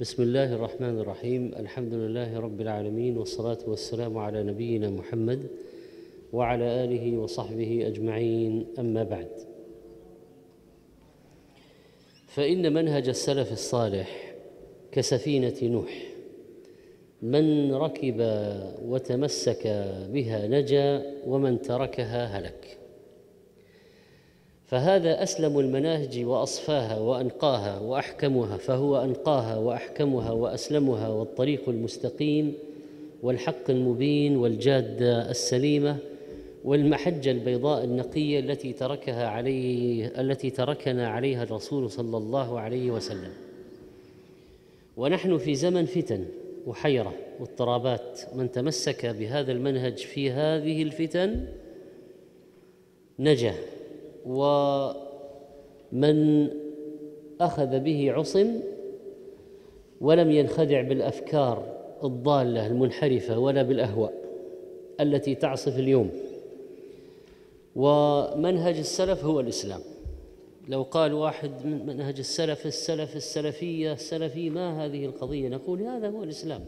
بسم 0.00 0.22
الله 0.22 0.54
الرحمن 0.54 0.98
الرحيم. 0.98 1.54
الحمد 1.56 1.94
لله 1.94 2.40
رب 2.40 2.60
العالمين 2.60 3.16
والصلاة 3.18 3.58
والسلام 3.66 4.18
على 4.18 4.42
نبينا 4.42 4.90
محمد 4.90 5.46
وعلى 6.32 6.84
آله 6.84 7.18
وصحبه 7.18 7.86
أجمعين. 7.86 8.66
أما 8.78 9.02
بعد 9.02 9.28
فإن 12.26 12.72
منهج 12.72 13.08
السلف 13.08 13.52
الصالح 13.52 14.34
كسفينة 14.92 15.54
نوح 15.62 16.06
من 17.22 17.74
ركب 17.74 18.16
وتمسك 18.84 19.66
بها 20.12 20.46
نجا 20.46 21.14
ومن 21.26 21.62
تركها 21.62 22.26
هلك. 22.26 22.78
فهذا 24.66 25.22
أسلم 25.22 25.58
المناهج 25.58 26.24
وأصفاها 26.24 26.98
وأنقاها 26.98 27.78
وأحكمها 27.80 28.56
فهو 28.56 28.96
أنقاها 28.96 29.56
وأحكمها 29.56 30.30
وأسلمها 30.30 31.08
والطريق 31.08 31.68
المستقيم 31.68 32.54
والحق 33.22 33.70
المبين 33.70 34.36
والجاده 34.36 35.30
السليمة 35.30 35.96
والمحجه 36.64 37.30
البيضاء 37.30 37.84
النقية 37.84 38.40
التي 38.40 38.72
تركها 38.72 39.26
عليه 39.28 40.06
التي 40.20 40.50
تركنا 40.50 41.08
عليها 41.08 41.42
الرسول 41.42 41.90
صلى 41.90 42.16
الله 42.16 42.60
عليه 42.60 42.90
وسلم. 42.90 43.32
ونحن 44.96 45.38
في 45.38 45.54
زمن 45.54 45.84
فتن 45.84 46.24
وحيرة 46.66 47.12
واضطرابات 47.40 48.20
من 48.34 48.52
تمسك 48.52 49.06
بهذا 49.06 49.52
المنهج 49.52 49.98
في 49.98 50.30
هذه 50.30 50.82
الفتن 50.82 51.46
نجا. 53.18 53.54
ومن 54.26 56.16
أخذ 57.40 57.78
به 57.78 58.12
عصم 58.12 58.60
ولم 60.00 60.30
ينخدع 60.30 60.82
بالأفكار 60.82 61.76
الضالة 62.04 62.66
المنحرفة 62.66 63.38
ولا 63.38 63.62
بالأهواء 63.62 64.14
التي 65.00 65.34
تعصف 65.34 65.78
اليوم. 65.78 66.10
ومنهج 67.76 68.78
السلف 68.78 69.24
هو 69.24 69.40
الإسلام. 69.40 69.80
لو 70.68 70.82
قال 70.82 71.12
واحد 71.12 71.50
من 71.64 71.86
منهج 71.86 72.18
السلف 72.18 72.66
السلف 72.66 73.16
السلفية 73.16 73.92
السلفي 73.92 74.50
ما 74.50 74.84
هذه 74.84 75.04
القضية؟ 75.04 75.48
نقول 75.48 75.82
هذا 75.82 76.10
هو 76.10 76.22
الإسلام. 76.22 76.64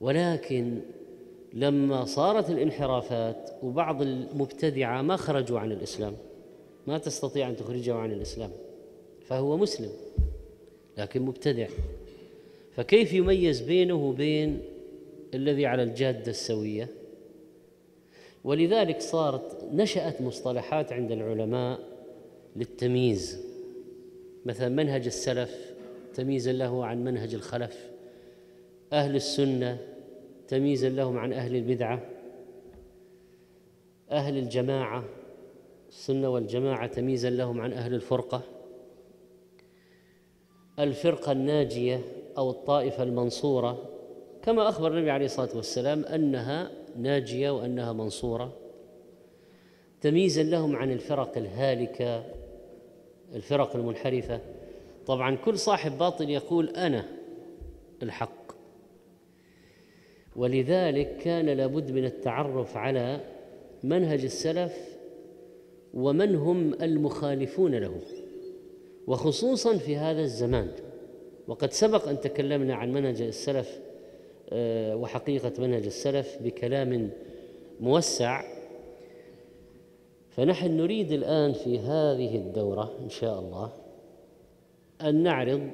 ولكن 0.00 0.80
لما 1.56 2.04
صارت 2.04 2.50
الانحرافات 2.50 3.50
وبعض 3.62 4.02
المبتدعة 4.02 5.02
ما 5.02 5.16
خرجوا 5.16 5.58
عن 5.58 5.72
الإسلام 5.72 6.16
ما 6.86 6.98
تستطيع 6.98 7.48
أن 7.48 7.56
تخرجه 7.56 7.94
عن 7.94 8.12
الإسلام 8.12 8.50
فهو 9.26 9.56
مسلم 9.56 9.90
لكن 10.98 11.22
مبتدع. 11.22 11.68
فكيف 12.72 13.12
يميز 13.12 13.60
بينه 13.60 13.94
وبين 13.94 14.62
الذي 15.34 15.66
على 15.66 15.82
الجادة 15.82 16.30
السوية؟ 16.30 16.88
ولذلك 18.44 19.00
صارت 19.00 19.64
نشأت 19.72 20.20
مصطلحات 20.20 20.92
عند 20.92 21.12
العلماء 21.12 21.80
للتمييز. 22.56 23.40
مثلا 24.46 24.68
منهج 24.68 25.06
السلف 25.06 25.74
تمييزا 26.14 26.52
له 26.52 26.84
عن 26.84 27.04
منهج 27.04 27.34
الخلف. 27.34 27.90
أهل 28.92 29.16
السنة 29.16 29.95
تمييزا 30.48 30.88
لهم 30.88 31.18
عن 31.18 31.32
أهل 31.32 31.56
البدعة 31.56 32.00
أهل 34.10 34.38
الجماعة 34.38 35.04
السنة 35.88 36.28
والجماعة 36.28 36.86
تمييزا 36.86 37.30
لهم 37.30 37.60
عن 37.60 37.72
أهل 37.72 37.94
الفرقة 37.94 38.42
الفرقة 40.78 41.32
الناجية 41.32 42.00
أو 42.38 42.50
الطائفة 42.50 43.02
المنصورة 43.02 43.96
كما 44.42 44.68
أخبر 44.68 44.92
النبي 44.92 45.10
عليه 45.10 45.26
الصلاة 45.26 45.56
والسلام 45.56 46.04
أنها 46.04 46.70
ناجية 46.96 47.50
وأنها 47.50 47.92
منصورة. 47.92 48.52
تمييزا 50.00 50.42
لهم 50.42 50.76
عن 50.76 50.92
الفرق 50.92 51.38
الهالكة 51.38 52.24
الفرق 53.34 53.76
المنحرفة. 53.76 54.40
طبعا 55.06 55.36
كل 55.36 55.58
صاحب 55.58 55.98
باطل 55.98 56.30
يقول 56.30 56.68
أنا 56.68 57.04
الحق. 58.02 58.45
ولذلك 60.36 61.16
كان 61.16 61.46
لابد 61.46 61.90
من 61.90 62.04
التعرف 62.04 62.76
على 62.76 63.20
منهج 63.82 64.24
السلف 64.24 64.96
ومن 65.94 66.34
هم 66.34 66.74
المخالفون 66.74 67.74
له 67.74 68.00
وخصوصا 69.06 69.76
في 69.76 69.96
هذا 69.96 70.20
الزمان. 70.20 70.68
وقد 71.48 71.72
سبق 71.72 72.08
أن 72.08 72.20
تكلمنا 72.20 72.74
عن 72.74 72.92
منهج 72.92 73.22
السلف 73.22 73.80
آه، 74.50 74.96
وحقيقة 74.96 75.52
منهج 75.58 75.86
السلف 75.86 76.38
بكلام 76.42 77.10
موسع. 77.80 78.42
فنحن 80.30 80.76
نريد 80.76 81.12
الآن 81.12 81.52
في 81.52 81.78
هذه 81.78 82.36
الدورة 82.36 82.92
إن 83.04 83.08
شاء 83.08 83.40
الله 83.40 83.72
أن 85.02 85.22
نعرض 85.22 85.70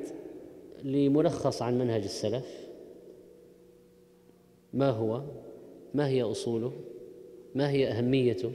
لملخص 0.84 1.62
عن 1.62 1.78
منهج 1.78 2.02
السلف. 2.02 2.61
ما 4.74 4.90
هو؟ 4.90 5.22
ما 5.94 6.08
هي 6.08 6.22
أصوله؟ 6.22 6.72
ما 7.54 7.70
هي 7.70 7.88
أهميته؟ 7.88 8.52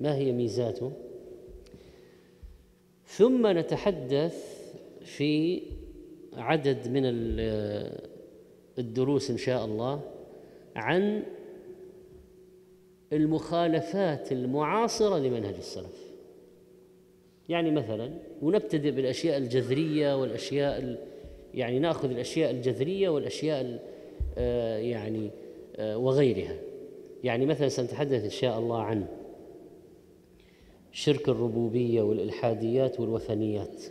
ما 0.00 0.16
هي 0.16 0.32
ميزاته؟ 0.32 0.92
ثم 3.06 3.58
نتحدث 3.58 4.62
في 5.02 5.62
عدد 6.36 6.88
من 6.88 7.02
الدروس 8.78 9.30
إن 9.30 9.36
شاء 9.36 9.64
الله 9.64 10.00
عن 10.76 11.22
المخالفات 13.12 14.32
المعاصرة 14.32 15.18
لمنهج 15.18 15.54
السلف. 15.54 16.08
يعني 17.48 17.70
مثلا 17.70 18.10
ونبتدئ 18.42 18.90
بالأشياء 18.90 19.38
الجذرية 19.38 20.20
والأشياء 20.20 21.06
يعني 21.54 21.78
نأخذ 21.78 22.10
الأشياء 22.10 22.50
الجذرية 22.50 23.08
والأشياء 23.08 23.82
يعني 24.78 25.30
آه، 25.76 25.98
وغيرها. 25.98 26.54
يعني 27.24 27.46
مثلا 27.46 27.68
سنتحدث 27.68 28.24
إن 28.24 28.30
شاء 28.30 28.58
الله 28.58 28.82
عن 28.82 29.06
شرك 30.92 31.28
الربوبية 31.28 32.02
والإلحاديات 32.02 33.00
والوثنيات. 33.00 33.82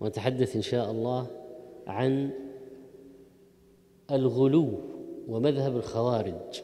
ونتحدث 0.00 0.56
إن 0.56 0.62
شاء 0.62 0.90
الله 0.90 1.26
عن 1.86 2.30
الغلو 4.10 4.72
ومذهب 5.28 5.76
الخوارج 5.76 6.62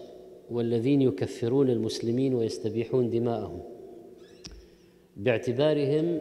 والذين 0.51 1.03
يكفرون 1.03 1.71
المسلمين 1.71 2.35
ويستبيحون 2.35 3.11
دماءهم. 3.11 3.61
باعتبارهم 5.17 6.21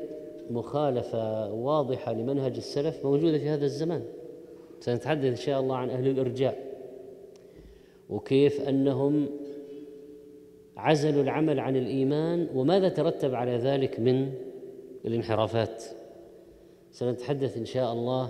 مخالفة 0.49 1.53
واضحة 1.53 2.13
لمنهج 2.13 2.55
السلف 2.55 3.05
موجودة 3.05 3.37
في 3.37 3.49
هذا 3.49 3.65
الزمان. 3.65 4.03
سنتحدث 4.83 5.25
إن 5.25 5.35
شاء 5.35 5.59
الله 5.59 5.75
عن 5.75 5.89
أهل 5.89 6.07
الإرجاء 6.07 6.57
وكيف 8.09 8.61
أنهم 8.61 9.29
عزلوا 10.77 11.23
العمل 11.23 11.59
عن 11.59 11.75
الإيمان 11.75 12.47
وماذا 12.55 12.89
ترتب 12.89 13.35
على 13.35 13.57
ذلك 13.57 13.99
من 13.99 14.33
الانحرافات. 15.05 15.83
سنتحدث 16.91 17.57
إن 17.57 17.66
شاء 17.66 17.94
الله 17.94 18.29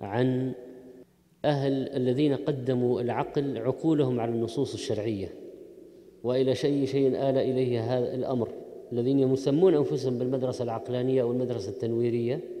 عن 0.00 0.52
أهل 1.44 1.88
الذين 1.88 2.36
قدموا 2.36 3.00
العقل 3.00 3.58
عقولهم 3.58 4.20
على 4.20 4.30
النصوص 4.30 4.74
الشرعية 4.74 5.34
وإلى 6.24 6.54
شيء 6.54 6.86
شيء 6.86 7.08
آل 7.08 7.38
إليه 7.38 7.98
هذا 7.98 8.14
الأمر 8.14 8.48
الذين 8.92 9.18
يسمون 9.18 9.74
أنفسهم 9.74 10.18
بالمدرسة 10.18 10.64
العقلانية 10.64 11.22
أو 11.22 11.32
المدرسة 11.32 11.70
التنويرية. 11.70 12.55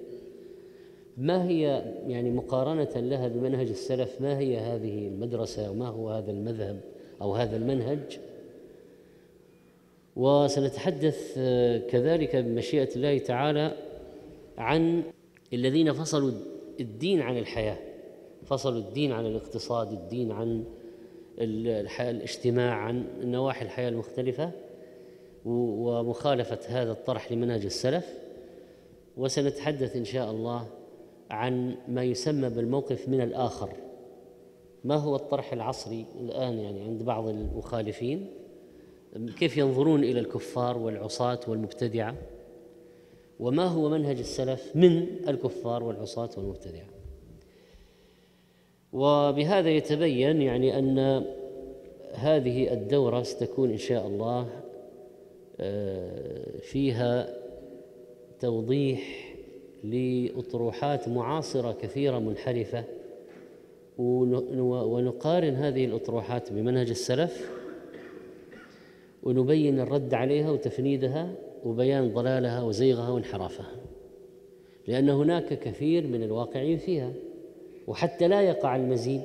ما 1.16 1.48
هي 1.48 1.94
يعني 2.06 2.30
مقارنة 2.30 2.90
لها 2.96 3.28
بمنهج 3.28 3.68
السلف؟ 3.68 4.20
ما 4.20 4.38
هي 4.38 4.58
هذه 4.58 5.08
المدرسة 5.08 5.70
وما 5.70 5.88
هو 5.88 6.10
هذا 6.10 6.30
المذهب 6.30 6.80
أو 7.22 7.34
هذا 7.34 7.56
المنهج؟ 7.56 8.18
وسنتحدث 10.16 11.34
آه، 11.38 11.78
كذلك 11.78 12.36
بمشيئة 12.36 12.96
الله 12.96 13.18
تعالى 13.18 13.76
عن 14.58 15.02
الذين 15.52 15.92
فصلوا 15.92 16.32
الدين 16.80 17.20
عن 17.20 17.38
الحياة. 17.38 17.78
فصلوا 18.44 18.78
الدين 18.78 19.12
عن 19.12 19.26
الاقتصاد 19.26 19.92
الدين 19.92 20.32
عن 20.32 20.64
الحياة 21.38 22.10
الاجتماع 22.10 22.74
عن 22.74 23.06
نواحي 23.20 23.64
الحياة 23.64 23.88
المختلفة. 23.88 24.50
ومخالفة 25.44 26.58
هذا 26.68 26.92
الطرح 26.92 27.32
لمنهج 27.32 27.64
السلف. 27.64 28.14
وسنتحدث 29.16 29.96
إن 29.96 30.04
شاء 30.04 30.30
الله 30.30 30.66
عن 31.30 31.76
ما 31.88 32.04
يسمى 32.04 32.48
بالموقف 32.48 33.08
من 33.08 33.20
الآخر. 33.20 33.72
ما 34.84 34.94
هو 34.96 35.16
الطرح 35.16 35.52
العصري 35.52 36.06
الآن 36.20 36.58
يعني 36.58 36.82
عند 36.82 37.02
بعض 37.02 37.28
المخالفين؟ 37.28 38.26
كيف 39.38 39.56
ينظرون 39.56 40.04
إلى 40.04 40.20
الكفار 40.20 40.78
والعصاة 40.78 41.40
والمبتدعة؟ 41.48 42.14
وما 43.40 43.64
هو 43.64 43.88
منهج 43.88 44.18
السلف 44.18 44.76
من 44.76 45.06
الكفار 45.28 45.82
والعصاة 45.82 46.30
والمبتدعة؟ 46.36 46.86
وبهذا 48.92 49.70
يتبين 49.70 50.42
يعني 50.42 50.78
أن 50.78 51.24
هذه 52.14 52.72
الدورة 52.72 53.22
ستكون 53.22 53.70
إن 53.70 53.78
شاء 53.78 54.06
الله 54.06 54.48
آه، 55.60 56.58
فيها 56.58 57.36
توضيح 58.40 59.25
لأطروحات 59.84 61.08
معاصرة 61.08 61.72
كثيرة 61.72 62.18
منحرفة 62.18 62.84
ونقارن 63.98 65.54
هذه 65.54 65.84
الأطروحات 65.84 66.52
بمنهج 66.52 66.90
السلف 66.90 67.50
ونبين 69.22 69.80
الرد 69.80 70.14
عليها 70.14 70.50
وتفنيدها 70.50 71.34
وبيان 71.64 72.12
ضلالها 72.14 72.62
وزيغها 72.62 73.10
وانحرافها 73.10 73.72
لأن 74.86 75.08
هناك 75.08 75.58
كثير 75.58 76.06
من 76.06 76.22
الواقعين 76.22 76.78
فيها 76.78 77.12
وحتى 77.86 78.28
لا 78.28 78.42
يقع 78.42 78.76
المزيد 78.76 79.24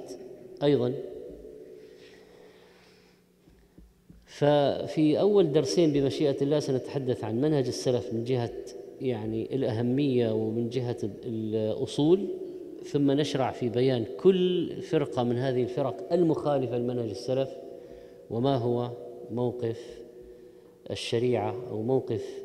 أيضا. 0.63 0.93
ففي 4.25 5.19
أول 5.19 5.51
درسين 5.51 5.93
بمشيئة 5.93 6.43
الله 6.43 6.59
سنتحدث 6.59 7.23
عن 7.23 7.41
منهج 7.41 7.67
السلف 7.67 8.13
من 8.13 8.23
جهة 8.23 8.53
يعني 9.01 9.55
الأهمية 9.55 10.31
ومن 10.31 10.69
جهة 10.69 10.97
الأصول 11.03 12.27
ثم 12.83 13.11
نشرع 13.11 13.51
في 13.51 13.69
بيان 13.69 14.05
كل 14.19 14.71
فرقة 14.81 15.23
من 15.23 15.37
هذه 15.37 15.63
الفرق 15.63 16.13
المخالفة 16.13 16.77
لمنهج 16.77 17.09
السلف 17.09 17.49
وما 18.29 18.55
هو 18.57 18.91
موقف 19.31 20.01
الشريعة 20.91 21.55
أو 21.69 21.81
موقف 21.81 22.43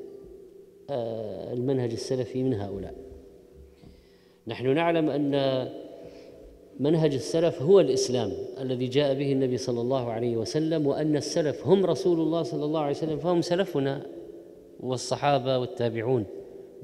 آه، 0.91 1.53
المنهج 1.53 1.93
السلفي 1.93 2.43
من 2.43 2.55
هؤلاء. 2.55 2.95
نحن 4.47 4.75
نعلم 4.75 5.11
أن 5.11 5.69
منهج 6.81 7.15
السلف 7.15 7.63
هو 7.63 7.81
الإسلام 7.81 8.33
الذي 8.61 8.87
جاء 8.87 9.15
به 9.15 9.33
النبي 9.33 9.57
صلى 9.57 9.81
الله 9.81 10.13
عليه 10.13 10.37
وسلم 10.37 10.87
وأن 10.87 11.17
السلف 11.17 11.67
هم 11.67 11.87
رسول 11.87 12.21
الله 12.21 12.43
صلى 12.43 12.65
الله 12.65 12.81
عليه 12.81 12.97
وسلم 12.97 13.19
فهم 13.19 13.43
سلفنا 13.43 14.07
والصحابة 14.81 15.59
والتابعون. 15.59 16.25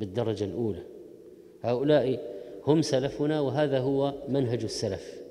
بالدرجة 0.02 0.44
الأولى. 0.44 0.82
هؤلاء 1.62 2.20
هم 2.66 2.82
سلفنا 2.82 3.40
وهذا 3.40 3.78
هو 3.78 4.14
منهج 4.28 4.62
السلف. 4.62 5.22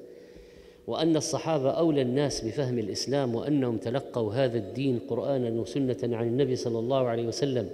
وأن 0.87 1.15
الصحابة 1.15 1.69
أولى 1.69 2.01
الناس 2.01 2.45
بفهم 2.45 2.79
الإسلام 2.79 3.35
وأنهم 3.35 3.77
تلقوا 3.77 4.33
هذا 4.33 4.57
الدين 4.57 4.99
قرآنا 5.09 5.61
وسنة 5.61 5.97
عن 6.03 6.27
النبي 6.27 6.55
صلى 6.55 6.79
الله 6.79 7.07
عليه 7.07 7.27
وسلم 7.27 7.69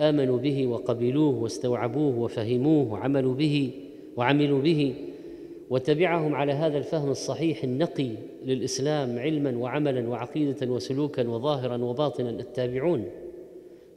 آمنوا 0.00 0.38
به 0.38 0.66
وقبلوه 0.66 1.42
واستوعبوه 1.42 2.18
وفهموه 2.18 2.92
وعملوا 2.92 3.34
به 3.34 3.70
وعملوا 4.16 4.60
به 4.60 4.94
وتبعهم 5.70 6.34
على 6.34 6.52
هذا 6.52 6.78
الفهم 6.78 7.10
الصحيح 7.10 7.64
النقي 7.64 8.10
للإسلام 8.44 9.18
علما 9.18 9.58
وعملا 9.58 10.08
وعقيدة 10.08 10.66
وسلوكا 10.66 11.28
وظاهرا 11.28 11.76
وباطنا 11.84 12.30
التابعون. 12.30 13.04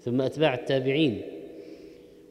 ثم 0.02 0.22
أتباع 0.22 0.54
التابعين. 0.54 1.22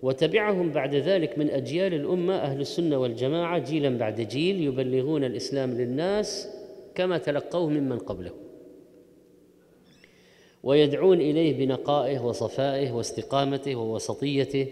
وتبعهم 0.02 0.70
بعد 0.70 0.94
ذلك 0.94 1.38
من 1.38 1.50
أجيال 1.50 1.94
الأمة 1.94 2.34
أهل 2.34 2.60
السنة 2.60 2.98
والجماعة 2.98 3.58
جيلا 3.58 3.98
بعد 3.98 4.20
جيل 4.20 4.62
يبلغون 4.62 5.24
الإسلام 5.24 5.70
للناس 5.70 6.48
كما 6.94 7.18
تلقوه 7.18 7.68
ممن 7.68 7.98
قبله. 7.98 8.30
ويدعون 10.62 11.20
إليه 11.20 11.66
بنقائه 11.66 12.18
وصفائه 12.18 12.92
واستقامته 12.92 13.76
ووسطيته 13.76 14.66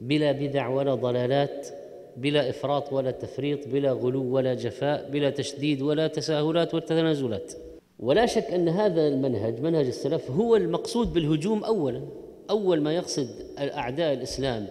بلا 0.00 0.32
بدع 0.32 0.68
ولا 0.68 0.94
ضلالات 0.94 1.68
بلا 2.16 2.50
إفراط 2.50 2.92
ولا 2.92 3.10
تفريط 3.10 3.68
بلا 3.68 3.92
غلو 3.92 4.34
ولا 4.34 4.54
جفاء 4.54 5.10
بلا 5.10 5.30
تشديد 5.30 5.82
ولا 5.82 6.06
تساهلات 6.06 6.74
وتنازلات 6.74 7.52
ولا 7.98 8.26
شك 8.26 8.44
أن 8.44 8.68
هذا 8.68 9.08
المنهج 9.08 9.60
منهج 9.60 9.86
السلف 9.86 10.30
هو 10.30 10.56
المقصود 10.56 11.12
بالهجوم 11.12 11.64
اولا. 11.64 12.02
أول 12.50 12.80
ما 12.80 12.94
يقصد 12.94 13.28
أعداء 13.58 14.12
الإسلام 14.12 14.66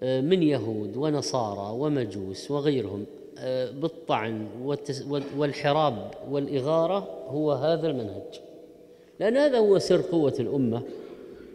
آه، 0.00 0.20
من 0.20 0.42
يهود 0.42 0.96
ونصارى 0.96 1.78
ومجوس 1.78 2.50
وغيرهم 2.50 3.04
آه، 3.38 3.70
بالطعن 3.70 4.46
والحراب 5.36 6.10
والإغارة 6.30 7.08
هو 7.28 7.52
هذا 7.52 7.88
المنهج. 7.88 8.40
لأن 9.20 9.36
هذا 9.36 9.58
هو 9.58 9.78
سر 9.78 10.00
قوة 10.00 10.34
الأمة 10.40 10.82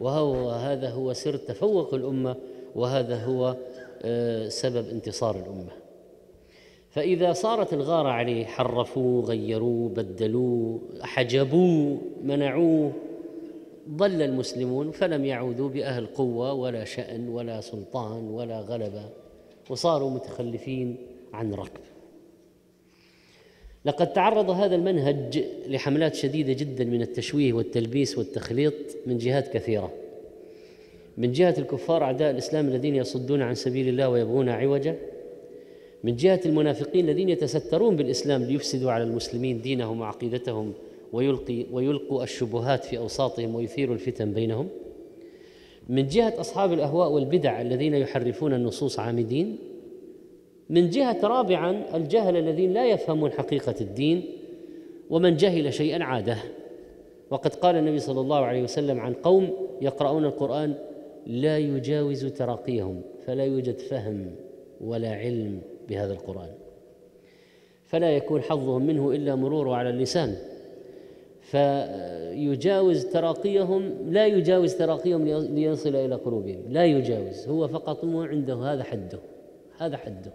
وهو 0.00 0.50
هذا 0.50 0.90
هو 0.90 1.12
سر 1.12 1.36
تفوق 1.36 1.94
الأمة 1.94 2.36
وهذا 2.74 3.24
هو 3.24 3.56
آه، 4.02 4.48
سبب 4.48 4.88
انتصار 4.88 5.36
الأمة. 5.36 5.72
فإذا 6.90 7.32
صارت 7.32 7.72
الغارة 7.72 8.08
عليه 8.08 8.44
حرفوه 8.44 9.24
غيروه 9.24 9.88
بدلوه 9.88 10.80
حجبوه 11.02 11.98
منعوه 12.22 12.92
ضل 13.90 14.22
المسلمون 14.22 14.90
فلم 14.90 15.24
يعودوا 15.24 15.68
بأهل 15.68 16.06
قوة 16.06 16.52
ولا 16.52 16.84
شأن 16.84 17.28
ولا 17.28 17.60
سلطان 17.60 18.28
ولا 18.28 18.60
غلبة 18.60 19.08
وصاروا 19.70 20.10
متخلفين 20.10 20.96
عن 21.32 21.54
ركب. 21.54 21.80
لقد 23.84 24.12
تعرض 24.12 24.50
هذا 24.50 24.74
المنهج 24.74 25.44
لحملات 25.66 26.14
شديدة 26.14 26.52
جدا 26.52 26.84
من 26.84 27.02
التشويه 27.02 27.52
والتلبيس 27.52 28.18
والتخليط 28.18 28.74
من 29.06 29.18
جهات 29.18 29.48
كثيرة. 29.48 29.92
من 31.18 31.32
جهة 31.32 31.54
الكفار 31.58 32.02
أعداء 32.02 32.30
الإسلام 32.30 32.68
الذين 32.68 32.94
يصدون 32.94 33.42
عن 33.42 33.54
سبيل 33.54 33.88
الله 33.88 34.08
ويبغون 34.08 34.48
عوجا 34.48 34.96
من 36.04 36.16
جهة 36.16 36.40
المنافقين 36.46 37.04
الذين 37.04 37.28
يتسترون 37.28 37.96
بالإسلام 37.96 38.42
ليفسدوا 38.42 38.92
على 38.92 39.04
المسلمين 39.04 39.60
دينهم 39.60 40.00
وعقيدتهم 40.00 40.72
ويلقي 41.12 41.66
ويلقوا 41.72 42.22
الشبهات 42.22 42.84
في 42.84 42.98
أوساطهم 42.98 43.54
ويثيروا 43.54 43.94
الفتن 43.94 44.32
بينهم. 44.32 44.68
من 45.88 46.06
جهة 46.06 46.40
أصحاب 46.40 46.72
الأهواء 46.72 47.10
والبدع 47.10 47.60
الذين 47.60 47.94
يحرفون 47.94 48.54
النصوص 48.54 48.98
عامدين. 49.00 49.58
من 50.70 50.90
جهة 50.90 51.18
رابعا 51.22 51.96
الجهل 51.96 52.36
الذين 52.36 52.72
لا 52.72 52.86
يفهمون 52.86 53.32
حقيقة 53.32 53.74
الدين. 53.80 54.22
ومن 55.10 55.36
جهل 55.36 55.72
شيئا 55.72 56.04
عاده. 56.04 56.36
وقد 57.30 57.54
قال 57.54 57.76
النبي 57.76 57.98
صلى 57.98 58.20
الله 58.20 58.38
عليه 58.38 58.62
وسلم 58.62 59.00
عن 59.00 59.12
قوم 59.12 59.50
يقرؤون 59.82 60.24
القرآن 60.24 60.74
لا 61.26 61.58
يجاوز 61.58 62.26
تراقيهم 62.26 63.02
فلا 63.26 63.44
يوجد 63.44 63.78
فهم 63.78 64.30
ولا 64.80 65.12
علم 65.12 65.60
بهذا 65.88 66.12
القرآن. 66.12 66.50
فلا 67.86 68.16
يكون 68.16 68.42
حظهم 68.42 68.86
منه 68.86 69.12
إلا 69.12 69.34
مروره 69.34 69.74
على 69.74 69.90
اللسان. 69.90 70.36
فيجاوز 71.50 73.04
تراقيهم 73.04 74.12
لا 74.12 74.26
يجاوز 74.26 74.74
تراقيهم 74.74 75.28
ليصل 75.54 75.96
إلى 75.96 76.14
قلوبهم. 76.14 76.62
لا 76.68 76.84
يجاوز 76.84 77.48
هو 77.48 77.68
فقط 77.68 78.04
هو 78.04 78.22
عنده 78.22 78.54
هذا 78.54 78.82
حده 78.82 79.18
هذا 79.78 79.96
حده. 79.96 80.32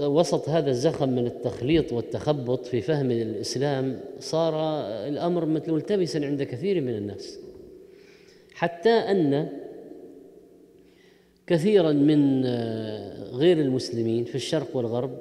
وسط 0.00 0.48
هذا 0.48 0.70
الزخم 0.70 1.08
من 1.08 1.26
التخليط 1.26 1.92
والتخبط 1.92 2.66
في 2.66 2.80
فهم 2.80 3.10
الإسلام 3.10 4.00
صار 4.18 4.54
الأمر 5.08 5.44
ملتبسا 5.44 6.18
عند 6.18 6.42
كثير 6.42 6.80
من 6.80 6.94
الناس. 6.94 7.38
حتى 8.54 8.90
أن 8.90 9.48
كثيرا 11.46 11.92
من 11.92 12.44
غير 13.32 13.60
المسلمين 13.60 14.24
في 14.24 14.34
الشرق 14.34 14.76
والغرب 14.76 15.18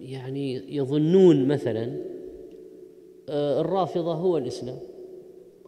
يعني 0.00 0.76
يظنون 0.76 1.48
مثلا 1.48 2.09
الرافضة 3.30 4.14
هو 4.14 4.38
الإسلام. 4.38 4.78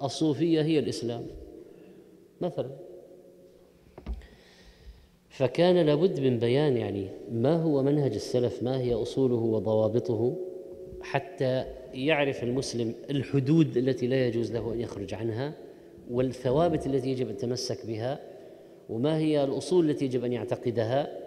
الصوفية 0.03 0.63
هي 0.63 0.79
الإسلام. 0.79 1.27
مثلا. 2.41 2.71
فكان 5.29 5.87
لابد 5.87 6.21
من 6.21 6.39
بيان 6.39 6.77
يعني 6.77 7.09
ما 7.31 7.63
هو 7.63 7.83
منهج 7.83 8.15
السلف 8.15 8.63
ما 8.63 8.81
هي 8.81 8.95
أصوله 8.95 9.35
وضوابطه 9.35 10.37
حتى 11.03 11.65
يعرف 11.95 12.43
المسلم 12.43 12.95
الحدود 13.11 13.77
التي 13.77 14.07
لا 14.07 14.27
يجوز 14.27 14.53
له 14.53 14.73
أن 14.73 14.81
يخرج 14.81 15.15
عنها 15.15 15.55
والثوابت 16.11 16.87
التي 16.87 17.11
يجب 17.11 17.29
أن 17.29 17.35
يتمسك 17.35 17.87
بها 17.87 18.21
وما 18.89 19.19
هي 19.19 19.45
الأصول 19.45 19.91
التي 19.91 20.05
يجب 20.05 20.25
أن 20.25 20.33
يعتقدها 20.33 21.22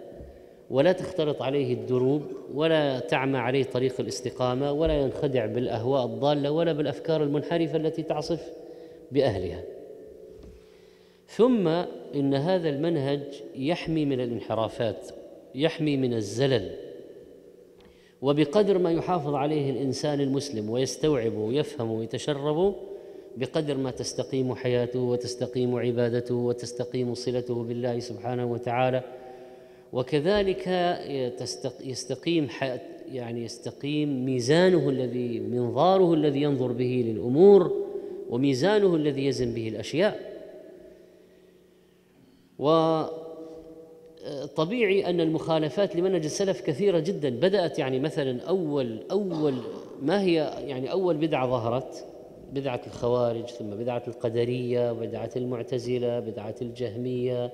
ولا 0.70 0.92
تختلط 0.92 1.42
عليه 1.42 1.74
الدروب 1.74 2.22
ولا 2.54 2.98
تعمى 2.98 3.38
عليه 3.38 3.64
طريق 3.64 4.00
الاستقامة 4.00 4.72
ولا 4.72 4.94
ينخدع 5.00 5.46
بالأهواء 5.46 6.04
الضالة 6.04 6.50
ولا 6.50 6.72
بالأفكار 6.72 7.22
المنحرفة 7.22 7.76
التي 7.76 8.02
تعصف 8.02 8.52
بأهلها. 9.12 9.62
ثم 11.28 11.68
إن 12.14 12.34
هذا 12.34 12.68
المنهج 12.68 13.42
يحمي 13.56 14.04
من 14.04 14.20
الانحرافات 14.20 15.06
يحمي 15.54 15.96
من 15.96 16.14
الزلل. 16.14 16.76
وبقدر 18.22 18.78
ما 18.78 18.92
يحافظ 18.92 19.34
عليه 19.34 19.70
الإنسان 19.70 20.20
المسلم 20.20 20.70
ويستوعبه 20.70 21.38
ويفهمه 21.38 21.92
ويتشربه 21.92 22.74
بقدر 23.36 23.76
ما 23.76 23.90
تستقيم 23.90 24.54
حياته 24.54 25.00
وتستقيم 25.00 25.76
عبادته 25.76 26.34
وتستقيم 26.34 27.14
صلته 27.14 27.64
بالله 27.64 27.98
سبحانه 27.98 28.52
وتعالى 28.52 29.02
وكذلك 29.92 30.68
يستقيم 31.80 32.48
يعني 33.12 33.44
يستقيم 33.44 34.24
ميزانه 34.24 34.88
الذي 34.88 35.40
منظاره 35.40 36.14
الذي 36.14 36.42
ينظر 36.42 36.72
به 36.72 37.04
للأمور 37.06 37.86
وميزانه 38.30 38.94
الذي 38.94 39.26
يزن 39.26 39.54
به 39.54 39.68
الأشياء. 39.68 40.36
وطبيعي 44.28 45.10
أن 45.10 45.20
المخالفات 45.20 45.96
لمنهج 45.96 46.24
السلف 46.24 46.60
كثيرة 46.60 46.98
جدا. 46.98 47.30
بدأت 47.30 47.78
يعني 47.78 48.00
مثلا 48.00 48.42
أول 48.42 49.00
أول 49.10 49.54
ما 50.02 50.22
هي 50.22 50.34
يعني 50.66 50.92
أول 50.92 51.16
بدعة 51.16 51.46
ظهرت 51.46 52.04
بدعة 52.52 52.80
الخوارج 52.86 53.46
ثم 53.46 53.70
بدعة 53.70 54.02
القدرية 54.08 54.92
بدعة 54.92 55.30
المعتزلة 55.36 56.20
بدعة 56.20 56.54
الجهمية 56.62 57.52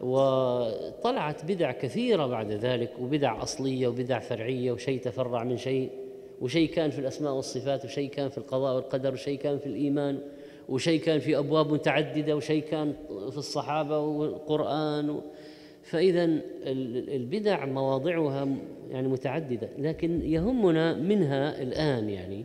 وطلعت 0.00 1.44
بدع 1.44 1.72
كثيرة 1.72 2.26
بعد 2.26 2.52
ذلك 2.52 2.92
وبدع 3.00 3.42
أصلية 3.42 3.88
وبدع 3.88 4.18
فرعية 4.18 4.72
وشيء 4.72 5.00
تفرع 5.00 5.44
من 5.44 5.56
شيء 5.56 5.90
وشيء 6.40 6.70
كان 6.70 6.90
في 6.90 6.98
الأسماء 6.98 7.32
والصفات 7.32 7.84
وشيء 7.84 8.10
كان 8.10 8.28
في 8.28 8.38
القضاء 8.38 8.74
والقدر 8.74 9.12
وشيء 9.12 9.38
كان 9.38 9.58
في 9.58 9.66
الإيمان 9.66 10.18
وشيء 10.68 11.00
كان 11.00 11.18
في 11.18 11.38
أبواب 11.38 11.72
متعددة 11.72 12.36
وشيء 12.36 12.62
كان 12.62 12.94
في 13.30 13.38
الصحابة 13.38 13.98
والقرآن. 13.98 15.20
فإذا 15.82 16.24
البدع 16.64 17.66
مواضعها 17.66 18.48
يعني 18.90 19.08
متعددة 19.08 19.68
لكن 19.78 20.20
يهمنا 20.22 20.94
منها 20.94 21.62
الآن 21.62 22.10
يعني 22.10 22.44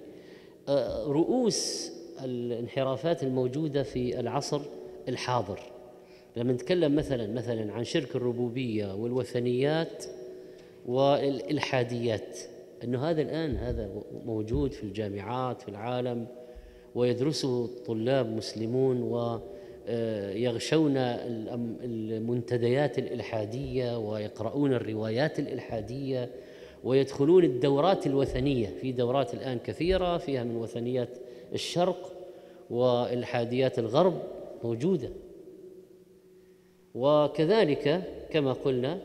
آه، 0.69 1.03
رؤوس 1.07 1.91
الانحرافات 2.23 3.23
الموجودة 3.23 3.83
في 3.83 4.19
العصر 4.19 4.61
الحاضر. 5.09 5.59
لما 6.37 6.53
نتكلم 6.53 6.95
مثلا 6.95 7.27
مثلا 7.27 7.73
عن 7.73 7.83
شرك 7.83 8.15
الربوبية 8.15 8.95
والوثنيات 8.95 10.05
والإلحاديات. 10.85 12.39
إنه 12.83 13.09
هذا 13.09 13.21
الآن 13.21 13.55
هذا 13.55 13.89
موجود 14.25 14.71
في 14.71 14.83
الجامعات 14.83 15.61
في 15.61 15.69
العالم 15.69 16.27
ويدرسه 16.95 17.69
طلاب 17.85 18.29
مسلمون 18.29 19.01
ويغشون 19.01 20.97
المنتديات 20.97 22.99
الإلحادية 22.99 23.97
ويقرؤون 23.97 24.73
الروايات 24.73 25.39
الإلحادية 25.39 26.29
ويدخلون 26.83 27.43
الدورات 27.43 28.07
الوثنية. 28.07 28.67
في 28.67 28.91
دورات 28.91 29.33
الآن 29.33 29.59
كثيرة 29.59 30.17
فيها 30.17 30.43
من 30.43 30.55
وثنيات 30.55 31.09
الشرق 31.53 32.11
وإلحاديات 32.69 33.79
الغرب 33.79 34.21
موجودة. 34.63 35.09
وكذلك 36.95 38.03
كما 38.31 38.53
قلنا 38.53 38.99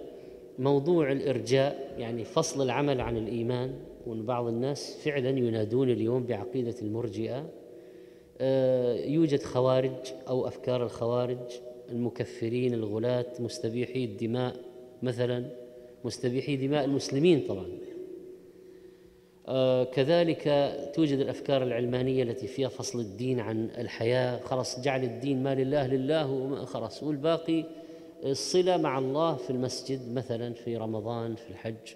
موضوع 0.58 1.12
الإرجاء 1.12 1.94
يعني 1.98 2.24
فصل 2.24 2.62
العمل 2.62 3.00
عن 3.00 3.16
الإيمان 3.16 3.74
وأن 4.06 4.26
بعض 4.26 4.46
الناس 4.46 4.98
فعلا 5.04 5.30
ينادون 5.30 5.90
اليوم 5.90 6.26
بعقيدة 6.26 6.74
المرجئة. 6.82 7.46
آه، 8.40 8.94
يوجد 8.94 9.42
خوارج 9.42 9.92
أو 10.28 10.46
أفكار 10.46 10.82
الخوارج 10.82 11.38
المكفرين 11.90 12.74
الغلاة 12.74 13.26
مستبيحي 13.38 14.04
الدماء 14.04 14.56
مثلا 15.02 15.44
مستبيحي 16.04 16.56
دماء 16.56 16.84
المسلمين 16.84 17.44
طبعا. 17.48 17.66
آه، 19.48 19.84
كذلك 19.84 20.74
توجد 20.94 21.18
الأفكار 21.18 21.62
العلمانية 21.62 22.22
التي 22.22 22.46
فيها 22.46 22.68
فصل 22.68 23.00
الدين 23.00 23.40
عن 23.40 23.70
الحياة. 23.78 24.40
خلاص 24.40 24.80
جعل 24.80 25.04
الدين 25.04 25.42
ما 25.42 25.54
لله 25.54 25.86
لله 25.86 26.64
خلاص 26.64 27.02
والباقي 27.02 27.79
الصلة 28.24 28.76
مع 28.76 28.98
الله 28.98 29.36
في 29.36 29.50
المسجد 29.50 30.12
مثلا 30.12 30.52
في 30.54 30.76
رمضان 30.76 31.34
في 31.34 31.50
الحج. 31.50 31.94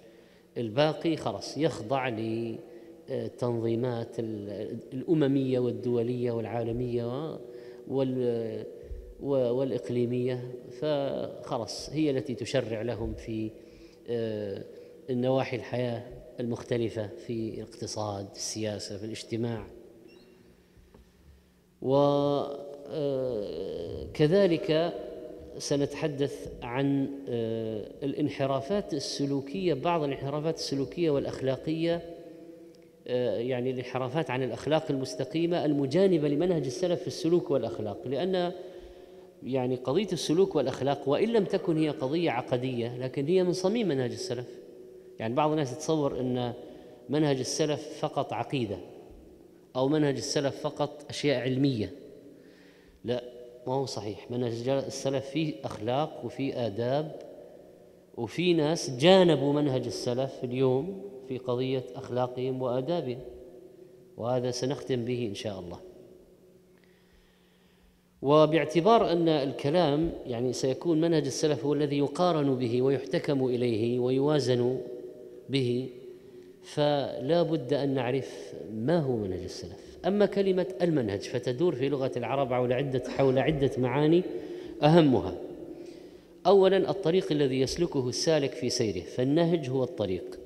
الباقي 0.57 1.17
خلاص 1.17 1.57
يخضع 1.57 2.09
للتنظيمات 3.09 4.19
الأممية 4.93 5.59
والدولية 5.59 6.31
والعالمية 6.31 7.39
والإقليمية. 9.21 10.51
فخلاص 10.81 11.89
هي 11.89 12.11
التي 12.11 12.35
تشرع 12.35 12.81
لهم 12.81 13.13
في 13.13 13.51
آه، 14.09 14.63
النواحي 15.09 15.55
الحياة 15.55 16.03
المختلفة 16.39 17.07
في 17.07 17.53
الاقتصاد 17.53 18.27
في 18.27 18.35
السياسة 18.35 18.97
في 18.97 19.05
الاجتماع. 19.05 19.67
وكذلك 21.81 22.61
آه، 24.71 25.04
سنتحدث 25.57 26.47
عن 26.61 27.09
آه، 27.29 27.91
الانحرافات 28.03 28.93
السلوكية 28.93 29.73
بعض 29.73 30.03
الانحرافات 30.03 30.55
السلوكية 30.55 31.09
والأخلاقية 31.09 32.15
آه، 33.07 33.37
يعني 33.37 33.71
الانحرافات 33.71 34.31
عن 34.31 34.43
الأخلاق 34.43 34.85
المستقيمة 34.89 35.65
المجانبة 35.65 36.27
لمنهج 36.27 36.65
السلف 36.65 37.01
في 37.01 37.07
السلوك 37.07 37.51
والأخلاق. 37.51 38.07
لأن 38.07 38.51
يعني 39.43 39.75
قضية 39.75 40.11
السلوك 40.13 40.55
والأخلاق 40.55 41.09
وإن 41.09 41.29
لم 41.29 41.45
تكن 41.45 41.77
هي 41.77 41.89
قضية 41.89 42.31
عقدية 42.31 42.97
لكن 42.97 43.25
هي 43.25 43.43
من 43.43 43.53
صميم 43.53 43.87
منهج 43.87 44.11
السلف. 44.11 44.47
يعني 45.19 45.33
بعض 45.33 45.49
الناس 45.49 45.73
يتصور 45.73 46.19
إن 46.19 46.53
منهج 47.09 47.39
السلف 47.39 47.97
فقط 47.99 48.33
عقيدة 48.33 48.77
أو 49.75 49.87
منهج 49.87 50.15
السلف 50.15 50.61
فقط 50.61 51.05
أشياء 51.09 51.41
علمية. 51.41 51.91
لا 53.03 53.34
ما 53.67 53.73
هو 53.73 53.85
صحيح؟ 53.85 54.31
منهج 54.31 54.69
السلف 54.69 55.25
فيه 55.25 55.53
أخلاق 55.63 56.25
وفيه 56.25 56.65
آداب 56.65 57.19
وفي 58.17 58.53
ناس 58.53 58.89
جانبوا 58.89 59.53
منهج 59.53 59.85
السلف 59.85 60.43
اليوم 60.43 61.01
في 61.27 61.37
قضية 61.37 61.83
أخلاقهم 61.95 62.61
وآدابهم 62.61 63.19
وهذا 64.17 64.51
سنختم 64.51 65.05
به 65.05 65.27
إن 65.27 65.35
شاء 65.35 65.59
الله. 65.59 65.79
وباعتبار 68.21 69.11
أن 69.11 69.27
الكلام 69.29 70.11
يعني 70.25 70.53
سيكون 70.53 71.01
منهج 71.01 71.25
السلف 71.25 71.65
هو 71.65 71.73
الذي 71.73 71.97
يقارن 71.97 72.55
به 72.55 72.81
ويحتكم 72.81 73.45
إليه 73.45 73.99
ويوازن 73.99 74.81
به 75.49 75.89
فلا 76.63 77.43
بد 77.43 77.73
أن 77.73 77.93
نعرف 77.93 78.53
ما 78.73 78.99
هو 78.99 79.15
منهج 79.17 79.43
السلف. 79.43 79.94
أما 80.07 80.25
كلمة 80.25 80.67
المنهج 80.81 81.19
فتدور 81.19 81.75
في 81.75 81.89
لغة 81.89 82.11
العرب 82.17 82.53
حول 82.53 82.73
عدة 82.73 83.03
حول 83.07 83.39
عدة 83.39 83.71
معاني 83.77 84.23
أهمها. 84.83 85.35
أولا 86.47 86.89
الطريق 86.89 87.31
الذي 87.31 87.59
يسلكه 87.59 88.09
السالك 88.09 88.51
في 88.51 88.69
سيره 88.69 89.01
فالنهج 89.01 89.69
هو 89.69 89.83
الطريق 89.83 90.39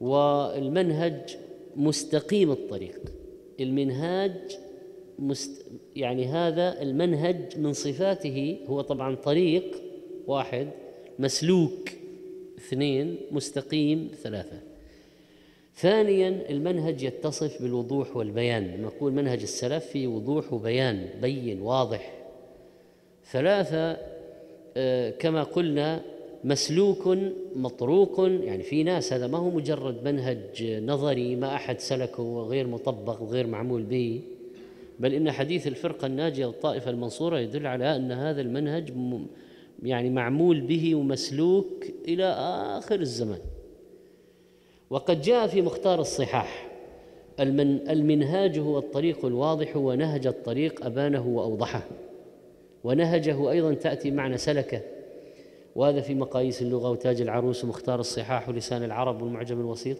والمنهج 0.00 1.36
مستقيم 1.76 2.50
الطريق. 2.50 3.00
المنهاج 3.60 4.58
مست 5.18 5.66
يعني 5.96 6.26
هذا 6.26 6.82
المنهج 6.82 7.58
من 7.58 7.72
صفاته 7.72 8.58
هو 8.66 8.80
طبعا 8.80 9.14
طريق 9.14 9.82
واحد 10.26 10.68
مسلوك 11.18 11.90
اثنين 12.58 13.16
مستقيم 13.30 14.10
ثلاثة. 14.22 14.71
ثانيا 15.74 16.50
المنهج 16.50 17.02
يتصف 17.02 17.62
بالوضوح 17.62 18.16
والبيان. 18.16 18.82
نقول 18.82 19.12
منهج 19.12 19.42
السلف 19.42 19.84
فيه 19.86 20.06
وضوح 20.06 20.52
وبيان 20.52 21.08
بين 21.22 21.60
واضح. 21.60 22.12
ثلاثة 23.30 23.96
آه، 24.76 25.10
كما 25.10 25.42
قلنا 25.42 26.00
مسلوك 26.44 27.18
مطروق. 27.56 28.20
يعني 28.20 28.62
في 28.62 28.82
ناس 28.82 29.12
هذا 29.12 29.26
ما 29.26 29.38
هو 29.38 29.50
مجرد 29.50 30.04
منهج 30.04 30.64
نظري 30.84 31.36
ما 31.36 31.54
أحد 31.54 31.80
سلكه 31.80 32.22
وغير 32.22 32.66
مطبق 32.66 33.22
وغير 33.22 33.46
معمول 33.46 33.82
به. 33.82 34.20
بل 35.00 35.14
إن 35.14 35.30
حديث 35.30 35.66
الفرقة 35.66 36.06
الناجية 36.06 36.46
والطائفة 36.46 36.90
المنصورة 36.90 37.38
يدل 37.38 37.66
على 37.66 37.96
أن 37.96 38.12
هذا 38.12 38.40
المنهج 38.40 38.92
يعني 39.82 40.10
معمول 40.10 40.60
به 40.60 40.94
ومسلوك 40.94 41.86
إلى 42.08 42.24
آخر 42.78 43.00
الزمان. 43.00 43.40
وقد 44.92 45.20
جاء 45.20 45.46
في 45.46 45.62
مختار 45.62 46.00
الصحاح 46.00 46.68
المن 47.40 47.90
المنهاج 47.90 48.58
هو 48.58 48.78
الطريق 48.78 49.24
الواضح 49.24 49.76
ونهج 49.76 50.26
الطريق 50.26 50.86
أبانه 50.86 51.28
وأوضحه 51.28 51.82
ونهجه 52.84 53.50
أيضا 53.50 53.74
تأتي 53.74 54.10
معنى 54.10 54.38
سلكه 54.38 54.80
وهذا 55.74 56.00
في 56.00 56.14
مقاييس 56.14 56.62
اللغة 56.62 56.90
وتاج 56.90 57.20
العروس 57.20 57.64
ومختار 57.64 58.00
الصحاح 58.00 58.48
ولسان 58.48 58.82
العرب 58.82 59.22
والمعجم 59.22 59.60
الوسيط. 59.60 59.96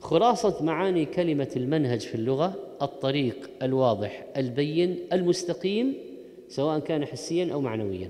خلاصة 0.00 0.64
معاني 0.64 1.04
كلمة 1.04 1.50
المنهج 1.56 2.00
في 2.00 2.14
اللغة 2.14 2.54
الطريق 2.82 3.50
الواضح 3.62 4.26
البين 4.36 4.98
المستقيم 5.12 5.94
سواء 6.48 6.78
كان 6.78 7.04
حسيا 7.04 7.52
أو 7.52 7.60
معنويا. 7.60 8.08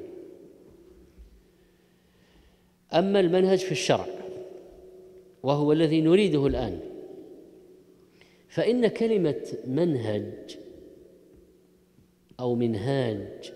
أما 2.95 3.21
المنهج 3.21 3.59
في 3.59 3.73
الشرع 3.73 4.22
وهو 5.43 5.73
الذي 5.73 6.01
نريده 6.01 6.47
الآن. 6.47 6.81
فإن 8.49 8.87
كلمة 8.87 9.53
منهج 9.67 10.59
أو 12.41 12.55
منهاج 12.55 13.53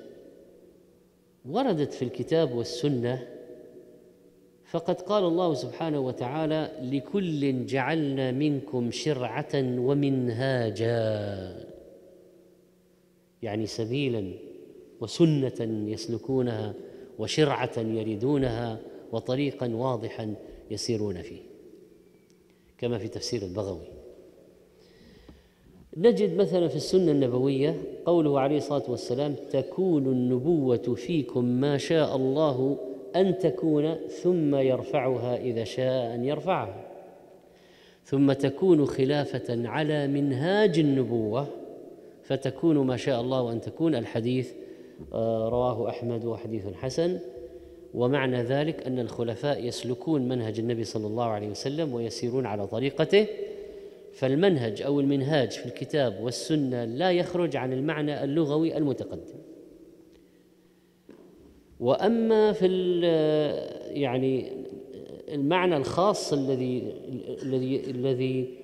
وردت 1.48 1.92
في 1.92 2.02
الكتاب 2.02 2.54
والسنة 2.54 3.28
فقد 4.64 5.00
قال 5.00 5.24
الله 5.24 5.54
سبحانه 5.54 6.00
وتعالى 6.00 6.70
لكل 6.82 7.66
جعلنا 7.66 8.32
منكم 8.32 8.90
شرعة 8.90 9.52
ومنهاجا. 9.54 10.96
يعني 13.42 13.66
سبيلا 13.66 14.32
وسنة 15.00 15.88
يسلكونها 15.90 16.74
وشرعة 17.18 17.78
يريدونها 17.78 18.80
وطريقا 19.12 19.68
واضحا 19.74 20.34
يسيرون 20.70 21.22
فيه. 21.22 21.55
كما 22.78 22.98
في 22.98 23.08
تفسير 23.08 23.42
البغوي. 23.42 23.86
نجد 25.96 26.36
مثلا 26.36 26.68
في 26.68 26.76
السنة 26.76 27.12
النبوية 27.12 27.76
قوله 28.06 28.40
عليه 28.40 28.56
الصلاة 28.56 28.82
والسلام 28.88 29.34
تكون 29.50 30.06
النبوة 30.06 30.94
فيكم 30.96 31.44
ما 31.44 31.78
شاء 31.78 32.16
الله 32.16 32.78
أن 33.16 33.38
تكون 33.38 33.94
ثم 33.94 34.54
يرفعها 34.54 35.36
إذا 35.36 35.64
شاء 35.64 36.14
أن 36.14 36.24
يرفعها. 36.24 36.84
ثم 38.04 38.32
تكون 38.32 38.86
خلافة 38.86 39.68
على 39.68 40.06
منهاج 40.06 40.78
النبوة 40.78 41.46
فتكون 42.22 42.78
ما 42.78 42.96
شاء 42.96 43.20
الله 43.20 43.52
أن 43.52 43.60
تكون. 43.60 43.94
الحديث 43.94 44.52
آه، 45.12 45.48
رواه 45.48 45.88
أحمد 45.88 46.24
وحديث 46.24 46.66
حسن. 46.66 47.18
ومعنى 47.96 48.42
ذلك 48.42 48.86
أن 48.86 48.98
الخلفاء 48.98 49.64
يسلكون 49.64 50.28
منهج 50.28 50.58
النبي 50.58 50.84
صلى 50.84 51.06
الله 51.06 51.24
عليه 51.24 51.48
وسلم 51.48 51.94
ويسيرون 51.94 52.46
على 52.46 52.66
طريقته 52.66 53.26
فالمنهج 54.12 54.82
أو 54.82 55.00
المنهاج 55.00 55.50
في 55.50 55.66
الكتاب 55.66 56.20
والسنة 56.20 56.84
لا 56.84 57.12
يخرج 57.12 57.56
عن 57.56 57.72
المعنى 57.72 58.24
اللغوي 58.24 58.76
المتقدم. 58.76 59.38
وأما 61.80 62.52
في 62.52 62.66
يعني 63.90 64.52
المعنى 65.28 65.76
الخاص 65.76 66.32
الذي 66.32 66.94
الذي 67.42 67.90
الذي 67.90 68.54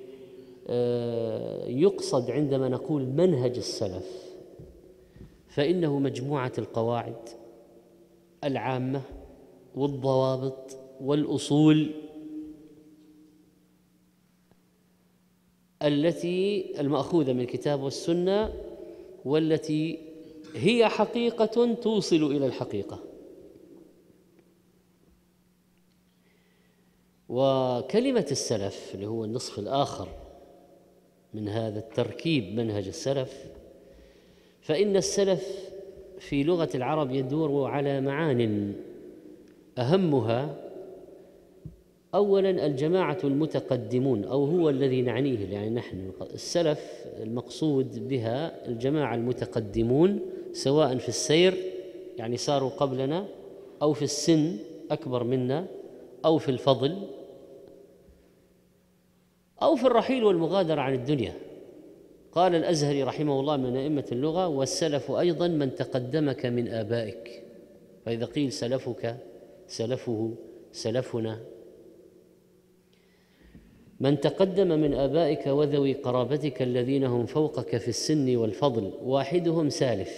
آه، 0.68 1.66
يقصد 1.66 2.30
عندما 2.30 2.68
نقول 2.68 3.06
منهج 3.06 3.56
السلف 3.56 4.34
فإنه 5.48 5.98
مجموعة 5.98 6.52
القواعد 6.58 7.28
العامة 8.44 9.02
والضوابط 9.74 10.78
والأصول 11.00 11.90
التي 15.82 16.72
المأخوذة 16.80 17.32
من 17.32 17.40
الكتاب 17.40 17.82
والسنة 17.82 18.52
والتي 19.24 19.98
هي 20.54 20.88
حقيقة 20.88 21.74
توصل 21.74 22.22
إلى 22.22 22.46
الحقيقة. 22.46 22.98
وكلمة 27.28 28.26
السلف 28.30 28.94
اللي 28.94 29.06
هو 29.06 29.24
النصف 29.24 29.58
الآخر 29.58 30.08
من 31.34 31.48
هذا 31.48 31.78
التركيب 31.78 32.54
منهج 32.54 32.86
السلف 32.86 33.46
فإن 34.60 34.96
السلف 34.96 35.70
في 36.18 36.42
لغة 36.42 36.68
العرب 36.74 37.10
يدور 37.10 37.70
على 37.70 38.00
معان 38.00 38.74
أهمها 39.78 40.56
اولا 42.14 42.66
الجماعة 42.66 43.18
المتقدمون 43.24 44.24
أو 44.24 44.44
هو 44.44 44.70
الذي 44.70 45.02
نعنيه 45.02 45.52
يعني 45.52 45.70
نحن 45.70 46.12
السلف 46.34 47.06
المقصود 47.22 48.08
بها 48.08 48.66
الجماعة 48.68 49.14
المتقدمون 49.14 50.20
سواء 50.52 50.98
في 50.98 51.08
السير 51.08 51.54
يعني 52.18 52.36
صاروا 52.36 52.70
قبلنا 52.70 53.26
أو 53.82 53.92
في 53.92 54.02
السن 54.02 54.56
أكبر 54.90 55.24
منا 55.24 55.66
أو 56.24 56.38
في 56.38 56.48
الفضل 56.48 56.98
أو 59.62 59.76
في 59.76 59.86
الرحيل 59.86 60.24
والمغادرة 60.24 60.80
عن 60.80 60.94
الدنيا. 60.94 61.34
قال 62.32 62.54
الأزهري 62.54 63.02
رحمه 63.02 63.40
الله 63.40 63.56
من 63.56 63.76
أئمة 63.76 64.04
اللغة 64.12 64.48
والسلف 64.48 65.10
أيضا 65.10 65.48
من 65.48 65.74
تقدمك 65.74 66.46
من 66.46 66.68
آبائك. 66.68 67.42
فإذا 68.04 68.24
قيل 68.24 68.52
سلفك 68.52 69.16
سلفه 69.72 70.34
سلفنا. 70.72 71.40
من 74.00 74.20
تقدم 74.20 74.68
من 74.68 74.94
آبائك 74.94 75.46
وذوي 75.46 75.92
قرابتك 75.92 76.62
الذين 76.62 77.04
هم 77.04 77.26
فوقك 77.26 77.76
في 77.76 77.88
السن 77.88 78.36
والفضل 78.36 78.92
واحدهم 79.02 79.68
سالف. 79.68 80.12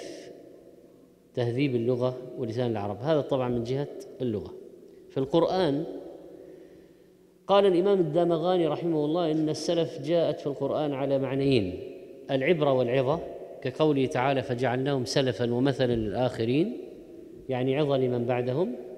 تهذيب 1.34 1.76
اللغة 1.76 2.16
ولسان 2.38 2.70
العرب. 2.70 2.98
هذا 3.02 3.20
طبعا 3.20 3.48
من 3.48 3.64
جهة 3.64 3.88
اللغة. 4.20 4.54
في 5.10 5.18
القرآن 5.18 5.84
قال 7.46 7.66
الإمام 7.66 8.00
الدامغاني 8.00 8.66
رحمه 8.66 9.04
الله 9.04 9.30
إن 9.30 9.48
السلف 9.48 10.02
جاءت 10.02 10.40
في 10.40 10.46
القرآن 10.46 10.92
على 10.92 11.18
معنيين 11.18 11.80
العبرة 12.30 12.72
والعظة 12.72 13.20
كقوله 13.62 14.06
تعالى 14.06 14.42
فجعلناهم 14.42 15.04
سلفا 15.04 15.54
ومثلا 15.54 15.94
للآخرين 15.94 16.76
يعني 17.48 17.76
عظة 17.76 17.96
لمن 17.96 18.24
بعدهم. 18.24 18.93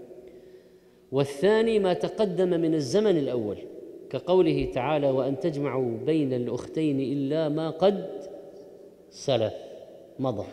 والثاني 1.12 1.78
ما 1.78 1.92
تقدم 1.92 2.48
من 2.48 2.74
الزمن 2.74 3.18
الأول 3.18 3.58
كقوله 4.10 4.70
تعالى 4.74 5.10
وأن 5.10 5.40
تجمعوا 5.40 5.98
بين 6.06 6.32
الأختين 6.32 7.00
إلا 7.00 7.48
ما 7.48 7.70
قد 7.70 8.06
سلف. 9.10 9.52
مضى. 10.18 10.44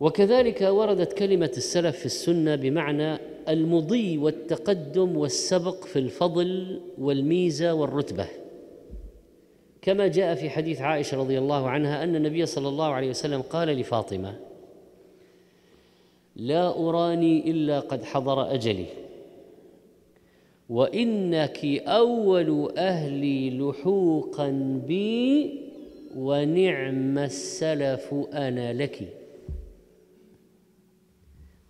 وكذلك 0.00 0.62
وردت 0.62 1.12
كلمة 1.12 1.52
السلف 1.56 1.98
في 1.98 2.06
السنة 2.06 2.56
بمعنى 2.56 3.18
المضي 3.48 4.18
والتقدم 4.18 5.16
والسبق 5.16 5.84
في 5.84 5.98
الفضل 5.98 6.80
والميزة 6.98 7.74
والرتبة. 7.74 8.26
كما 9.82 10.06
جاء 10.06 10.34
في 10.34 10.50
حديث 10.50 10.80
عائشة 10.80 11.16
رضي 11.16 11.38
الله 11.38 11.68
عنها 11.68 12.04
أن 12.04 12.16
النبي 12.16 12.46
صلى 12.46 12.68
الله 12.68 12.86
عليه 12.86 13.10
وسلم 13.10 13.42
قال 13.42 13.68
لفاطمة 13.68 14.49
لا 16.40 16.88
أراني 16.88 17.50
إلا 17.50 17.80
قد 17.80 18.04
حضر 18.04 18.54
أجلي. 18.54 18.86
وإنك 20.68 21.64
أول 21.86 22.72
أهلي 22.78 23.58
لحوقا 23.58 24.48
بي 24.88 25.50
ونعم 26.16 27.18
السلف 27.18 28.14
أنا 28.32 28.72
لك. 28.72 29.08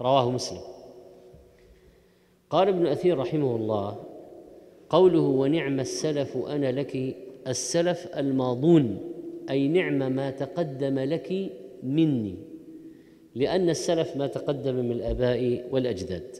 رواه 0.01 0.31
مسلم. 0.31 0.61
قال 2.51 2.69
ابن 2.69 2.87
أثير 2.87 3.19
رحمه 3.19 3.57
الله 3.57 3.97
قوله 4.91 5.21
ونعم 5.21 5.81
السلف 5.81 6.37
أنا 6.37 6.73
لك 6.73 7.17
السلف 7.47 8.07
الماضون 8.17 8.99
أي 9.51 9.69
نعم 9.69 10.13
ما 10.13 10.31
تقدم 10.31 10.99
لك 10.99 11.51
مني. 11.83 12.50
لأن 13.35 13.71
السلف 13.71 14.17
ما 14.17 14.27
تقدم 14.27 14.75
من 14.75 14.93
الآباء 14.93 15.69
والأجداد. 15.71 16.37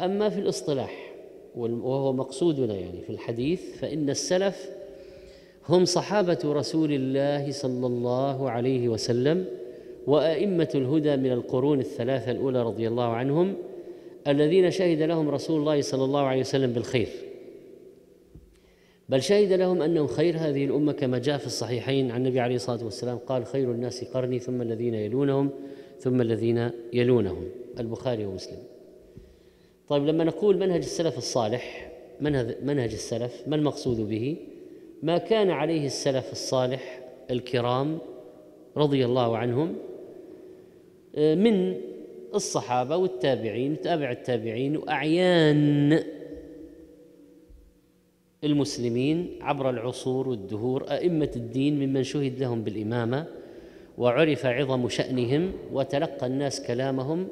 أما 0.00 0.28
في 0.28 0.40
الاصطلاح 0.40 1.12
وهو 1.56 2.12
مقصودنا 2.12 2.74
يعني 2.74 3.02
في 3.02 3.10
الحديث 3.10 3.76
فإن 3.78 4.10
السلف 4.10 4.70
هم 5.68 5.84
صحابة 5.84 6.38
رسول 6.44 6.92
الله 6.92 7.50
صلى 7.52 7.86
الله 7.86 8.50
عليه 8.50 8.88
وسلم 8.88 9.44
وأئمة 10.06 10.68
الهدى 10.74 11.16
من 11.16 11.32
القرون 11.32 11.80
الثلاثة 11.80 12.30
الأولى 12.30 12.62
رضي 12.62 12.88
الله 12.88 13.04
عنهم 13.04 13.54
الذين 14.26 14.70
شهد 14.70 15.02
لهم 15.02 15.28
رسول 15.28 15.60
الله 15.60 15.80
صلى 15.80 16.04
الله 16.04 16.20
عليه 16.20 16.40
وسلم 16.40 16.72
بالخير. 16.72 17.08
بل 19.08 19.22
شهد 19.22 19.52
لهم 19.52 19.82
أنهم 19.82 20.06
خير 20.06 20.36
هذه 20.38 20.64
الأمة 20.64 20.92
كما 20.92 21.18
جاء 21.18 21.38
في 21.38 21.46
الصحيحين. 21.46 22.10
عن 22.10 22.20
النبي 22.20 22.40
عليه 22.40 22.56
الصلاة 22.56 22.84
والسلام 22.84 23.18
قال 23.18 23.46
خير 23.46 23.70
الناس 23.70 24.04
قرني 24.04 24.38
ثم 24.38 24.62
الذين 24.62 24.94
يلونهم 24.94 25.50
ثم 25.98 26.20
الذين 26.20 26.70
يلونهم. 26.92 27.44
البخاري 27.80 28.26
ومسلم. 28.26 28.58
طيب 29.88 30.06
لما 30.06 30.24
نقول 30.24 30.58
منهج 30.58 30.78
السلف 30.78 31.18
الصالح 31.18 31.92
منهج 32.62 32.92
السلف 32.92 33.42
ما 33.46 33.56
المقصود 33.56 34.00
به؟ 34.00 34.36
ما 35.02 35.18
كان 35.18 35.50
عليه 35.50 35.86
السلف 35.86 36.32
الصالح 36.32 37.00
الكرام 37.30 37.98
رضي 38.76 39.04
الله 39.04 39.36
عنهم 39.36 39.76
من 41.18 41.74
الصحابة 42.34 42.96
والتابعين 42.96 43.72
وتابع 43.72 44.10
التابعين 44.10 44.76
وأعيان 44.76 46.02
المسلمين 48.46 49.38
عبر 49.40 49.70
العصور 49.70 50.28
والدهور 50.28 50.90
أئمة 50.90 51.30
الدين 51.36 51.86
ممن 51.86 52.02
شهد 52.02 52.38
لهم 52.38 52.64
بالإمامة 52.64 53.26
وعرف 53.98 54.46
عظم 54.46 54.88
شأنهم 54.88 55.52
وتلقى 55.72 56.26
الناس 56.26 56.66
كلامهم 56.66 57.28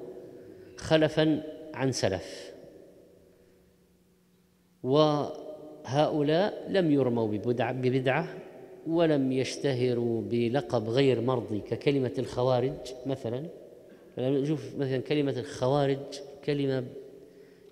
خلفا 0.76 1.42
عن 1.74 1.92
سلف. 1.92 2.54
وهؤلاء 4.82 6.66
لم 6.70 6.90
يرموا 6.90 7.28
ببدعة, 7.28 8.28
ولم 8.86 9.32
يشتهروا 9.32 10.22
بلقب 10.22 10.88
غير 10.88 11.20
مرضي 11.20 11.60
ككلمة 11.60 12.12
الخوارج 12.18 12.72
مثلا. 13.06 13.46
نشوف 14.18 14.76
مثلا 14.78 14.98
كلمة 14.98 15.38
الخوارج 15.38 15.98
كلمة 16.44 16.84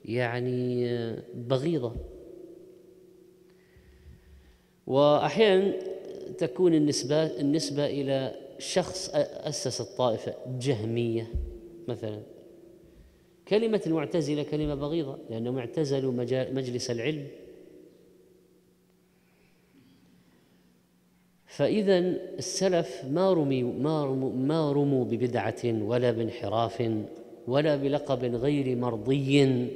يعني 0.05 0.89
بغيضة. 1.35 1.93
وأحيانا 4.93 5.73
تكون 6.39 6.75
النسبة 6.75 7.41
النسبة 7.41 7.87
إلى 7.87 8.35
شخص 8.59 9.11
أسس 9.15 9.81
الطائفة 9.81 10.35
جهمية 10.61 11.27
مثلا. 11.89 12.21
كلمة 13.49 13.83
المعتزلة 13.87 14.43
كلمة 14.43 14.75
بغيضة 14.75 15.19
لأنهم 15.31 15.59
اعتزلوا 15.59 16.13
مجلس 16.53 16.91
العلم. 16.91 17.27
فإذا 21.47 21.99
السلف 22.39 23.05
ما 23.11 23.33
رمي 23.33 23.63
ما 23.63 24.05
رموا, 24.05 24.33
ما 24.33 24.73
رموا 24.73 25.05
ببدعة 25.05 25.63
ولا 25.65 26.11
بانحراف 26.11 26.91
ولا 27.49 27.77
بلقب 27.77 28.25
غير 28.25 28.77
مرضي. 28.77 29.67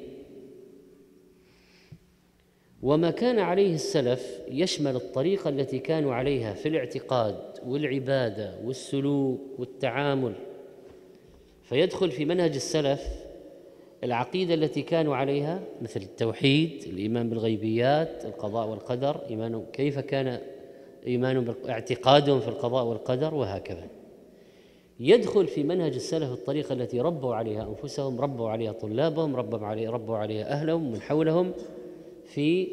وما 2.86 3.10
كان 3.10 3.38
عليه 3.38 3.74
السلف 3.74 4.40
يشمل 4.48 4.96
الطريقة 4.96 5.48
التي 5.50 5.78
كانوا 5.78 6.14
عليها 6.14 6.54
في 6.54 6.68
الاعتقاد 6.68 7.36
والعبادة 7.66 8.54
والسلوك 8.64 9.40
والتعامل. 9.58 10.32
فيدخل 11.62 12.10
في 12.10 12.24
منهج 12.24 12.54
السلف 12.54 13.08
العقيدة 14.04 14.54
التي 14.54 14.82
كانوا 14.82 15.16
عليها 15.16 15.62
مثل 15.82 16.00
التوحيد 16.00 16.84
الإيمان 16.86 17.30
بالغيبيات 17.30 18.24
القضاء 18.24 18.68
والقدر 18.68 19.20
إيمان 19.30 19.64
كيف 19.72 19.98
كان 19.98 20.38
إيمان 21.06 21.54
اعتقادهم 21.68 22.40
في 22.40 22.48
القضاء 22.48 22.84
والقدر 22.84 23.34
وهكذا. 23.34 23.86
يدخل 25.00 25.46
في 25.46 25.62
منهج 25.62 25.94
السلف 25.94 26.32
الطريقة 26.32 26.72
التي 26.72 27.00
ربوا 27.00 27.34
عليها 27.34 27.68
أنفسهم 27.68 28.20
ربوا 28.20 28.50
عليها 28.50 28.72
طلابهم 28.72 29.36
ربوا 29.36 29.66
عليها, 29.66 29.90
ربوا 29.90 30.16
عليها 30.16 30.52
أهلهم 30.52 30.92
من 30.92 31.00
حولهم 31.00 31.52
في 32.26 32.68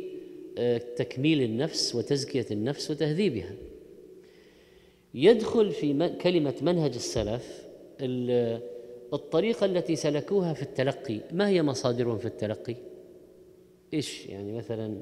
آه، 0.58 0.78
تكميل 0.78 1.42
النفس 1.42 1.96
وتزكية 1.96 2.46
النفس 2.52 2.92
وتهذيبها. 2.92 3.56
يدخل 5.14 5.72
في 5.72 6.18
كلمة 6.22 6.54
منهج 6.62 6.94
السلف 6.94 7.64
الطريقة 9.14 9.66
التي 9.66 9.96
سلكوها 9.96 10.54
في 10.54 10.62
التلقي. 10.62 11.20
ما 11.32 11.48
هي 11.48 11.64
مصادرهم 11.64 12.18
في 12.18 12.26
التلقي؟ 12.26 12.76
إيش؟ 13.94 14.26
يعني 14.26 14.52
مثلا 14.54 15.00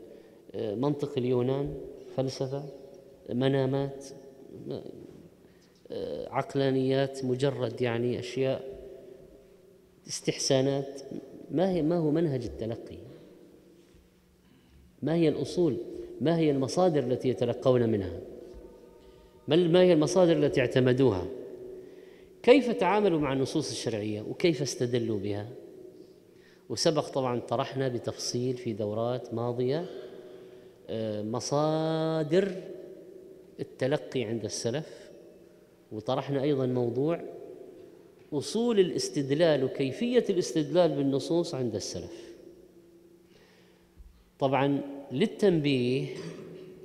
آه، 0.55 0.75
منطق 0.75 1.17
اليونان 1.17 1.77
فلسفة 2.15 2.63
منامات 3.29 4.05
آه، 5.91 6.29
عقلانيات 6.29 7.25
مجرد 7.25 7.81
يعني 7.81 8.19
أشياء 8.19 8.81
استحسانات. 10.07 11.01
ما 11.51 11.71
هي 11.71 11.81
ما 11.81 11.97
هو 11.97 12.11
منهج 12.11 12.43
التلقي؟ 12.43 13.10
ما 15.01 15.15
هي 15.15 15.29
الأصول؟ 15.29 15.77
ما 16.21 16.37
هي 16.37 16.51
المصادر 16.51 17.03
التي 17.03 17.29
يتلقون 17.29 17.89
منها؟ 17.89 18.19
ما 19.47 19.81
هي 19.81 19.93
المصادر 19.93 20.37
التي 20.37 20.61
اعتمدوها؟ 20.61 21.25
كيف 22.43 22.71
تعاملوا 22.71 23.19
مع 23.19 23.33
النصوص 23.33 23.71
الشرعية 23.71 24.21
وكيف 24.21 24.61
استدلوا 24.61 25.19
بها؟ 25.19 25.49
وسبق 26.69 27.09
طبعا 27.09 27.39
طرحنا 27.39 27.87
بتفصيل 27.87 28.57
في 28.57 28.73
دورات 28.73 29.33
ماضية 29.33 29.85
آه، 30.89 31.21
مصادر 31.23 32.51
التلقي 33.59 34.23
عند 34.23 34.45
السلف 34.45 35.11
وطرحنا 35.91 36.43
أيضا 36.43 36.65
موضوع 36.65 37.21
أصول 38.33 38.79
الاستدلال 38.79 39.63
وكيفية 39.63 40.25
الاستدلال 40.29 40.95
بالنصوص 40.95 41.55
عند 41.55 41.75
السلف. 41.75 42.33
طبعا 44.39 44.81
للتنبيه 45.11 46.07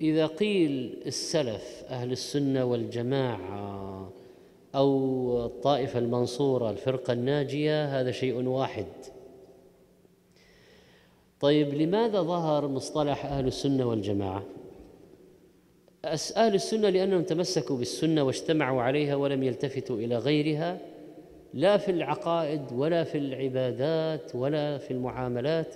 إذا 0.01 0.27
قيل 0.27 1.03
السلف 1.07 1.85
أهل 1.89 2.12
السنة 2.12 2.65
والجماعة 2.65 4.12
أو 4.75 5.47
الطائفة 5.47 5.99
المنصورة 5.99 6.71
الفرقة 6.71 7.12
الناجية 7.12 8.01
هذا 8.01 8.11
شيء 8.11 8.43
واحد. 8.43 8.87
طيب 11.41 11.75
لماذا 11.75 12.23
ظهر 12.23 12.69
مصطلح 12.69 13.27
أهل 13.27 13.47
السنة 13.47 13.87
والجماعة؟ 13.89 14.43
أهل 16.37 16.55
السنة 16.55 16.89
لأنهم 16.89 17.23
تمسكوا 17.23 17.77
بالسنة 17.77 18.23
واجتمعوا 18.23 18.83
عليها 18.83 19.15
ولم 19.15 19.43
يلتفتوا 19.43 19.97
إلى 19.97 20.19
غيرها 20.19 20.79
لا 21.55 21.77
في 21.77 21.91
العقائد 21.91 22.73
ولا 22.73 23.05
في 23.05 23.19
العبادات 23.19 24.35
ولا 24.35 24.79
في 24.79 24.91
المعاملات. 24.91 25.75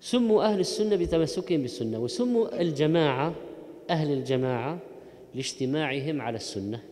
سموا 0.00 0.44
أهل 0.44 0.60
السنة 0.60 0.96
بتمسكهم 0.96 1.62
بالسنة 1.62 1.98
وسموا 1.98 2.60
الجماعة 2.60 3.34
أهل 3.90 4.12
الجماعة 4.12 4.78
لاجتماعهم 5.34 6.20
على 6.20 6.36
السنة 6.36 6.82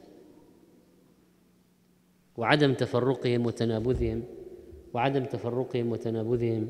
وعدم 2.37 2.75
تفرقهم 2.75 3.47
وتنابذهم 3.47 4.23
وعدم 4.95 5.25
تفرقهم 5.25 5.93
وتنابذهم. 5.93 6.69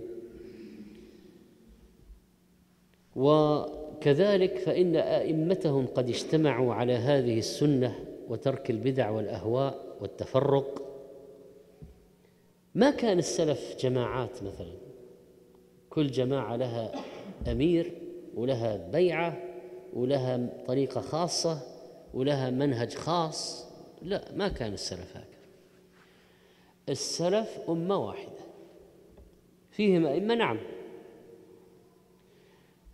وكذلك 3.17 4.59
فإن 4.59 4.97
أئمتهم 4.97 5.87
قد 5.87 6.09
اجتمعوا 6.09 6.75
على 6.75 6.93
هذه 6.93 7.39
السنة 7.39 8.05
وترك 8.29 8.71
البدع 8.71 9.11
والأهواء 9.11 9.97
والتفرق. 10.01 10.83
ما 12.75 12.91
كان 12.91 13.19
السلف 13.19 13.77
جماعات 13.81 14.43
مثلا؟ 14.43 14.88
كل 15.99 16.11
جماعة 16.11 16.57
لها 16.57 16.93
أمير 17.51 17.93
ولها 18.35 18.77
بيعة 18.77 19.43
ولها 19.93 20.49
طريقة 20.67 21.01
خاصة 21.01 21.61
ولها 22.15 22.51
منهج 22.51 22.95
خاص. 22.95 23.67
لا 24.03 24.25
ما 24.37 24.49
كان 24.49 24.73
السلف 24.73 25.17
هكذا. 25.17 25.49
السلف 26.89 27.61
أمة 27.69 27.97
واحدة. 27.97 28.39
فيهم 29.71 30.07
أئمة 30.07 30.35
نعم. 30.35 30.59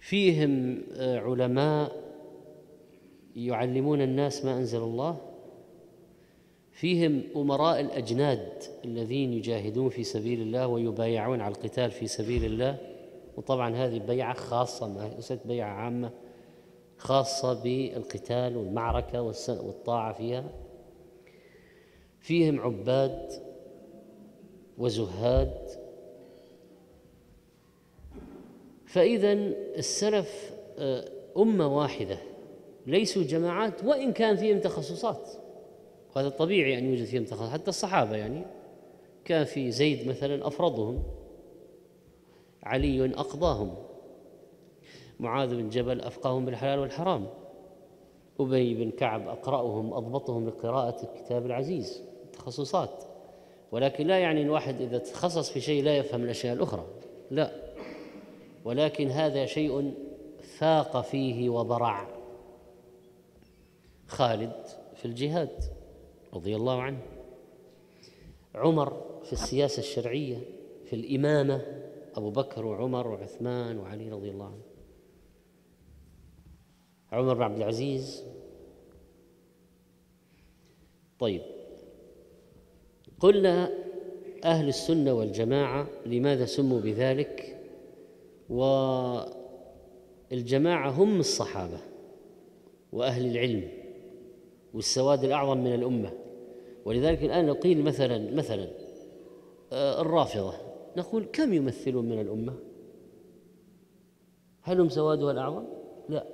فيهم 0.01 0.83
آه، 0.97 1.19
علماء 1.19 1.93
يعلمون 3.37 4.03
الناس 4.03 4.45
ما 4.45 4.59
أنزل 4.59 4.83
الله. 4.83 5.21
فيهم 6.73 7.23
أمراء 7.37 7.81
الأجناد 7.81 8.63
الذين 8.85 9.33
يجاهدون 9.33 9.89
في 9.89 10.05
سبيل 10.05 10.41
الله 10.41 10.67
ويبايعون 10.67 11.41
على 11.41 11.55
القتال 11.55 11.91
في 11.91 12.07
سبيل 12.07 12.45
الله. 12.45 12.94
وطبعا 13.37 13.77
هذه 13.77 13.99
بيعة 13.99 14.35
خاصة 14.35 14.89
ما 14.89 15.09
ليست 15.17 15.41
بيعة 15.45 15.71
عامة 15.71 16.11
خاصة 16.99 17.63
بالقتال 17.63 18.57
والمعركة 18.57 19.23
والطاعة 19.49 20.13
فيها. 20.13 20.45
فيهم 22.21 22.61
عباد 22.61 23.33
وزهاد. 24.79 25.69
فإذا 28.87 29.33
السلف 29.33 30.55
آه، 30.79 31.09
أمة 31.37 31.77
واحدة 31.77 32.19
ليسوا 32.87 33.23
جماعات 33.23 33.85
وإن 33.85 34.13
كان 34.13 34.37
فيهم 34.37 34.61
تخصصات. 34.61 35.31
وهذا 36.17 36.29
طبيعي 36.29 36.79
أن 36.79 36.85
يوجد 36.85 37.05
فيهم 37.05 37.25
تخصصات 37.25 37.51
حتى 37.51 37.69
الصحابة 37.69 38.17
يعني. 38.17 38.43
كان 39.25 39.45
في 39.45 39.71
زيد 39.71 40.09
مثلا 40.09 40.47
أفرضهم. 40.47 41.03
علي 42.65 43.15
أقضاهم. 43.15 43.75
معاذ 45.21 45.57
بن 45.57 45.69
جبل 45.69 46.01
أفقاهم 46.01 46.45
بالحلال 46.45 46.79
والحرام. 46.79 47.27
أبي 48.41 48.75
بن 48.75 48.91
كعب 48.91 49.29
أقرأهم 49.29 49.95
أضبطهم 49.95 50.49
لقراءة 50.49 51.03
الكتاب 51.03 51.47
العزيز 51.47 52.03
تخصصات. 52.33 53.05
ولكن 53.73 54.07
لا 54.07 54.19
يعني 54.19 54.43
الواحد 54.43 54.81
إذا 54.81 54.99
تخصص 54.99 55.51
في 55.51 55.61
شيء 55.61 55.83
لا 55.83 55.97
يفهم 55.97 56.23
الأشياء 56.23 56.55
الأخرى. 56.55 56.87
لا. 57.31 57.51
ولكن 58.65 59.09
هذا 59.09 59.47
شيء 59.47 59.95
فاق 60.59 61.01
فيه 61.01 61.49
وبرع 61.49 62.09
خالد 64.07 64.67
في 64.95 65.05
الجهاد 65.05 65.65
رضي 66.35 66.57
الله 66.57 66.83
عنه. 66.83 67.01
عمر 68.55 69.03
في 69.25 69.33
السياسة 69.33 69.81
الشرعية 69.81 70.39
في 70.85 70.97
الإمامة 70.97 71.84
أبو 72.17 72.31
بكر 72.31 72.67
وعمر 72.67 73.07
وعثمان 73.07 73.79
وعلي 73.79 74.11
رضي 74.11 74.31
الله 74.31 74.47
عنه. 74.47 74.63
عمر 77.13 77.35
بن 77.35 77.43
عبد 77.43 77.57
العزيز. 77.57 78.25
طيب. 81.19 81.43
قلنا 83.21 83.71
أهل 84.45 84.69
السنة 84.69 85.13
والجماعة 85.13 85.87
لماذا 86.07 86.45
سموا 86.45 86.81
بذلك؟ 86.81 87.61
والجماعة 90.31 90.91
هم 90.91 91.21
الصحابة 91.21 91.79
وأهل 92.93 93.27
العلم 93.27 93.69
والسواد 94.75 95.25
الأعظم 95.25 95.59
من 95.59 95.75
الأمة. 95.75 96.13
ولذلك 96.85 97.23
الآن 97.23 97.47
لو 97.47 97.55
قيل 97.55 97.83
مثلا 97.83 98.35
مثلا 98.35 98.69
آه، 99.73 100.01
الرافضة. 100.01 100.74
نقول 100.97 101.25
كم 101.33 101.53
يمثلون 101.53 102.05
من 102.05 102.21
الأمة؟ 102.21 102.55
هل 104.63 104.81
هم 104.81 104.89
سوادها 104.89 105.31
الأعظم؟ 105.31 105.65
لا. 106.09 106.27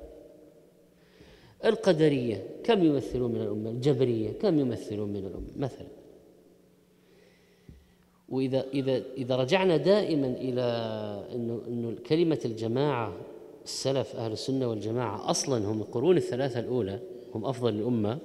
القدرية 1.64 2.46
كم 2.64 2.84
يمثلون 2.84 3.32
من 3.32 3.40
الأمة؟ 3.40 3.70
الجبرية 3.70 4.32
كم 4.32 4.58
يمثلون 4.58 5.08
من 5.08 5.16
الأمة؟ 5.26 5.50
مثلا. 5.56 5.86
وإذا 8.28 8.64
إذا 8.74 9.02
إذا 9.16 9.36
رجعنا 9.36 9.76
دائما 9.76 10.26
إلى 10.26 10.62
انه 11.34 11.62
انه 11.68 11.96
كلمة 12.06 12.40
الجماعة 12.44 13.16
السلف 13.64 14.16
أهل 14.16 14.32
السنة 14.32 14.68
والجماعة 14.68 15.30
أصلا 15.30 15.70
هم 15.70 15.80
القرون 15.80 16.16
الثلاثة 16.16 16.60
الأولى 16.60 17.00
هم 17.34 17.44
أفضل 17.44 17.74
الأمة. 17.74 18.18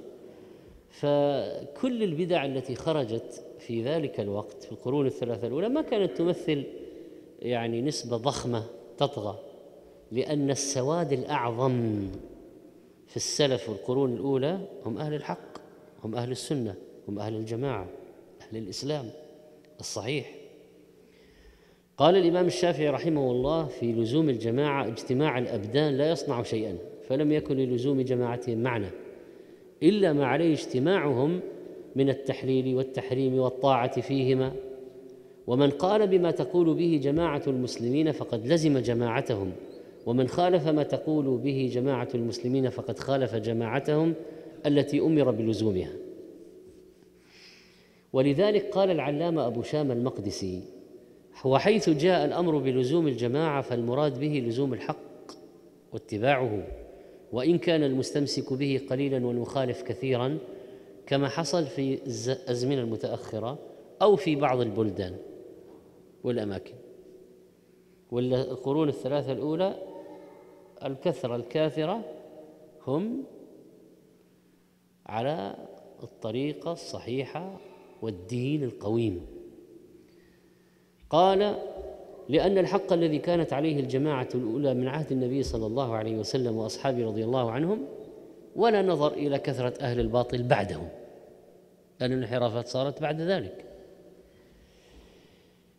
فكل 0.88 2.02
البدع 2.02 2.44
التي 2.44 2.74
خرجت 2.74 3.45
في 3.58 3.82
ذلك 3.82 4.20
الوقت 4.20 4.62
في 4.62 4.72
القرون 4.72 5.06
الثلاثة 5.06 5.46
الأولى 5.46 5.68
ما 5.68 5.82
كانت 5.82 6.16
تمثل 6.16 6.64
يعني 7.42 7.82
نسبة 7.82 8.16
ضخمة 8.16 8.64
تطغى 8.98 9.38
لأن 10.12 10.50
السواد 10.50 11.12
الأعظم 11.12 12.08
في 13.06 13.16
السلف 13.16 13.68
والقرون 13.68 14.12
الأولى 14.12 14.60
هم 14.84 14.98
أهل 14.98 15.14
الحق 15.14 15.58
هم 16.04 16.14
أهل 16.14 16.30
السنة 16.30 16.74
هم 17.08 17.18
أهل 17.18 17.34
الجماعة 17.34 17.88
أهل 18.40 18.56
الإسلام 18.56 19.10
الصحيح. 19.80 20.34
قال 21.96 22.16
الإمام 22.16 22.46
الشافعي 22.46 22.88
رحمه 22.88 23.30
الله 23.30 23.66
في 23.66 23.92
لزوم 23.92 24.28
الجماعة 24.28 24.86
اجتماع 24.86 25.38
الأبدان 25.38 25.96
لا 25.96 26.10
يصنع 26.10 26.42
شيئا 26.42 26.78
فلم 27.08 27.32
يكن 27.32 27.56
للزوم 27.56 28.00
جماعتهم 28.00 28.62
معنى 28.62 28.86
إلا 29.82 30.12
ما 30.12 30.26
عليه 30.26 30.52
اجتماعهم 30.52 31.40
من 31.96 32.08
التحليل 32.08 32.76
والتحريم 32.76 33.38
والطاعة 33.38 34.00
فيهما 34.00 34.52
ومن 35.46 35.70
قال 35.70 36.06
بما 36.06 36.30
تقول 36.30 36.74
به 36.74 37.00
جماعة 37.02 37.42
المسلمين 37.46 38.12
فقد 38.12 38.46
لزم 38.46 38.78
جماعتهم 38.78 39.52
ومن 40.06 40.28
خالف 40.28 40.68
ما 40.68 40.82
تقول 40.82 41.38
به 41.38 41.70
جماعة 41.72 42.08
المسلمين 42.14 42.70
فقد 42.70 42.98
خالف 42.98 43.34
جماعتهم 43.34 44.14
التي 44.66 45.00
أمر 45.00 45.30
بلزومها. 45.30 45.92
ولذلك 48.12 48.70
قال 48.70 48.90
العلامة 48.90 49.46
أبو 49.46 49.62
شام 49.62 49.90
المقدسي 49.90 50.60
وحيث 51.44 51.90
جاء 51.90 52.24
الأمر 52.24 52.58
بلزوم 52.58 53.08
الجماعة 53.08 53.62
فالمراد 53.62 54.20
به 54.20 54.44
لزوم 54.46 54.74
الحق 54.74 54.96
واتباعه 55.92 56.66
وإن 57.32 57.58
كان 57.58 57.82
المستمسك 57.82 58.52
به 58.52 58.80
قليلا 58.90 59.26
والمخالف 59.26 59.82
كثيرا 59.82 60.38
كما 61.06 61.28
حصل 61.28 61.66
في 61.66 61.94
الازمنه 62.04 62.80
المتأخرة 62.80 63.58
أو 64.02 64.16
في 64.16 64.36
بعض 64.36 64.60
البلدان 64.60 65.16
والأماكن. 66.24 66.74
والقرون 68.10 68.88
الثلاثة 68.88 69.32
الأولى 69.32 69.74
الكثرة 70.84 71.36
الكاثرة 71.36 72.04
هم 72.86 73.24
على 75.06 75.56
الطريقة 76.02 76.72
الصحيحة 76.72 77.56
والدين 78.02 78.64
القويم. 78.64 79.26
قال 81.10 81.56
لأن 82.28 82.58
الحق 82.58 82.92
الذي 82.92 83.18
كانت 83.18 83.52
عليه 83.52 83.80
الجماعة 83.80 84.28
الأولى 84.34 84.74
من 84.74 84.88
عهد 84.88 85.12
النبي 85.12 85.42
صلى 85.42 85.66
الله 85.66 85.94
عليه 85.94 86.18
وسلم 86.18 86.56
وأصحابه 86.56 87.06
رضي 87.06 87.24
الله 87.24 87.50
عنهم 87.50 87.86
ولا 88.56 88.82
نظر 88.82 89.12
إلى 89.12 89.38
كثرة 89.38 89.74
أهل 89.80 90.00
الباطل 90.00 90.42
بعدهم 90.42 90.88
لأن 92.00 92.12
الانحرافات 92.12 92.68
صارت 92.68 93.02
بعد 93.02 93.20
ذلك. 93.20 93.64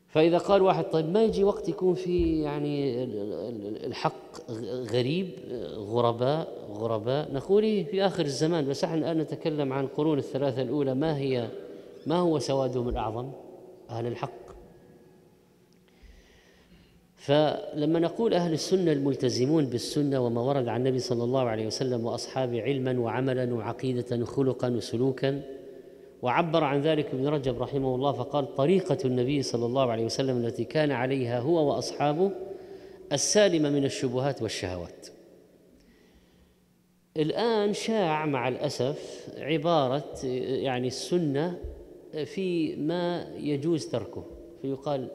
فإذا 0.10 0.38
قال 0.38 0.62
واحد 0.62 0.84
طيب 0.84 1.10
ما 1.10 1.24
يجي 1.24 1.44
وقت 1.44 1.70
يكون 1.70 1.94
في 1.94 2.42
يعني 2.42 3.04
الحق 3.86 4.52
غريب 4.94 5.30
غرباء 5.76 6.48
غرباء 6.72 7.34
نقول 7.34 7.64
إيه 7.64 7.84
في 7.86 8.06
آخر 8.06 8.26
الزمان 8.26 8.68
بس 8.68 8.84
إحنا 8.84 8.98
الآن 8.98 9.18
نتكلم 9.18 9.74
عن 9.74 9.84
القرون 9.84 10.18
الثلاثة 10.18 10.62
الأولى 10.62 10.94
ما 10.96 11.18
هي 11.18 11.48
ما 12.08 12.16
هو 12.16 12.40
سوادهم 12.40 12.90
الأعظم؟ 12.90 13.30
أهل 13.90 14.08
الحق. 14.08 14.47
فلما 17.18 18.00
نقول 18.00 18.34
أهل 18.34 18.54
السنة 18.54 18.92
الملتزمون 18.92 19.66
بالسنة 19.66 20.26
وما 20.26 20.42
ورد 20.42 20.68
عن 20.68 20.80
النبي 20.80 21.00
صلى 21.00 21.24
الله 21.24 21.42
عليه 21.42 21.68
وسلم 21.68 22.06
وأصحابه 22.06 22.62
علما 22.62 23.00
وعملا 23.00 23.54
وعقيدة 23.54 24.22
وخلقا 24.22 24.70
وسلوكا 24.70 25.42
وعبر 26.22 26.64
عن 26.64 26.82
ذلك 26.82 27.06
ابن 27.14 27.28
رجب 27.28 27.62
رحمه 27.62 27.96
الله 27.96 28.12
فقال 28.12 28.56
طريقة 28.56 28.98
النبي 29.06 29.42
صلى 29.42 29.66
الله 29.66 29.92
عليه 29.92 30.06
وسلم 30.06 30.38
التي 30.46 30.64
كان 30.64 30.92
عليها 30.92 31.40
هو 31.40 31.70
وأصحابه 31.70 32.32
السالمة 33.12 33.70
من 33.70 33.86
الشبهات 33.86 34.42
والشهوات. 34.42 35.08
الآن 37.18 37.74
شاع 37.74 38.26
مع 38.26 38.48
الأسف 38.48 39.30
عبارة 39.38 40.26
يعني 40.44 40.88
السنة 40.88 41.60
في 42.26 42.76
ما 42.76 43.28
يجوز 43.38 43.86
تركه 43.86 44.24
فيقال 44.62 45.08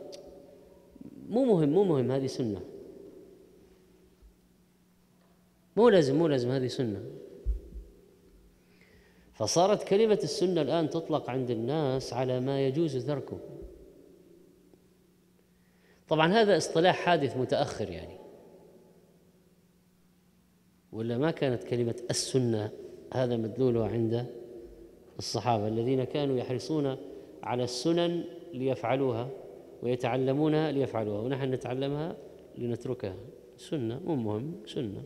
مو 1.28 1.44
مهم 1.44 1.68
مو 1.68 1.84
مهم 1.84 2.10
هذه 2.10 2.26
سنة. 2.26 2.60
مو 5.76 5.88
لازم 5.88 6.16
مو 6.16 6.26
لازم 6.26 6.50
هذه 6.50 6.66
سنة. 6.66 7.04
فصارت 9.32 9.82
كلمة 9.82 10.18
السنة 10.22 10.62
الآن 10.62 10.90
تطلق 10.90 11.30
عند 11.30 11.50
الناس 11.50 12.12
على 12.12 12.40
ما 12.40 12.66
يجوز 12.66 13.06
تركه. 13.06 13.38
طبعا 16.08 16.32
هذا 16.32 16.56
اصطلاح 16.56 16.96
حادث 16.96 17.36
متأخر 17.36 17.90
يعني. 17.90 18.18
ولا 20.92 21.18
ما 21.18 21.30
كانت 21.30 21.64
كلمة 21.64 22.02
السنة 22.10 22.70
هذا 23.14 23.36
مدلولها 23.36 23.88
عند 23.88 24.26
الصحابة 25.18 25.68
الذين 25.68 26.04
كانوا 26.04 26.36
يحرصون 26.36 26.96
على 27.42 27.64
السنن 27.64 28.24
ليفعلوها؟ 28.52 29.28
ويتعلمونها 29.82 30.72
ليفعلوها 30.72 31.20
ونحن 31.20 31.50
نتعلمها 31.54 32.16
لنتركها. 32.58 33.16
سنة 33.56 34.00
مو 34.04 34.14
مهم 34.14 34.54
سنة. 34.66 35.02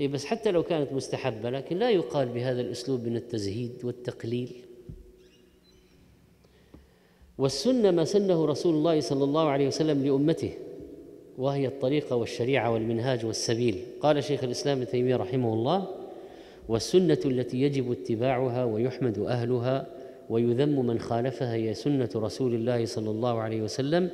إيه 0.00 0.08
بس 0.08 0.24
حتى 0.24 0.50
لو 0.50 0.62
كانت 0.62 0.92
مستحبة 0.92 1.50
لكن 1.50 1.78
لا 1.78 1.90
يقال 1.90 2.28
بهذا 2.28 2.60
الأسلوب 2.60 3.06
من 3.06 3.16
التزهيد 3.16 3.84
والتقليل. 3.84 4.52
والسنة 7.38 7.90
ما 7.90 8.04
سنه 8.04 8.44
رسول 8.46 8.74
الله 8.74 9.00
صلى 9.00 9.24
الله 9.24 9.48
عليه 9.48 9.66
وسلم 9.66 10.04
لأمته 10.04 10.52
وهي 11.38 11.66
الطريقة 11.66 12.16
والشريعة 12.16 12.70
والمنهاج 12.70 13.26
والسبيل. 13.26 13.84
قال 14.00 14.24
شيخ 14.24 14.44
الإسلام 14.44 14.76
ابن 14.76 14.86
تيمية 14.86 15.16
رحمه 15.16 15.54
الله 15.54 15.88
والسنة 16.68 17.18
التي 17.24 17.62
يجب 17.62 17.92
اتباعها 17.92 18.64
ويحمد 18.64 19.18
أهلها 19.18 19.86
ويذم 20.30 20.86
من 20.86 20.98
خالفها 20.98 21.54
هي 21.54 21.74
سنة 21.74 22.08
رسول 22.16 22.54
الله 22.54 22.84
صلى 22.84 23.10
الله 23.10 23.40
عليه 23.40 23.62
وسلم 23.62 24.10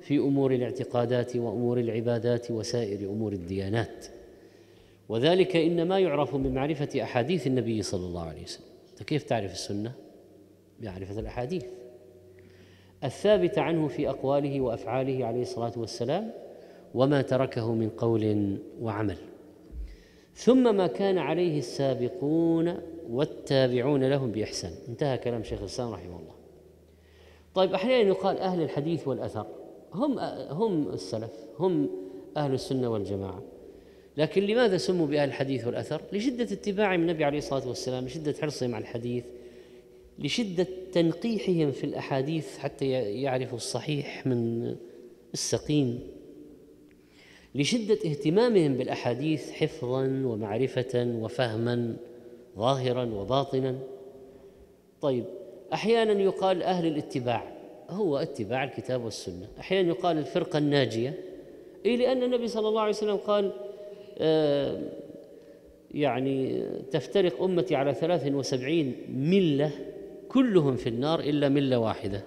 في 0.00 0.18
أمور 0.18 0.54
الاعتقادات 0.54 1.36
وأمور 1.36 1.78
العبادات 1.78 2.50
وسائر 2.50 3.10
أمور 3.10 3.32
الديانات. 3.32 4.06
وذلك 5.08 5.56
إنما 5.56 5.98
يعرف 5.98 6.34
من 6.34 6.54
معرفة 6.54 7.02
أحاديث 7.02 7.46
النبي 7.46 7.82
صلى 7.82 8.06
الله 8.06 8.22
عليه 8.22 8.42
وسلم. 8.42 8.66
أنت 8.92 9.02
كيف 9.02 9.22
تعرف 9.22 9.52
السنة؟ 9.52 9.92
بمعرفه 10.80 11.20
الأحاديث. 11.20 11.64
الثابته 13.04 13.62
عنه 13.62 13.88
في 13.88 14.08
أقواله 14.08 14.60
وأفعاله 14.60 15.26
عليه 15.26 15.42
الصلاة 15.42 15.72
والسلام 15.76 16.30
وما 16.94 17.22
تركه 17.22 17.74
من 17.74 17.88
قول 17.88 18.56
وعمل. 18.80 19.16
ثم 20.34 20.76
ما 20.76 20.86
كان 20.86 21.18
عليه 21.18 21.58
السابقون 21.58 22.91
والتابعون 23.10 24.04
لهم 24.04 24.32
بإحسان. 24.32 24.72
انتهى 24.88 25.18
كلام 25.18 25.42
شيخ 25.42 25.60
الإسلام 25.60 25.92
رحمه 25.92 26.16
الله. 26.20 26.34
طيب 27.54 27.74
أحيانا 27.74 28.08
يقال 28.08 28.38
أهل 28.38 28.62
الحديث 28.62 29.08
والأثر. 29.08 29.46
هم 29.92 30.18
هم 30.50 30.88
السلف 30.88 31.32
هم 31.58 31.90
أهل 32.36 32.54
السنة 32.54 32.88
والجماعة. 32.88 33.42
لكن 34.16 34.42
لماذا 34.42 34.76
سموا 34.76 35.06
بأهل 35.06 35.28
الحديث 35.28 35.66
والأثر؟ 35.66 36.02
لشدة 36.12 36.44
اتباعهم 36.44 37.00
النبي 37.00 37.24
عليه 37.24 37.38
الصلاة 37.38 37.68
والسلام 37.68 38.04
لشدة 38.04 38.34
حرصهم 38.40 38.74
على 38.74 38.82
الحديث 38.82 39.24
لشدة 40.18 40.66
تنقيحهم 40.92 41.72
في 41.72 41.84
الأحاديث 41.84 42.58
حتى 42.58 42.90
يعرفوا 43.22 43.56
الصحيح 43.56 44.26
من 44.26 44.74
السقيم. 45.34 46.00
لشدة 47.54 47.98
اهتمامهم 48.04 48.76
بالأحاديث 48.76 49.50
حفظا 49.50 50.04
ومعرفة 50.24 51.18
وفهما. 51.20 51.96
ظاهرا 52.58 53.04
وباطنا. 53.04 53.78
طيب 55.00 55.24
أحيانا 55.72 56.12
يقال 56.12 56.62
أهل 56.62 56.86
الاتباع 56.86 57.52
هو 57.90 58.16
اتباع 58.16 58.64
الكتاب 58.64 59.04
والسنة. 59.04 59.48
أحيانا 59.60 59.88
يقال 59.88 60.18
الفرقة 60.18 60.58
الناجية. 60.58 61.18
اي 61.86 61.96
لأن 61.96 62.22
النبي 62.22 62.48
صلى 62.48 62.68
الله 62.68 62.80
عليه 62.80 62.90
وسلم 62.90 63.16
قال 63.16 63.52
آه 64.18 64.80
يعني 65.90 66.62
تفترق 66.90 67.42
أمتي 67.42 67.74
على 67.76 67.94
ثلاث 67.94 68.32
وسبعين 68.32 68.96
ملة 69.08 69.70
كلهم 70.28 70.76
في 70.76 70.88
النار 70.88 71.20
إلا 71.20 71.48
ملة 71.48 71.78
واحدة. 71.78 72.22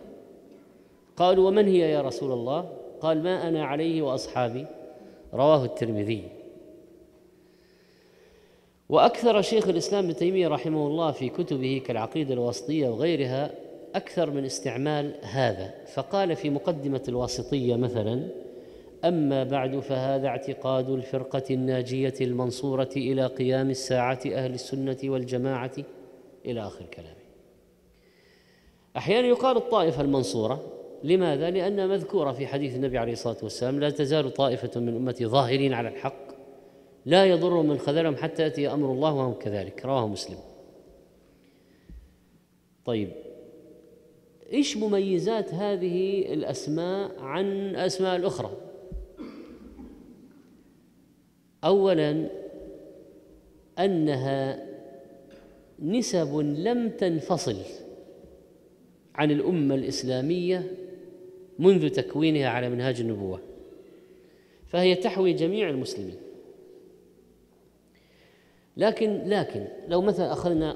قالوا 1.17 1.47
ومن 1.47 1.67
هي 1.67 1.91
يا 1.91 2.01
رسول 2.01 2.31
الله؟ 2.31 2.69
قال 3.01 3.23
ما 3.23 3.47
أنا 3.47 3.65
عليه 3.65 4.01
وأصحابي. 4.01 4.65
رواه 5.33 5.65
الترمذي. 5.65 6.23
وأكثر 8.89 9.41
شيخ 9.41 9.67
الإسلام 9.67 10.06
ابن 10.06 10.15
تيمية 10.15 10.48
رحمه 10.48 10.88
الله 10.88 11.12
في 11.12 11.30
كتبه 11.30 11.82
كالعقيدة 11.86 12.34
الواسطية 12.34 12.89
وغيرها 12.89 13.52
أكثر 13.95 14.32
من 14.32 14.45
استعمال 14.45 15.15
هذا 15.21 15.74
فقال 15.93 16.36
في 16.36 16.50
مقدمة 16.50 17.04
الواسطية 17.08 17.76
مثلا 17.76 18.28
أما 19.06 19.43
بعد 19.43 19.80
فهذا 19.80 20.28
اعتقاد 20.28 20.89
الفرقة 20.89 21.43
الناجية 21.52 22.13
المنصورة 22.21 22.89
إلى 22.98 23.26
قيام 23.26 23.69
الساعة 23.69 24.19
أهل 24.26 24.54
السنة 24.54 24.98
والجماعة 25.04 25.71
إلى 26.45 26.62
آخر 26.62 26.86
كلامه 26.86 27.26
أحيانا 28.98 29.28
يقال 29.28 29.58
الطائفة 29.58 30.02
المنصورة 30.02 30.63
لماذا؟ 31.04 31.50
لأنها 31.50 31.88
مذكورة 31.88 32.32
في 32.32 32.48
حديث 32.48 32.76
النبي 32.76 32.98
عليه 32.98 33.13
الصلاة 33.13 33.38
والسلام 33.43 33.80
لا 33.80 33.89
تزال 33.89 34.34
طائفة 34.34 34.80
من 34.80 34.95
أمتي 34.95 35.26
ظاهرين 35.26 35.74
على 35.74 35.89
الحق 35.89 36.35
لا 37.06 37.26
يضر 37.26 37.62
من 37.62 37.78
خذلهم 37.78 38.15
حتى 38.15 38.44
يأتي 38.44 38.68
أمر 38.68 38.91
الله 38.91 39.13
وهم 39.13 39.34
كذلك. 39.34 39.86
رواه 39.86 40.08
مسلم. 40.08 40.38
طيب 42.86 43.12
إيش 44.54 44.78
مميزات 44.78 45.54
هذه 45.54 46.22
الأسماء 46.34 47.20
عن 47.20 47.76
اسماء 47.76 48.15
الأخرى؟ 48.15 48.52
اولا 51.63 52.30
أنها 53.80 54.65
نسب 55.80 56.36
لم 56.38 56.89
تنفصل 56.89 57.58
عن 59.15 59.32
الأمة 59.32 59.76
الإسلامية 59.76 60.72
منذ 61.60 61.89
تكوينها 61.89 62.48
على 62.48 62.70
منهاج 62.70 63.02
النبوة 63.02 63.39
فهي 64.68 64.96
تحوي 64.96 65.34
جميع 65.34 65.70
المسلمين. 65.70 66.24
لكن 68.77 69.29
لكن 69.29 69.67
لو 69.88 70.01
مثلا 70.01 70.31
أخذنا 70.31 70.75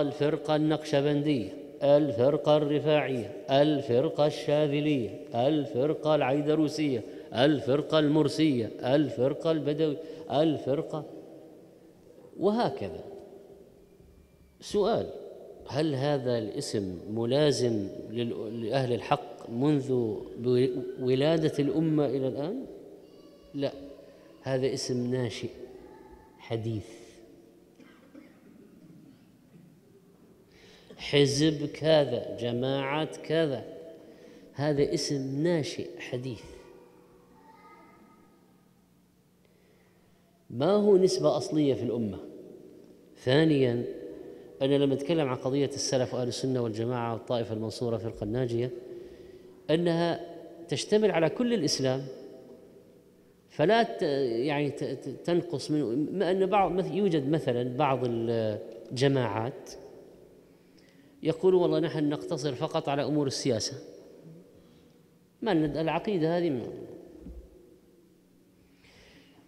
الفرقه 0.00 0.56
النقشبندية 0.56 1.62
الفرقة 1.82 2.56
الرفاعية 2.56 3.44
الفرقة 3.50 4.26
الشاذلية 4.26 5.10
الفرقة 5.34 6.14
العيدروسية 6.14 7.02
الفرقة 7.34 7.98
المرسية 7.98 8.70
الفرقة 8.84 9.50
البدوية 9.50 9.96
الفرقة 10.30 11.04
وهكذا 12.40 13.04
سؤال 14.60 15.06
هل 15.68 15.94
هذا 15.94 16.38
الاسم 16.38 16.98
ملازم 17.10 17.88
لأهل 18.52 18.92
الحق 18.92 19.50
منذ 19.50 20.16
ولادة 21.00 21.52
الأمة 21.58 22.06
إلى 22.06 22.28
الآن؟ 22.28 22.66
لا 23.54 23.72
هذا 24.42 24.74
اسم 24.74 25.14
ناشئ 25.14 25.50
حديث 26.38 27.01
حزب 31.12 31.66
كذا 31.66 32.36
جماعة 32.40 33.16
كذا. 33.22 33.64
هذا 34.52 34.94
اسم 34.94 35.42
ناشئ 35.42 35.98
حديث. 35.98 36.42
ما 40.50 40.70
هو 40.70 40.96
نسبة 40.96 41.36
أصلية 41.36 41.74
في 41.74 41.82
الأمة؟ 41.82 42.18
ثانيا 43.16 43.84
أنا 44.62 44.74
لما 44.74 44.94
أتكلم 44.94 45.28
عن 45.28 45.36
قضية 45.36 45.66
السلف 45.66 46.14
وأهل 46.14 46.28
السنة 46.28 46.62
والجماعة 46.62 47.12
والطائفة 47.12 47.54
المنصورة 47.54 47.96
فرقة 47.96 48.24
الناجية 48.24 48.70
أنها 49.70 50.20
تشتمل 50.68 51.10
على 51.10 51.30
كل 51.30 51.54
الإسلام. 51.54 52.06
فلا 53.50 54.02
يعني 54.36 54.70
تنقص 55.24 55.70
من 55.70 56.18
ما 56.18 56.30
أن 56.30 56.46
بعض 56.46 56.94
يوجد 56.94 57.28
مثلا 57.28 57.76
بعض 57.76 58.00
الجماعات 58.04 59.70
يقول 61.22 61.54
والله 61.54 61.78
نحن 61.78 62.08
نقتصر 62.08 62.54
فقط 62.54 62.88
على 62.88 63.04
أمور 63.04 63.26
السياسة. 63.26 63.78
ما 65.42 65.52
العقيدة 65.52 66.38
هذه 66.38 66.72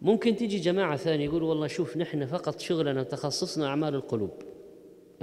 ممكن 0.02 0.36
تيجي 0.36 0.58
جماعة 0.58 0.96
ثانية 0.96 1.24
يقول 1.24 1.42
والله 1.42 1.66
شوف 1.66 1.96
نحن 1.96 2.26
فقط 2.26 2.60
شغلنا 2.60 3.02
تخصصنا 3.02 3.66
أعمال 3.66 3.94
القلوب. 3.94 4.30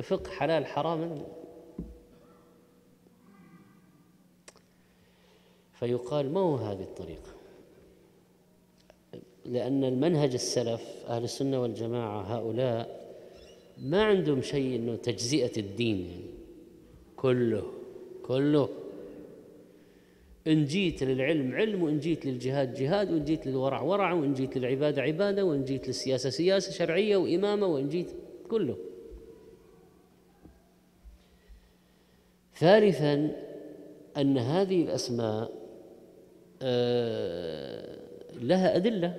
فقه 0.04 0.30
حلال 0.30 0.66
حرام؟ 0.66 1.26
فيقال 5.74 6.34
ما 6.34 6.40
هو 6.40 6.56
هذه 6.56 6.82
الطريقة؟ 6.82 7.32
لأن 9.46 9.84
المنهج 9.84 10.34
السلف 10.34 10.82
أهل 11.08 11.24
السنة 11.24 11.62
والجماعة 11.62 12.22
هؤلاء 12.22 13.02
ما 13.78 14.04
عندهم 14.04 14.42
شيء 14.42 14.76
أنه 14.76 14.96
تجزئة 14.96 15.60
الدين 15.60 16.06
يعني. 16.06 16.31
كله 17.22 17.64
كله. 18.24 18.70
إن 20.48 20.66
جيت 20.66 21.04
للعلم 21.04 21.56
علم 21.56 21.84
وإن 21.84 22.00
جيت 22.00 22.26
للجهاد 22.26 22.74
جهاد 22.74 23.12
وإن 23.12 23.26
جيت 23.26 23.48
للورع 23.48 23.82
ورع 23.82 24.14
وإن 24.14 24.34
جيت 24.34 24.58
للعبادة 24.58 25.02
عبادة 25.02 25.46
وإن 25.46 25.64
جيت 25.64 25.88
للسياسة 25.88 26.30
سياسة 26.30 26.72
شرعية 26.72 27.18
وإمامة 27.18 27.68
وإن 27.68 27.90
جيت 27.90 28.12
كله. 28.50 28.78
ثالثا 32.56 33.36
أن 34.18 34.38
هذه 34.38 34.84
الأسماء 34.84 35.52
آه، 36.62 38.00
لها 38.42 38.76
أدلة 38.76 39.18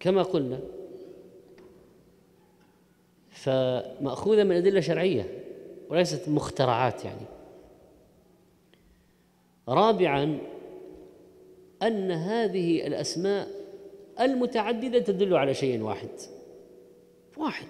كما 0.00 0.22
قلنا. 0.22 0.60
فمأخوذة 3.30 4.44
من 4.44 4.56
أدلة 4.56 4.80
شرعية. 4.80 5.43
وليست 5.90 6.28
مخترعات 6.28 7.04
يعني. 7.04 7.26
رابعا 9.68 10.38
أن 11.82 12.10
هذه 12.10 12.86
الأسماء 12.86 13.48
المتعددة 14.20 14.98
تدل 14.98 15.36
على 15.36 15.54
شيء 15.54 15.82
واحد. 15.82 16.08
واحد. 17.36 17.68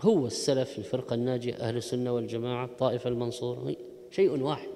هو 0.00 0.26
السلف 0.26 0.78
الفرقة 0.78 1.14
الناجية 1.14 1.54
أهل 1.54 1.76
السنة 1.76 2.12
والجماعة 2.12 2.64
الطائفة 2.64 3.10
المنصورة. 3.10 3.76
شيء 4.10 4.42
واحد. 4.42 4.68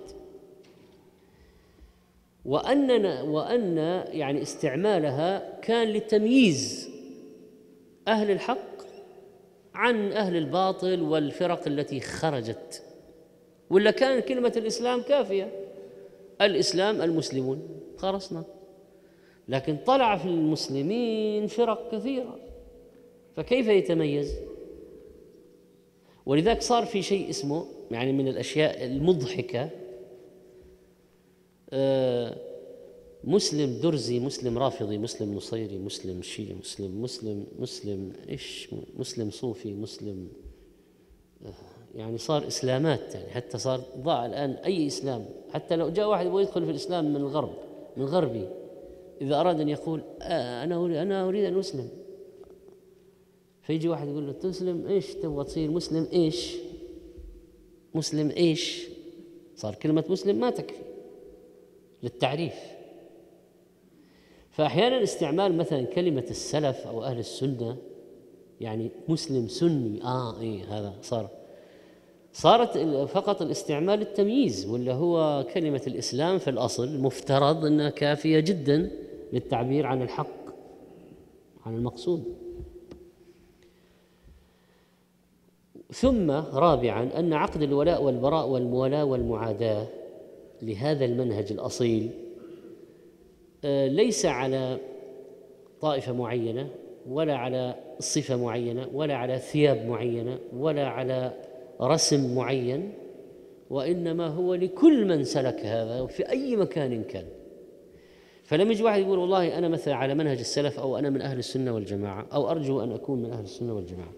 وأننا 2.44 3.22
وأن 3.22 3.76
يعني 4.12 4.42
استعمالها 4.42 5.60
كان 5.60 5.88
لتمييز 5.88 6.90
أهل 8.08 8.30
الحق 8.30 8.69
عن 9.80 10.12
أهل 10.12 10.36
الباطل 10.36 11.02
والفرق 11.02 11.66
التي 11.66 12.00
خرجت. 12.00 12.82
ولا 13.70 13.90
كان 13.90 14.20
كلمة 14.20 14.52
الإسلام 14.56 15.02
كافية؟ 15.02 15.52
الإسلام 16.40 17.02
المسلمون. 17.02 17.80
خلصنا 17.96 18.44
لكن 19.48 19.76
طلع 19.76 20.16
في 20.16 20.24
المسلمين 20.24 21.46
فرق 21.46 21.94
كثيرة. 21.94 22.38
فكيف 23.36 23.68
يتميز؟ 23.68 24.34
ولذلك 26.26 26.62
صار 26.62 26.86
في 26.86 27.02
شيء 27.02 27.30
اسمه 27.30 27.66
يعني 27.90 28.12
من 28.12 28.28
الأشياء 28.28 28.84
المضحكة 28.84 29.70
آه 31.70 32.36
مسلم 33.24 33.80
درزي 33.80 34.20
مسلم 34.20 34.58
رافضي 34.58 34.98
مسلم 34.98 35.34
نصيري 35.34 35.78
مسلم 35.78 36.22
شيعي 36.22 36.54
مسلم 36.54 37.02
مسلم 37.02 37.46
مسلم 37.58 38.12
إيش؟ 38.28 38.68
مسلم 38.98 39.30
صوفي 39.30 39.72
مسلم 39.72 40.28
يعني 41.94 42.18
صار 42.18 42.46
إسلامات 42.46 43.14
يعني 43.14 43.30
حتى 43.30 43.58
صار 43.58 43.82
ضاع 43.98 44.26
الآن 44.26 44.50
أي 44.50 44.86
إسلام. 44.86 45.24
حتى 45.50 45.76
لو 45.76 45.88
جاء 45.88 46.08
واحد 46.08 46.26
يبغى 46.26 46.42
يدخل 46.42 46.64
في 46.64 46.70
الإسلام 46.70 47.04
من 47.10 47.16
الغرب 47.16 47.54
من 47.96 48.04
غربي 48.04 48.48
إذا 49.20 49.40
أراد 49.40 49.60
أن 49.60 49.68
يقول 49.68 50.02
آه 50.22 50.64
أنا 50.64 50.76
أريد 50.76 50.96
أنا 50.96 51.28
أريد 51.28 51.44
أن 51.44 51.58
أسلم. 51.58 51.88
فيجي 53.62 53.88
واحد 53.88 54.08
يقول 54.08 54.26
له 54.26 54.32
تسلم 54.32 54.86
إيش 54.86 55.14
تبغى 55.14 55.44
تصير؟ 55.44 55.70
مسلم 55.70 56.08
إيش؟ 56.12 56.56
مسلم 57.94 58.30
إيش؟ 58.30 58.86
صار 59.56 59.74
كلمة 59.74 60.04
مسلم 60.08 60.40
ما 60.40 60.50
تكفي 60.50 60.82
للتعريف. 62.02 62.79
فأحيانا 64.50 65.02
استعمال 65.02 65.56
مثلا 65.56 65.82
كلمة 65.84 66.24
السلف 66.30 66.86
أو 66.86 67.04
أهل 67.04 67.18
السنة 67.18 67.76
يعني 68.60 68.90
مسلم 69.08 69.48
سني 69.48 70.02
آه 70.04 70.40
إيه 70.40 70.64
هذا 70.78 70.94
صار. 71.02 71.28
صارت 72.32 72.78
فقط 73.08 73.42
الاستعمال 73.42 74.00
التمييز 74.02 74.66
ولا 74.66 74.92
هو 74.92 75.46
كلمة 75.54 75.82
الإسلام 75.86 76.38
في 76.38 76.50
الأصل 76.50 76.98
مفترض 76.98 77.64
أنها 77.64 77.90
كافية 77.90 78.40
جدا 78.40 78.90
للتعبير 79.32 79.86
عن 79.86 80.02
الحق 80.02 80.40
عن 81.66 81.74
المقصود. 81.74 82.24
ثم 85.92 86.30
رابعا 86.30 87.10
أن 87.18 87.32
عقد 87.32 87.62
الولاء 87.62 88.02
والبراء 88.02 88.48
والموالاة 88.48 89.04
والمعاداة 89.04 89.86
لهذا 90.62 91.04
المنهج 91.04 91.52
الأصيل 91.52 92.10
آه، 92.10 92.29
ليس 93.64 94.26
على 94.26 94.78
طائفة 95.80 96.12
معينة 96.12 96.68
ولا 97.08 97.36
على 97.36 97.74
صفة 97.98 98.36
معينة 98.36 98.88
ولا 98.94 99.16
على 99.16 99.38
ثياب 99.38 99.86
معينة 99.86 100.38
ولا 100.56 100.86
على 100.86 101.32
رسم 101.80 102.34
معين 102.34 102.92
وإنما 103.70 104.26
هو 104.26 104.54
لكل 104.54 105.04
من 105.06 105.24
سلك 105.24 105.60
هذا 105.60 106.06
في 106.06 106.28
أي 106.28 106.56
مكان 106.56 107.02
كان. 107.02 107.26
فلم 108.44 108.70
يجي 108.70 108.82
واحد 108.82 109.00
يقول 109.00 109.18
والله 109.18 109.58
أنا 109.58 109.68
مثلا 109.68 109.94
على 109.94 110.14
منهج 110.14 110.38
السلف 110.38 110.80
أو 110.80 110.98
أنا 110.98 111.10
من 111.10 111.22
أهل 111.22 111.38
السنة 111.38 111.74
والجماعة 111.74 112.26
أو 112.32 112.50
أرجو 112.50 112.80
أن 112.82 112.92
أكون 112.92 113.22
من 113.22 113.32
أهل 113.32 113.44
السنة 113.44 113.74
والجماعة. 113.74 114.12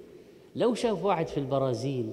لو 0.57 0.75
شاف 0.75 1.05
واحد 1.05 1.27
في 1.27 1.39
البرازيل 1.39 2.13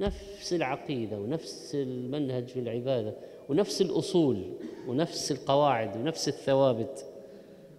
نفس 0.00 0.52
العقيدة 0.52 1.20
ونفس 1.20 1.74
المنهج 1.74 2.48
في 2.48 2.60
العبادة 2.60 3.14
ونفس 3.48 3.82
الأصول 3.82 4.42
ونفس 4.88 5.32
القواعد 5.32 5.96
ونفس 5.96 6.28
الثوابت 6.28 7.06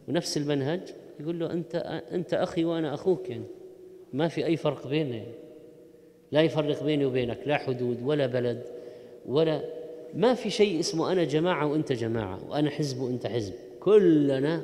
ونفس 0.07 0.37
المنهج 0.37 0.81
يقول 1.19 1.39
له 1.39 1.51
أنت 1.51 1.75
أنت 2.11 2.33
أخي 2.33 2.65
وأنا 2.65 2.93
أخوك 2.93 3.29
يعني. 3.29 3.45
ما 4.13 4.27
في 4.27 4.45
أي 4.45 4.57
فرق 4.57 4.87
بيننا 4.87 5.15
يعني. 5.15 5.35
لا 6.31 6.41
يفرق 6.41 6.83
بيني 6.83 7.05
وبينك 7.05 7.39
لا 7.45 7.57
حدود 7.57 8.03
ولا 8.03 8.25
بلد 8.25 8.63
ولا 9.25 9.61
ما 10.13 10.33
في 10.33 10.49
شيء 10.49 10.79
اسمه 10.79 11.11
أنا 11.11 11.23
جماعة 11.23 11.67
وأنت 11.67 11.91
جماعة 11.91 12.39
وأنا 12.49 12.69
حزب 12.69 13.01
وأنت 13.01 13.27
حزب. 13.27 13.53
كلنا 13.79 14.63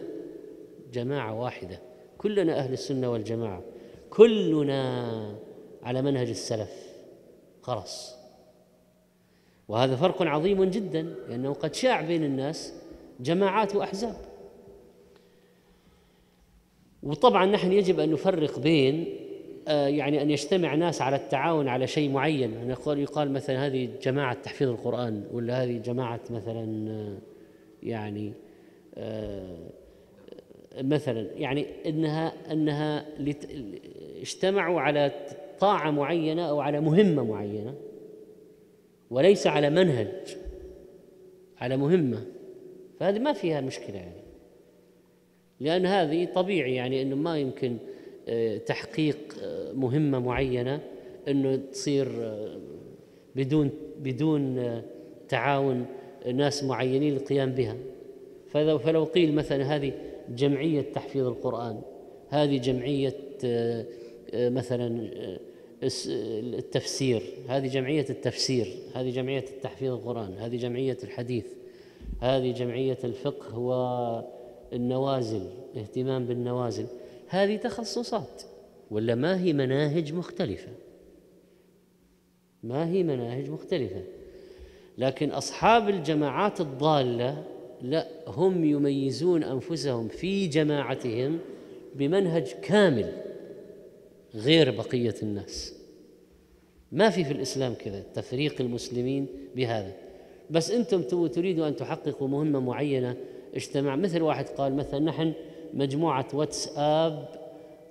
جماعة 0.94 1.42
واحدة. 1.42 1.80
كلنا 2.18 2.58
أهل 2.58 2.74
السنة 2.74 3.12
والجماعة. 3.12 3.62
كلنا 4.10 5.36
على 5.84 6.02
منهج 6.02 6.30
السلف. 6.30 6.92
خلاص. 7.62 8.21
وهذا 9.72 9.96
فرق 9.96 10.22
عظيم 10.22 10.64
جدا 10.64 11.16
لأنه 11.30 11.54
قد 11.54 11.76
شاع 11.76 12.02
بين 12.02 12.24
الناس 12.24 12.74
جماعات 13.20 13.76
وأحزاب. 13.76 14.16
وطبعا 17.04 17.46
نحن 17.46 17.72
يجب 17.72 18.00
أن 18.00 18.12
نفرق 18.12 18.60
بين 18.60 19.06
آه، 19.68 19.88
يعني 19.88 20.22
أن 20.22 20.32
يجتمع 20.32 20.76
ناس 20.76 21.02
على 21.02 21.16
التعاون 21.16 21.68
على 21.68 21.88
شيء 21.88 22.10
معين. 22.10 22.54
يعني 22.54 22.70
يقال 22.70 23.00
يقال 23.00 23.32
مثلا 23.32 23.66
هذه 23.66 23.90
جماعة 24.02 24.34
تحفيظ 24.34 24.70
القرآن 24.70 25.24
ولا 25.32 25.64
هذه 25.64 25.78
جماعة 25.78 26.22
مثلا 26.30 26.90
آه، 26.92 27.18
يعني 27.84 28.34
آه، 28.96 29.58
مثلا 30.82 31.28
يعني 31.36 31.66
انها 31.86 32.34
إنها 32.52 33.06
اجتمعوا 34.22 34.82
على 34.82 35.12
طاعة 35.60 35.92
معينة 35.92 36.50
أو 36.50 36.62
على 36.62 36.82
مهمة 36.82 37.24
معينة. 37.24 37.91
وليس 39.12 39.48
على 39.48 39.70
منهج 39.70 40.38
على 41.58 41.78
مهمة. 41.78 42.26
فهذه 43.00 43.20
ما 43.20 43.34
فيها 43.34 43.62
مشكلة 43.62 43.96
يعني. 43.96 44.22
لأن 45.60 45.86
هذه 45.86 46.26
طبيعي 46.26 46.76
يعني 46.76 47.02
إنه 47.02 47.16
ما 47.16 47.38
يمكن 47.38 47.78
آه، 48.28 48.58
تحقيق 48.58 49.18
آه، 49.44 49.72
مهمة 49.72 50.20
معينة 50.20 50.80
إنه 51.28 51.56
تصير 51.56 52.08
آه، 52.20 52.58
بدون 53.36 53.70
بدون 54.00 54.82
تعاون 55.30 55.86
ناس 56.34 56.64
معينين 56.64 57.14
للقيام 57.14 57.52
بها. 57.52 57.78
فلو 58.50 59.04
قيل 59.04 59.36
مثلا 59.36 59.76
هذه 59.76 59.94
جمعية 60.30 60.82
تحفيظ 60.82 61.28
القرآن 61.28 61.82
هذه 62.30 62.58
جمعية 62.58 63.16
مثلا 64.34 65.10
التفسير 65.84 67.24
هذه 67.48 67.68
جمعية 67.68 68.06
التفسير 68.10 68.68
هذه 68.96 69.10
جمعية 69.10 69.46
التحفيظ 69.50 69.92
القرآن 69.92 70.34
هذه 70.38 70.58
جمعية 70.58 70.98
الحديث 71.04 71.46
هذه 72.22 72.52
جمعية 72.52 72.98
الفقه 73.04 73.58
والنوازل 73.60 75.48
اهتمام 75.78 76.26
بالنوازل. 76.26 76.86
هذه 77.28 77.58
تخصصات 77.58 78.44
ولا 78.92 79.16
ما 79.16 79.42
هي 79.42 79.54
مناهج 79.54 80.14
مختلفة؟ 80.14 80.72
ما 82.64 82.90
هي 82.90 83.04
مناهج 83.04 83.50
مختلفة. 83.50 84.04
لكن 84.98 85.32
أصحاب 85.32 85.90
الجماعات 85.90 86.62
الضالة 86.62 87.44
لا 87.82 88.08
هم 88.28 88.66
يميزون 88.66 89.44
أنفسهم 89.44 90.08
في 90.08 90.48
جماعتهم 90.48 91.40
بمنهج 91.96 92.48
كامل. 92.62 93.14
غير 94.36 94.72
بقية 94.72 95.16
الناس. 95.24 95.76
ما 96.92 97.10
في 97.10 97.24
في 97.24 97.32
الإسلام 97.32 97.74
كذا 97.74 98.04
تفريق 98.14 98.62
المسلمين 98.62 99.28
بهذا. 99.56 99.94
بس 100.50 100.72
أنتم 100.72 101.28
تريدوا 101.28 101.68
أن 101.68 101.76
تحققوا 101.76 102.28
مهمة 102.28 102.60
معينة. 102.60 103.18
اجتماع 103.56 103.96
مثل 103.96 104.22
واحد 104.22 104.46
قال 104.46 104.76
مثلا 104.76 105.00
نحن 105.00 105.34
مجموعة 105.74 106.28
واتساب 106.34 107.30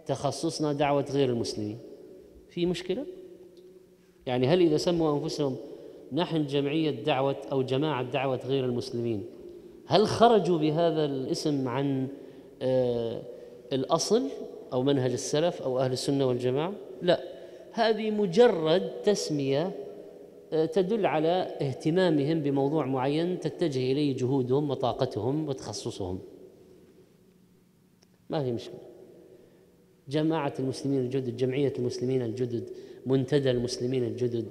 تخصصنا 0.07 0.73
دعوة 0.73 1.07
غير 1.13 1.29
المسلمين. 1.29 1.79
في 2.51 2.67
مشكلة؟ 2.67 3.07
يعني 4.27 4.47
هل 4.47 4.61
إذا 4.61 4.77
سموا 4.77 5.19
أنفسهم 5.19 5.57
نحن 6.13 6.47
جمعية 6.47 6.91
دعوة 6.91 7.37
أو 7.53 7.63
جماعة 7.63 8.03
دعوة 8.03 8.41
غير 8.47 8.65
المسلمين 8.65 9.25
هل 9.87 10.07
خرجوا 10.07 10.59
بهذا 10.59 11.05
الاسم 11.05 11.69
عن 11.69 12.09
آه 12.63 13.23
الأصل؟ 13.73 14.23
أو 14.73 14.83
منهج 14.83 15.13
السلف 15.13 15.63
أو 15.63 15.79
أهل 15.79 15.93
السنة 15.93 16.27
والجماعة؟ 16.27 16.73
لا. 17.03 17.21
هذه 17.73 18.11
مجرد 18.11 19.03
تسمية 19.03 19.73
آه 20.53 20.67
تدل 20.67 21.07
على 21.07 21.57
اهتمامهم 21.61 22.43
بموضوع 22.43 22.87
معين 22.87 23.41
تتجه 23.41 23.93
إليه 23.93 24.17
جهودهم 24.17 24.71
وطاقتهم 24.71 25.49
وتخصصهم. 25.49 26.19
ما 28.31 28.45
في 28.45 28.53
مشكلة. 28.53 28.81
جماعة 30.09 30.55
المسلمين 30.59 31.01
الجدد 31.01 31.37
جمعية 31.37 31.73
المسلمين 31.79 32.23
الجدد 32.23 32.71
منتدى 33.07 33.51
المسلمين 33.51 34.05
الجدد 34.05 34.47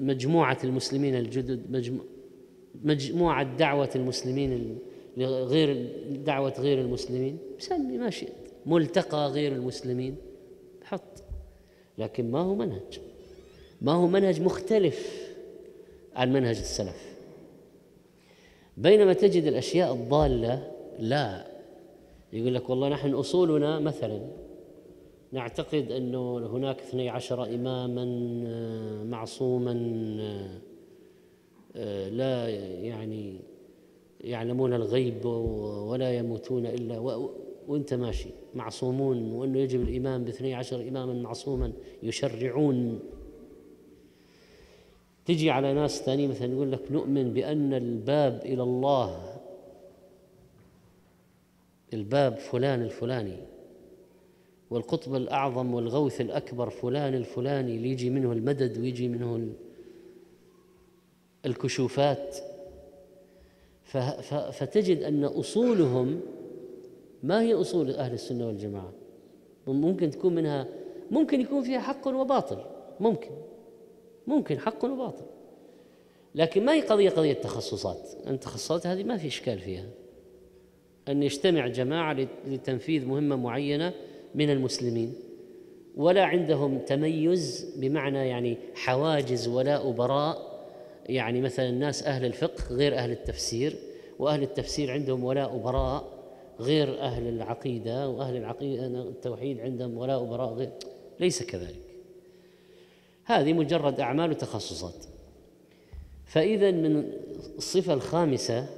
مجموعة 0.00 0.58
المسلمين 0.64 1.14
الجدد 1.14 1.92
مجموعة 2.84 3.56
دعوة 3.56 3.90
المسلمين 3.96 4.78
غير 5.24 5.92
دعوة 6.10 6.54
غير 6.58 6.80
المسلمين 6.80 7.38
سمي 7.58 7.98
ما 7.98 8.10
شئت 8.10 8.32
ملتقى 8.66 9.28
غير 9.28 9.52
المسلمين 9.52 10.16
حط 10.84 11.22
لكن 11.98 12.30
ما 12.30 12.40
هو 12.40 12.54
منهج. 12.54 13.00
ما 13.82 13.92
هو 13.92 14.06
منهج 14.06 14.40
مختلف 14.40 15.28
عن 16.14 16.32
منهج 16.32 16.58
السلف. 16.58 17.16
بينما 18.76 19.12
تجد 19.12 19.44
الأشياء 19.44 19.92
الضالة 19.92 20.72
لا. 20.98 21.46
يقول 22.32 22.54
لك 22.54 22.70
والله 22.70 22.88
نحن 22.88 23.14
أصولنا 23.14 23.80
مثلا 23.80 24.20
نعتقد 25.32 25.92
أنه 25.92 26.38
هناك 26.38 26.80
اثني 26.80 27.08
عشر 27.08 27.44
إماما 27.44 28.04
آه، 28.46 29.04
معصوما 29.04 29.72
آه، 30.20 30.60
آه، 31.76 32.08
لا 32.08 32.48
يعني 32.86 33.40
يعلمون 34.26 34.74
الغيب 34.74 35.24
ولا 35.24 36.14
يموتون 36.18 36.66
إلا 36.66 36.98
وانت 37.68 37.94
ماشي 37.94 38.28
معصومون 38.54 39.32
وأنه 39.32 39.58
يجب 39.58 39.80
الإيمان 39.82 40.24
باثني 40.24 40.54
عشر 40.54 40.88
إماما 40.88 41.14
معصوما 41.14 41.72
يشرعون. 42.02 43.00
تجي 45.24 45.50
على 45.50 45.74
ناس 45.74 46.02
ثانيين 46.02 46.30
مثلا 46.30 46.52
يقول 46.52 46.72
لك 46.72 46.92
نؤمن 46.92 47.32
بأن 47.32 47.74
الباب 47.74 48.40
إلى 48.44 48.62
الله 48.62 49.38
الباب 51.94 52.36
فلان 52.36 52.82
الفلاني 52.82 53.36
والقطب 54.70 55.14
الأعظم 55.14 55.74
والغوث 55.74 56.20
الأكبر 56.20 56.70
فلان 56.70 57.14
الفلاني 57.14 57.76
اللي 57.76 57.90
يجي 57.90 58.10
منه 58.10 58.32
المدد 58.32 58.78
ويجي 58.78 59.08
منه 59.08 59.52
الكشوفات. 61.46 62.36
فتجد 64.50 65.02
أن 65.02 65.24
أصولهم 65.24 66.20
ما 67.22 67.42
هي 67.42 67.54
أصول 67.54 67.90
أهل 67.90 68.12
السنة 68.12 68.46
والجماعة؟ 68.46 68.92
ممكن 69.66 70.10
تكون 70.10 70.34
منها 70.34 70.66
ممكن 71.10 71.40
يكون 71.40 71.62
فيها 71.62 71.80
حق 71.80 72.08
وباطل 72.08 72.58
ممكن 73.00 73.30
ممكن 74.26 74.58
حق 74.58 74.84
وباطل. 74.84 75.24
لكن 76.34 76.64
ما 76.64 76.74
هي 76.74 76.80
قضية 76.80 77.10
قضية 77.10 77.32
تخصصات؟ 77.32 78.10
التخصصات 78.26 78.86
هذه 78.86 79.04
ما 79.04 79.16
في 79.16 79.26
إشكال 79.26 79.58
فيها. 79.58 79.86
أن 81.08 81.22
يجتمع 81.22 81.66
جماعة 81.66 82.26
لتنفيذ 82.46 83.06
مهمة 83.06 83.36
معينة 83.36 83.92
من 84.34 84.50
المسلمين. 84.50 85.14
ولا 85.96 86.24
عندهم 86.24 86.78
تميز 86.78 87.74
بمعنى 87.76 88.28
يعني 88.28 88.56
حواجز 88.74 89.48
ولاء 89.48 89.90
براء 89.90 90.56
يعني 91.08 91.40
مثلا 91.40 91.68
الناس 91.68 92.02
أهل 92.02 92.24
الفقه 92.24 92.64
غير 92.70 92.94
أهل 92.94 93.10
التفسير. 93.10 93.76
وأهل 94.18 94.42
التفسير 94.42 94.90
عندهم 94.90 95.24
ولاء 95.24 95.56
براء 95.56 96.16
غير 96.60 97.00
أهل 97.00 97.28
العقيدة 97.28 98.08
وأهل 98.08 98.36
العقيدة 98.36 98.86
التوحيد 98.86 99.60
عندهم 99.60 99.98
ولاء 99.98 100.24
براء 100.24 100.52
غير 100.52 100.70
ليس 101.20 101.42
كذلك. 101.42 101.82
هذه 103.24 103.52
مجرد 103.52 104.00
أعمال 104.00 104.30
وتخصصات. 104.30 105.04
فإذا 106.24 106.70
من 106.70 107.12
الصفة 107.58 107.94
الخامسة 107.94 108.68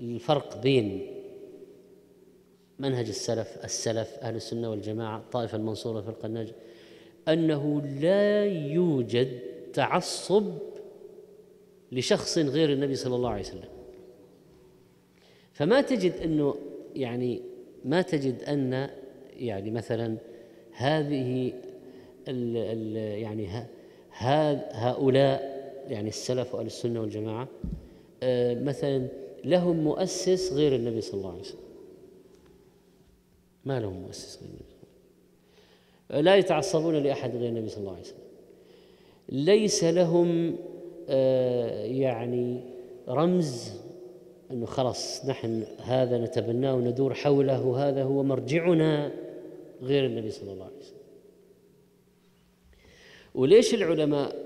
الفرق 0.00 0.62
بين 0.62 1.12
منهج 2.78 3.08
السلف 3.08 3.64
السلف 3.64 4.18
أهل 4.22 4.36
السنة 4.36 4.70
والجماعة 4.70 5.18
الطائفة 5.18 5.56
المنصورة 5.58 6.00
في 6.00 6.08
القناج 6.08 6.52
أنه 7.28 7.82
لا 7.82 8.44
يوجد 8.46 9.40
تعصب 9.72 10.52
لشخص 11.92 12.38
غير 12.38 12.72
النبي 12.72 12.94
صلى 12.94 13.16
الله 13.16 13.30
عليه 13.30 13.42
وسلم. 13.42 13.75
فما 15.56 15.80
تجد 15.80 16.12
أنه 16.12 16.54
يعني 16.94 17.42
ما 17.84 18.02
تجد 18.02 18.42
أن 18.42 18.88
يعني 19.36 19.70
مثلا 19.70 20.16
هذه 20.72 21.52
ال 22.28 22.56
ال 22.56 22.96
يعني 22.96 23.48
هؤلاء 24.72 25.56
يعني 25.88 26.08
السلف 26.08 26.54
وأهل 26.54 26.66
السنة 26.66 27.00
والجماعة 27.00 27.48
آه، 28.22 28.54
مثلا 28.54 29.08
لهم 29.44 29.76
مؤسس 29.76 30.52
غير 30.52 30.74
النبي 30.74 31.00
صلى 31.00 31.18
الله 31.18 31.30
عليه 31.30 31.40
وسلم. 31.40 31.60
ما 33.64 33.80
لهم 33.80 34.02
مؤسس 34.02 34.38
غير 34.42 34.50
النبي 34.50 36.22
لا 36.24 36.36
يتعصبون 36.36 36.94
لأحد 36.94 37.36
غير 37.36 37.48
النبي 37.48 37.68
صلى 37.68 37.78
الله 37.80 37.92
عليه 37.92 38.00
وسلم. 38.00 38.18
ليس 39.28 39.84
لهم 39.84 40.56
آه، 41.08 41.84
يعني 41.84 42.60
رمز 43.08 43.85
انه 44.50 44.66
خلاص 44.66 45.26
نحن 45.26 45.64
هذا 45.82 46.18
نتبناه 46.18 46.74
وندور 46.74 47.14
حوله 47.14 47.66
وهذا 47.66 48.02
هو 48.02 48.22
مرجعنا 48.22 49.12
غير 49.82 50.06
النبي 50.06 50.30
صلى 50.30 50.52
الله 50.52 50.64
عليه 50.64 50.76
وسلم. 50.76 50.96
وليش 53.34 53.74
العلماء 53.74 54.36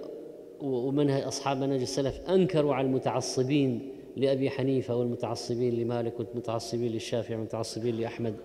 ومنها 0.60 1.28
أصحاب 1.28 1.56
منهج 1.56 1.80
السلف 1.80 2.20
أنكروا 2.30 2.74
على 2.74 2.86
المتعصبين 2.86 3.92
لأبي 4.16 4.50
حنيفة 4.50 4.96
والمتعصبين 4.96 5.74
لمالك 5.74 6.20
والمتعصبين 6.20 6.92
للشافعي 6.92 7.36
والمتعصبين 7.36 7.96
لأحمد 7.96 8.36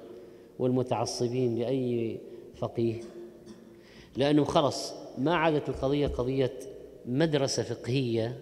والمتعصبين 0.60 1.60
لأي 1.60 2.18
فقيه؟ 2.56 2.96
لأنه 4.18 4.44
خلص 4.44 4.94
ما 5.18 5.36
عادت 5.36 5.70
القضية 5.70 6.08
قضية 6.08 6.54
مدرسة 7.06 7.64
فقهية 7.64 8.42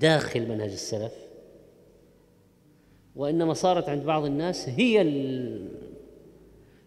داخل 0.00 0.48
منهج 0.48 0.70
السلف. 0.70 1.25
وإنما 3.16 3.52
صارت 3.52 3.88
عند 3.88 4.04
بعض 4.04 4.24
الناس 4.24 4.68
هي 4.68 5.00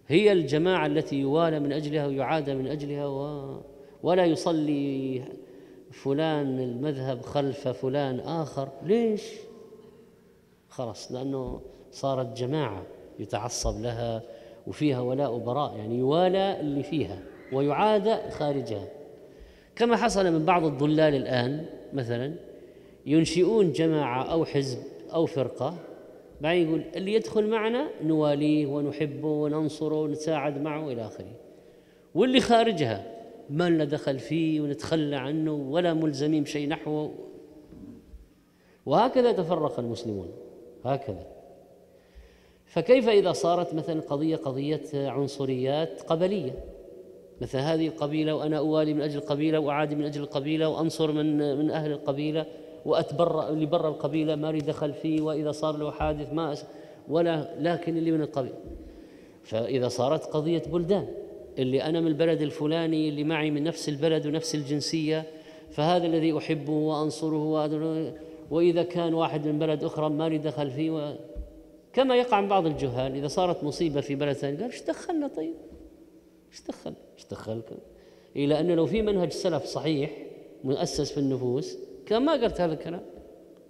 هي 0.08 0.32
الجماعة 0.32 0.86
التي 0.86 1.16
يوالى 1.16 1.60
من 1.60 1.72
أجلها 1.72 2.08
ويعادى 2.08 2.56
من 2.56 2.68
أجلها 2.68 3.08
و 3.08 3.62
ولا 4.04 4.26
يصلي 4.26 5.24
فلان 5.92 6.60
المذهب 6.60 7.22
خلف 7.22 7.68
فلان 7.68 8.20
آخر 8.20 8.70
ليش؟ 8.84 9.22
خلاص 10.70 11.12
لأنه 11.12 11.62
صارت 11.92 12.38
جماعة 12.38 12.84
يتعصب 13.20 13.82
لها 13.82 14.22
وفيها 14.68 15.00
ولاء 15.00 15.34
وبراء 15.34 15.78
يعني 15.78 15.98
يوالى 15.98 16.60
اللي 16.60 16.84
فيها 16.84 17.20
ويعادى 17.54 18.16
خارجها 18.30 18.88
كما 19.76 19.98
حصل 19.98 20.32
من 20.32 20.46
بعض 20.46 20.66
الضلال 20.66 21.16
الآن 21.16 21.66
مثلا 21.94 22.34
ينشئون 23.06 23.72
جماعة 23.72 24.24
أو 24.24 24.46
حزب 24.46 24.80
أو 25.14 25.26
فرقة 25.26 25.76
بعدين 26.42 26.68
يقول 26.68 26.84
اللي 26.96 27.14
يدخل 27.14 27.48
معنا 27.48 27.90
نواليه 28.04 28.68
ونحبه 28.68 29.28
وننصره 29.28 30.02
ونتساعد 30.02 30.62
معه 30.62 30.92
إلى 30.92 31.06
آخره. 31.06 31.32
واللي 32.16 32.40
خارجها 32.40 33.20
ما 33.50 33.70
لنا 33.70 33.86
دخل 33.86 34.20
فيه 34.20 34.62
ونتخلى 34.62 35.16
عنه 35.16 35.54
ولا 35.54 35.94
ملزمين 35.94 36.44
بشيء 36.44 36.68
نحوه. 36.68 37.14
وهكذا 38.86 39.32
تفرق 39.32 39.80
المسلمون 39.80 40.32
هكذا. 40.86 41.28
فكيف 42.66 43.10
إذا 43.10 43.32
صارت 43.32 43.74
مثلا 43.74 44.02
قضية 44.02 44.36
قضية 44.36 44.82
عنصريات 44.94 46.02
قبلية؟ 46.02 46.64
مثل 47.42 47.58
هذه 47.58 47.88
القبيلة 47.88 48.36
وأنا 48.36 48.58
أوالي 48.58 48.94
من 48.94 49.02
أجل 49.02 49.18
القبيلة 49.18 49.60
وأعادي 49.60 49.96
من 49.96 50.06
أجل 50.06 50.22
القبيلة 50.22 50.70
وأنصر 50.70 51.12
من 51.12 51.58
من 51.58 51.72
أهل 51.72 51.92
القبيلة. 51.92 52.46
وأتبرأ 52.86 53.50
اللي 53.50 53.66
برا 53.66 53.90
القبيلة 53.90 54.36
ما 54.36 54.52
لي 54.52 54.60
دخل 54.60 54.94
فيه 54.94 55.22
وإذا 55.22 55.52
صار 55.52 55.78
له 55.78 55.92
حادث 55.92 56.34
ما 56.34 56.54
أس 56.54 56.66
ولا 57.08 57.56
لكن 57.60 57.98
اللي 57.98 58.12
من 58.12 58.22
القبيلة. 58.22 58.56
فإذا 59.44 59.88
صارت 59.88 60.26
قضية 60.26 60.64
بلدان 60.72 61.08
اللي 61.60 61.84
أنا 61.84 62.00
من 62.02 62.08
البلد 62.08 62.42
الفلاني 62.42 63.10
اللي 63.10 63.24
معي 63.24 63.52
من 63.52 63.64
نفس 63.64 63.90
البلد 63.90 64.26
ونفس 64.28 64.56
الجنسية 64.56 65.24
فهذا 65.72 66.06
الذي 66.06 66.38
أحبه 66.38 66.74
وأنصره 66.74 67.44
وإذا 68.52 68.84
كان 68.84 69.14
واحد 69.14 69.48
من 69.48 69.60
بلد 69.60 69.84
أخرى 69.84 70.10
ما 70.10 70.30
لي 70.30 70.38
دخل 70.38 70.72
فيه 70.72 70.92
و... 70.92 71.16
كما 71.94 72.16
يقع 72.16 72.42
من 72.42 72.48
بعض 72.48 72.66
الجهال 72.66 73.16
إذا 73.16 73.28
صارت 73.28 73.64
مصيبة 73.64 74.02
في 74.02 74.16
بلد 74.16 74.34
ثاني 74.34 74.58
قال 74.58 74.72
إيش 74.72 74.82
دخلنا 74.82 75.28
طيب؟ 75.28 75.56
إيش 76.52 76.62
دخل؟ 76.68 76.94
إيش 77.18 77.26
دخلك 77.32 77.70
إلى 78.36 78.60
أنه 78.60 78.76
لو 78.76 78.86
في 78.86 79.02
منهج 79.02 79.32
سلف 79.32 79.64
صحيح 79.64 80.12
مؤسس 80.64 81.12
في 81.12 81.18
النفوس 81.18 81.78
كان 82.10 82.26
ما 82.26 82.34
قلت 82.34 82.62
هذا 82.62 82.74
الكلام. 82.74 83.01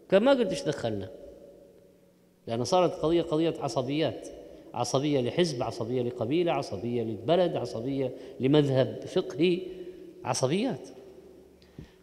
كان 0.09 0.23
ما 0.23 0.31
قلت 0.31 0.49
إيش 0.49 0.63
دخلنا. 0.63 1.09
لأن 2.47 2.63
صارت 2.63 2.93
قضية 2.93 3.21
قضية 3.21 3.53
عصبيات. 3.59 4.27
عصبية 4.73 5.21
لحزب 5.21 5.63
عصبية 5.63 6.01
لقبيلة 6.01 6.51
عصبية 6.51 7.03
لبلد 7.03 7.55
عصبية 7.55 8.11
لمذهب 8.39 9.01
فقهي. 9.05 9.59
عصبيات. 10.25 10.87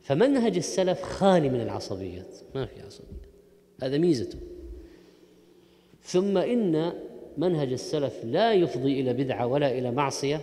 فمنهج 0.03 0.57
السلف 0.57 1.03
خالي 1.03 1.49
من 1.49 1.61
العصبيات. 1.61 2.37
ما 2.55 2.66
في 2.66 2.82
عصبية. 2.82 3.26
هذا 3.82 3.99
ميزته. 3.99 4.39
ثم 6.03 6.39
إن 6.39 6.93
منهج 7.37 7.72
السلف 7.72 8.24
لا 8.24 8.53
يفضي 8.53 9.01
إلى 9.01 9.12
بدعة 9.12 9.47
ولا 9.47 9.78
إلى 9.78 9.91
معصية. 9.91 10.41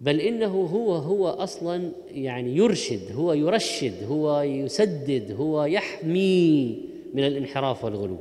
بل 0.00 0.20
إنه 0.20 0.62
هو 0.62 0.94
هو 0.94 1.28
أصلا 1.28 1.92
يعني 2.08 2.56
يرشد 2.56 3.12
هو 3.12 3.32
يرشد 3.32 4.04
هو 4.08 4.40
يسدد 4.40 5.36
هو 5.38 5.64
يحمي 5.64 6.82
من 7.14 7.26
الانحراف 7.26 7.84
والغلو. 7.84 8.16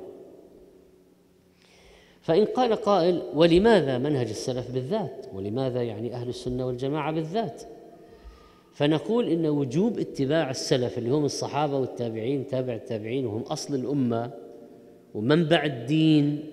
فإن 2.21 2.45
قال 2.45 2.76
قائل 2.76 3.21
ولماذا 3.34 3.97
منهج 3.97 4.30
السلف 4.30 4.71
بالذات؟ 4.71 5.26
ولماذا 5.34 5.84
يعني 5.84 6.13
أهل 6.13 6.30
السنة 6.30 6.67
والجماعة 6.67 7.11
بالذات؟ 7.11 7.61
فنقول 8.73 9.30
إن 9.30 9.45
وجوب 9.45 9.99
اتباع 9.99 10.49
السلف 10.49 10.97
اللي 10.97 11.09
هم 11.09 11.26
الصحابة 11.26 11.78
والتابعين 11.78 12.47
تابع 12.47 12.73
التابعين 12.73 13.26
وهم 13.26 13.41
أصل 13.41 13.76
الأمة 13.76 14.32
ومنبع 15.13 15.65
الدين 15.65 16.43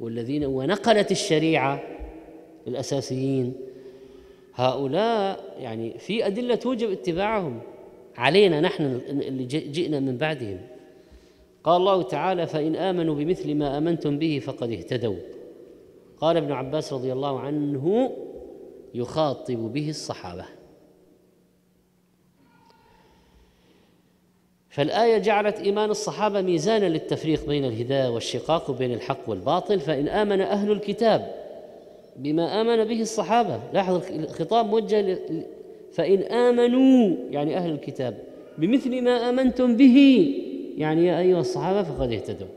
والذين 0.00 0.44
ونقلت 0.44 1.10
الشريعة 1.10 1.82
الأساسيين 2.66 3.54
هؤلاء 4.54 5.56
يعني 5.58 5.98
في 5.98 6.26
أدلة 6.26 6.54
توجب 6.54 6.90
اتباعهم. 6.90 7.60
علينا 8.16 8.60
نحن 8.60 8.82
اللي 9.08 9.44
جئنا 9.44 10.00
من 10.00 10.16
بعدهم. 10.16 10.60
قال 11.64 11.76
الله 11.76 12.02
تعالى 12.02 12.46
فإن 12.46 12.76
آمنوا 12.76 13.14
بمثل 13.14 13.54
ما 13.54 13.78
آمنتم 13.78 14.18
به 14.18 14.38
فقد 14.38 14.70
اهتدوا. 14.70 15.16
قال 16.18 16.36
ابن 16.36 16.52
عباس 16.52 16.92
رضي 16.92 17.12
الله 17.12 17.40
عنه 17.40 18.12
يخاطب 18.94 19.72
به 19.72 19.90
الصحابة. 19.90 20.44
فالآية 24.68 25.18
جعلت 25.18 25.58
إيمان 25.58 25.90
الصحابة 25.90 26.40
ميزانا 26.40 26.86
للتفريق 26.86 27.46
بين 27.46 27.64
الهداية 27.64 28.08
والشقاق 28.08 28.70
وبين 28.70 28.92
الحق 28.92 29.28
والباطل. 29.28 29.80
فإن 29.80 30.08
آمن 30.08 30.40
أهل 30.40 30.72
الكتاب 30.72 31.41
بما 32.16 32.60
آمن 32.60 32.84
به 32.84 33.02
الصحابة. 33.02 33.60
لاحظ 33.72 34.02
الخطاب 34.10 34.66
موجه 34.66 35.18
فإن 35.92 36.22
آمنوا 36.22 37.16
يعني 37.30 37.56
أهل 37.56 37.70
الكتاب 37.72 38.18
بمثل 38.58 39.02
ما 39.02 39.30
آمنتم 39.30 39.76
به 39.76 40.28
يعني 40.76 41.06
يا 41.06 41.18
أيها 41.18 41.40
الصحابة 41.40 41.82
فقد 41.82 42.12
اهتدوا. 42.12 42.48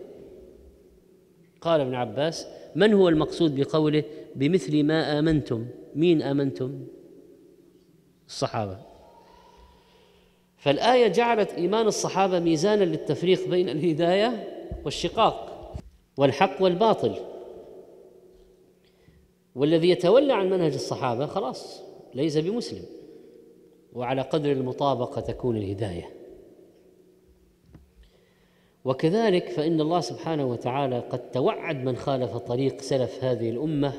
قال 1.61 1.81
ابن 1.81 1.95
عباس 1.95 2.47
من 2.75 2.93
هو 2.93 3.09
المقصود 3.09 3.59
بقوله 3.59 4.03
بمثل 4.35 4.83
ما 4.83 5.19
آمنتم؟ 5.19 5.65
مين 5.95 6.21
آمنتم؟ 6.21 6.79
الصحابة. 8.27 8.77
فالآية 10.57 11.07
جعلت 11.07 11.51
إيمان 11.51 11.87
الصحابة 11.87 12.39
ميزانا 12.39 12.83
للتفريق 12.83 13.47
بين 13.47 13.69
الهداية 13.69 14.47
والشقاق 14.85 15.71
والحق 16.17 16.61
والباطل. 16.61 17.15
والذي 19.55 19.89
يتولى 19.89 20.33
عن 20.33 20.49
منهج 20.49 20.73
الصحابة 20.73 21.25
خلاص 21.25 21.81
ليس 22.15 22.37
بمسلم. 22.37 22.85
وعلى 23.93 24.21
قدر 24.21 24.51
المطابقة 24.51 25.21
تكون 25.21 25.57
الهداية. 25.57 26.09
وكذلك 28.85 29.49
فإن 29.49 29.81
الله 29.81 29.99
سبحانه 30.01 30.45
وتعالى 30.45 30.99
قد 30.99 31.31
توعد 31.31 31.83
من 31.83 31.95
خالف 31.95 32.37
طريق 32.37 32.81
سلف 32.81 33.23
هذه 33.23 33.49
الأمة 33.49 33.93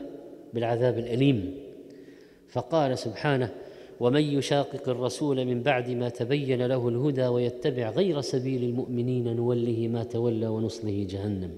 بالعذاب 0.54 0.98
الأليم. 0.98 1.54
فقال 2.48 2.98
سبحانه 2.98 3.54
ومن 4.00 4.20
يشاقق 4.20 4.88
الرسول 4.88 5.44
من 5.44 5.62
بعد 5.62 5.90
ما 5.90 6.08
تبين 6.08 6.66
له 6.66 6.88
الهدى 6.88 7.26
ويتبع 7.26 7.90
غير 7.90 8.20
سبيل 8.20 8.64
المؤمنين 8.64 9.36
نوله 9.36 9.88
ما 9.88 10.04
تولى 10.04 10.46
ونصله 10.46 11.06
جهنم. 11.10 11.50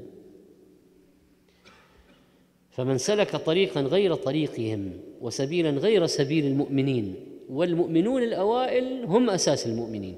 فمن 2.79 2.99
سلك 2.99 3.37
طريقا 3.37 3.81
غير 3.81 4.15
طريقهم 4.15 4.91
وسبيلا 5.21 5.71
غير 5.71 6.07
سبيل 6.07 6.47
المؤمنين 6.47 7.15
والمؤمنون 7.51 8.23
الأوائل 8.23 9.05
هم 9.05 9.31
أساس 9.31 9.67
المؤمنين. 9.67 10.17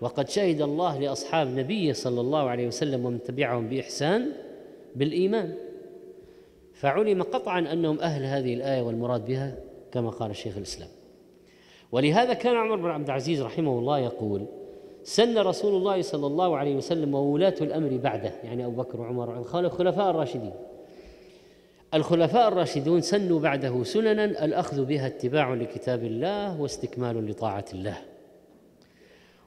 وقد 0.00 0.28
شهد 0.28 0.62
الله 0.62 0.98
لأصحاب 0.98 1.46
نبيه 1.48 1.92
صلى 1.92 2.20
الله 2.20 2.48
عليه 2.50 2.66
وسلم 2.66 3.06
ومن 3.06 3.22
تبعهم 3.22 3.68
بإحسان 3.68 4.32
بالإيمان. 4.96 5.54
فعلم 6.74 7.22
قطعا 7.22 7.72
أنهم 7.72 8.00
أهل 8.00 8.24
هذه 8.24 8.54
الآية 8.54 8.82
والمراد 8.82 9.26
بها 9.26 9.56
كما 9.92 10.10
قال 10.10 10.30
الشيخ 10.30 10.56
الإسلام. 10.56 10.90
ولهذا 11.92 12.32
كان 12.32 12.56
عمر 12.56 12.76
بن 12.76 12.90
عبد 12.90 13.06
العزيز 13.06 13.42
رحمه 13.42 13.78
الله 13.78 13.98
يقول 13.98 14.46
سن 15.02 15.38
رسول 15.38 15.74
الله 15.74 16.02
صلى 16.02 16.26
الله 16.26 16.56
عليه 16.56 16.76
وسلم 16.76 17.14
وولاة 17.14 17.54
الأمر 17.60 17.96
بعده 17.96 18.32
يعني 18.44 18.66
أبو 18.66 18.82
بكر 18.82 19.00
وعمر 19.00 19.38
الخلفاء 19.38 20.10
الراشدين. 20.10 20.52
الخلفاء 21.94 22.48
الراشدون 22.48 23.00
سنوا 23.00 23.40
بعده 23.40 23.82
سننا 23.84 24.24
الأخذ 24.24 24.84
بها 24.84 25.06
اتباع 25.06 25.54
لكتاب 25.54 26.04
الله 26.04 26.60
واستكمال 26.60 27.30
لطاعة 27.30 27.64
الله. 27.72 27.96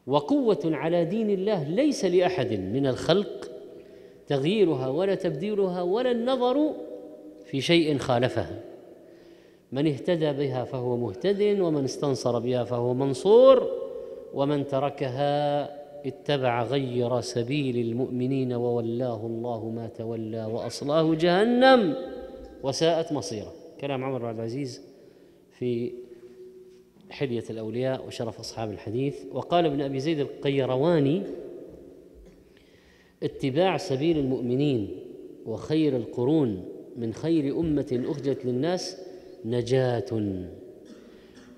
وقوة 0.08 0.60
على 0.66 1.06
دين 1.06 1.30
الله 1.30 1.64
ليس 1.64 2.06
لأحد 2.06 2.52
من 2.54 2.88
الخلق 2.88 3.52
تغييرها 4.28 4.88
ولا 4.88 5.16
تبديلها 5.16 5.82
ولا 5.82 6.12
النظر 6.12 6.72
في 7.46 7.62
شيء 7.62 7.98
خالفها. 7.98 8.60
من 9.72 9.88
اهتدى 9.88 10.32
بها 10.32 10.64
فهو 10.64 10.98
مهتد 10.98 11.60
ومن 11.60 11.84
استنصر 11.84 12.39
بها 12.39 12.64
فهو 12.64 12.94
منصور 12.94 13.72
ومن 14.34 14.68
تركها 14.68 15.64
اتبع 16.08 16.64
غير 16.64 17.22
سبيل 17.22 17.78
المؤمنين 17.78 18.54
وولاه 18.54 19.26
الله 19.26 19.70
ما 19.70 19.88
تولى 19.88 20.46
وأصلاه 20.46 21.16
جهنم. 21.16 21.96
وساءت 22.64 23.12
مصيره. 23.12 23.53
كلام 23.82 24.03
عمر 24.03 24.20
بن 24.20 24.26
عبد 24.26 24.38
العزيز 24.38 24.82
في 25.51 25.93
حلية 27.09 27.43
الأولياء 27.49 28.07
وشرف 28.07 28.39
أصحاب 28.39 28.72
الحديث. 28.72 29.16
وقال 29.32 29.66
ابن 29.66 29.82
أبي 29.82 29.99
زيد 29.99 30.20
القيرواني 30.20 31.24
اتباع 33.24 33.78
سبيل 33.78 34.18
المؤمنين 34.18 34.99
وخير 35.45 35.95
القرون 35.95 36.66
من 36.97 37.14
خير 37.14 37.59
أمة 37.59 38.03
أخرجت 38.05 38.45
للناس 38.45 38.97
نجاة. 39.45 40.45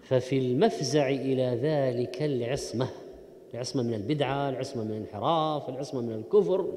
ففي 0.03 0.37
المفزع 0.37 1.09
إلى 1.09 1.59
ذلك 1.61 2.21
العصمة 2.21 2.89
العصمة 3.53 3.83
من 3.83 3.93
البدعة 3.93 4.49
العصمة 4.49 4.83
من 4.83 4.91
الانحراف 4.91 5.69
العصمة 5.69 6.01
من 6.01 6.13
الكفر 6.13 6.73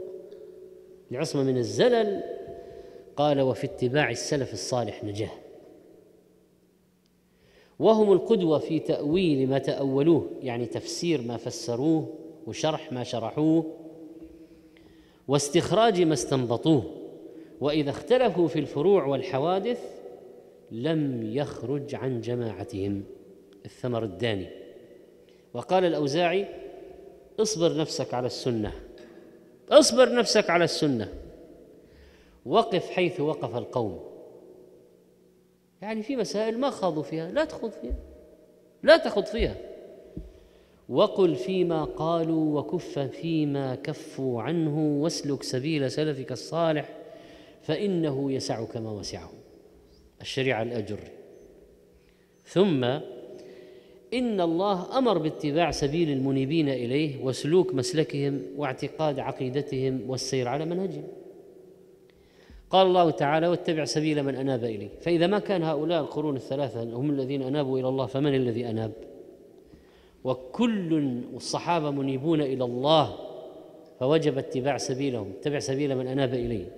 العصمة 1.13 1.43
من 1.43 1.57
الزلل 1.57 2.23
قال 3.17 3.41
وفي 3.41 3.65
اتباع 3.65 4.11
السلف 4.11 4.53
الصالح 4.53 5.05
نجاه 5.05 5.31
وهم 7.79 8.13
القدوة 8.13 8.59
في 8.59 8.79
تأويل 8.79 9.49
ما 9.49 9.59
تأولوه 9.59 10.31
يعني 10.43 10.67
تفسير 10.67 11.23
ما 11.23 11.37
فسروه 11.37 12.15
وشرح 12.47 12.93
ما 12.93 13.05
شرحوه 13.05 13.77
واستخراج 15.29 16.03
ما 16.03 16.15
استنبطوه. 16.15 16.85
وإذا 17.61 17.91
اختلفوا 17.91 18.49
في 18.49 18.59
الفروع 18.59 19.05
والحوادث 19.05 19.81
لم 20.71 21.31
يخرج 21.37 21.95
عن 21.95 22.21
جماعتهم. 22.21 23.05
الثمر 23.65 24.05
الداني. 24.05 24.49
وقال 25.55 25.85
الأوزاعي 25.85 26.47
اصبر 27.41 27.77
نفسك 27.77 28.15
على 28.15 28.27
السنة. 28.27 28.73
اصبر 29.71 30.15
نفسك 30.15 30.51
على 30.51 30.65
السنة. 30.65 31.13
وقف 32.47 32.91
حيث 32.91 33.21
وقف 33.21 33.57
القوم. 33.57 34.01
يعني 35.83 36.03
في 36.03 36.17
مسائل 36.17 36.59
ما 36.59 36.71
خاضوا 36.71 37.03
فيها 37.03 37.31
لا 37.31 37.45
تخوض 37.45 37.71
فيها. 37.71 37.95
لا 38.83 38.97
تخوض 38.97 39.25
فيها. 39.25 39.57
وقل 40.89 41.37
فيما 41.37 41.85
قالوا 41.85 42.61
وكف 42.61 42.99
فيما 42.99 43.75
كفوا 43.75 44.43
عنه 44.43 45.03
واسلك 45.03 45.43
سبيل 45.43 45.91
سلفك 45.91 46.33
الصالح 46.33 46.97
فإنه 47.63 48.33
يسعك 48.33 48.77
ما 48.77 48.91
وسعه. 48.91 49.31
الشريعة 50.21 50.63
الأجر. 50.63 50.99
ثم 52.45 52.85
إن 54.15 54.41
الله 54.41 54.99
أمر 54.99 55.19
باتباع 55.19 55.71
سبيل 55.71 56.11
المنيبين 56.11 56.69
إليه 56.69 57.25
وسلوك 57.25 57.75
مسلكهم 57.75 58.43
واعتقاد 58.57 59.19
عقيدتهم 59.19 60.11
والسير 60.11 60.49
على 60.49 60.65
منهجهم. 60.65 61.05
قال 62.71 62.87
الله 62.87 63.11
تعالى 63.11 63.49
واتبع 63.49 63.85
سبيل 63.85 64.23
من 64.23 64.35
أناب 64.35 64.65
اليه 64.65 64.89
فإذا 65.01 65.27
ما 65.27 65.39
كان 65.39 65.63
هؤلاء 65.63 66.01
القرون 66.01 66.37
الثلاثة 66.37 66.83
هم 66.83 67.11
الذين 67.11 67.43
أنابوا 67.43 67.79
إلى 67.79 67.89
الله 67.89 68.07
فمن 68.07 68.35
الذي 68.35 68.71
أناب؟ 68.71 68.93
وكل 70.25 70.95
الصحابة 71.35 71.91
منيبون 71.91 72.41
إلى 72.41 72.65
الله 72.65 73.17
فوجب 74.01 74.39
اتباع 74.39 74.77
سبيلهم. 74.77 75.33
اتبع 75.41 75.59
سبيل 75.59 75.97
من 75.97 76.07
أناب 76.07 76.35
إليه. 76.35 76.73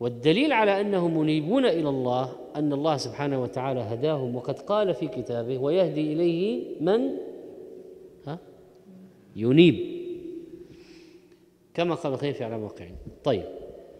والدليل 0.00 0.52
على 0.52 0.80
أنهم 0.80 1.18
منيبون 1.18 1.64
إلى 1.64 1.88
الله 1.88 2.32
أن 2.56 2.72
الله 2.72 2.96
سبحانه 2.96 3.42
وتعالى 3.42 3.80
هداهم. 3.80 4.36
وقد 4.36 4.58
قال 4.58 4.94
في 4.94 5.08
كتابه 5.08 5.58
ويهدي 5.58 6.12
إليه 6.12 6.64
من؟ 6.80 7.10
ها؟ 8.26 8.38
ينيب. 9.36 9.98
كما 11.74 11.94
قال 11.94 12.12
الخير 12.12 12.44
على 12.44 12.58
موقعين. 12.58 12.96
طيب. 13.24 13.57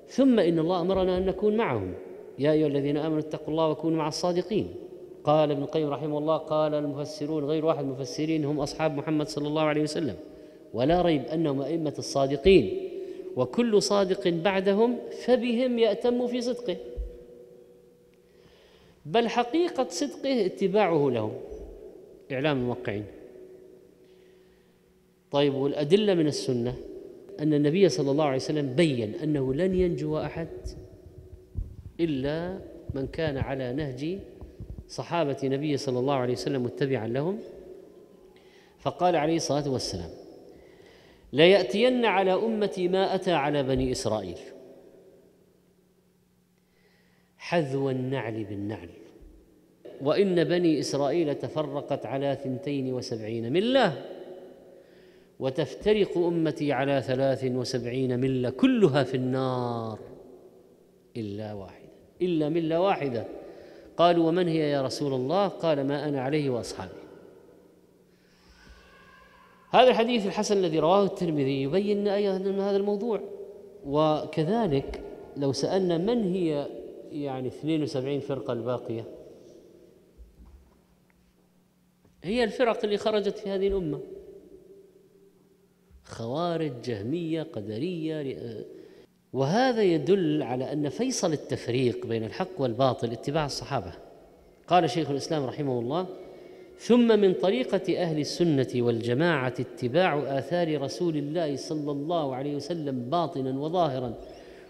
ثم 0.09 0.39
إن 0.39 0.59
الله 0.59 0.81
أمرنا 0.81 1.19
أن 1.19 1.27
نكون 1.27 1.57
معهم. 1.57 1.95
يا 2.39 2.53
أيها 2.53 2.67
الذين 2.67 2.97
آمنوا 2.97 3.19
اتقوا 3.19 3.49
الله 3.49 3.69
وكونوا 3.69 3.99
مع 3.99 4.09
الصادقين. 4.09 4.75
قال 5.25 5.51
ابن 5.51 5.63
القيم 5.63 5.89
رحمه 5.89 6.19
الله 6.19 6.37
قال 6.37 6.75
المفسرون 6.75 7.45
غير 7.45 7.65
واحد 7.65 7.85
المفسرين 7.85 8.45
هم 8.45 8.61
أصحاب 8.61 8.97
محمد 8.97 9.29
صلى 9.29 9.49
الله 9.49 9.63
عليه 9.63 9.83
وسلم. 9.83 10.17
ولا 10.75 11.03
ريب 11.03 11.25
أنهم 11.25 11.63
أئمة 11.63 11.95
الصادقين. 11.99 12.91
وكل 13.37 13.83
صادق 13.83 14.29
بعدهم 14.29 14.99
فبهم 15.25 15.79
يأتم 15.79 16.27
في 16.27 16.41
صدقه. 16.41 16.77
بل 19.07 19.29
حقيقة 19.29 19.87
صدقه 19.89 20.47
اتباعه 20.47 21.11
لهم. 21.11 21.33
إعلام 22.33 22.57
الموقعين. 22.57 23.05
طيب 25.31 25.55
والأدلة 25.55 26.15
من 26.15 26.27
السنة. 26.27 26.77
أن 27.41 27.55
النبي 27.55 27.89
صلى 27.89 28.11
الله 28.11 28.25
عليه 28.25 28.37
وسلم 28.37 28.75
بين 28.75 29.15
أنه 29.15 29.55
لن 29.55 29.75
ينجو 29.75 30.19
أحد 30.19 30.49
إلا 32.01 32.59
من 32.95 33.07
كان 33.07 33.37
على 33.39 33.73
نهج 33.73 34.19
صحابة 34.89 35.37
نبي 35.45 35.77
صلى 35.77 35.99
الله 35.99 36.15
عليه 36.15 36.33
وسلم 36.33 36.63
متبعا 36.63 37.09
لهم. 37.09 37.39
فقال 38.79 39.17
عليه 39.17 39.37
الصلاة 39.37 39.71
والسلام 39.71 40.11
ليأتين 41.33 42.05
على 42.05 42.35
أمتي 42.35 42.89
ما 42.89 43.15
أتى 43.15 43.33
على 43.33 43.63
بني 43.63 43.93
إسرائيل. 43.93 44.39
حذو 47.37 47.91
النعل 47.91 48.45
بالنعل. 48.45 48.89
وإن 50.01 50.45
بني 50.45 50.81
إسرائيل 50.81 51.35
تفرقت 51.35 52.07
على 52.07 52.39
ثنتين 52.45 52.93
وسبعين 52.93 53.53
ملة 53.53 54.05
وتفترق 55.39 56.19
أمتي 56.19 56.73
على 56.73 57.03
ثلاث 57.03 57.45
وسبعين 57.45 58.21
ملة 58.21 58.51
كلها 58.51 59.03
في 59.03 59.17
النار 59.17 59.99
إلا 61.17 61.53
واحدة 61.53 61.89
إلا 62.23 62.49
ملة 62.49 62.81
واحدة. 62.81 63.27
قالوا 63.97 64.29
ومن 64.29 64.49
هي 64.49 64.71
يا 64.71 64.83
رسول 64.83 65.15
الله؟ 65.15 65.49
قال 65.49 65.87
ما 65.87 66.09
أنا 66.09 66.21
عليه 66.21 66.51
وأصحابي. 66.51 66.93
هذا 69.71 69.91
الحديث 69.91 70.27
الحسن 70.27 70.57
الذي 70.57 70.79
رواه 70.79 71.05
الترمذي 71.05 71.63
يبين 71.63 72.09
أيضا 72.09 72.51
هذا 72.51 72.77
الموضوع. 72.77 73.21
وكذلك 73.87 75.03
لو 75.37 75.53
سألنا 75.53 75.99
من 75.99 76.33
هي 76.33 76.67
يعني 77.13 77.49
72 77.49 78.21
فرقة 78.21 78.53
الباقية؟ 78.53 79.05
هي 82.23 82.45
الفرق 82.45 82.85
اللي 82.85 82.97
خرجت 82.97 83.39
في 83.39 83.51
هذه 83.51 83.69
الأمة. 83.69 84.01
خوارج 86.09 86.73
جهمية 86.85 87.43
قدرية 87.43 88.37
وهذا 89.33 89.83
يدل 89.83 90.43
على 90.43 90.73
أن 90.73 90.89
فيصل 90.89 91.33
التفريق 91.33 92.07
بين 92.07 92.25
الحق 92.25 92.61
والباطل 92.61 93.13
اتباع 93.13 93.47
الصحابة. 93.47 93.93
قال 94.69 94.91
شيخ 94.91 95.11
الإسلام 95.11 95.45
رحمه 95.45 95.79
الله 95.79 96.07
ثم 96.79 97.21
من 97.21 97.35
طريقة 97.35 98.03
أهل 98.03 98.19
السنة 98.19 98.69
والجماعة 98.75 99.55
اتباع 99.61 100.39
آثار 100.39 100.83
رسول 100.83 101.17
الله 101.17 101.57
صلى 101.57 101.91
الله 101.91 102.35
عليه 102.35 102.57
وسلم 102.57 103.11
باطنا 103.11 103.61
وظاهرا 103.61 104.15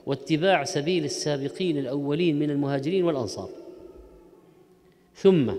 واتباع 0.07 0.65
سبيل 0.65 1.05
السابقين 1.05 1.79
الأولين 1.79 2.39
من 2.39 2.51
المهاجرين 2.51 3.05
والأنصار. 3.05 3.49
ثم 5.15 5.51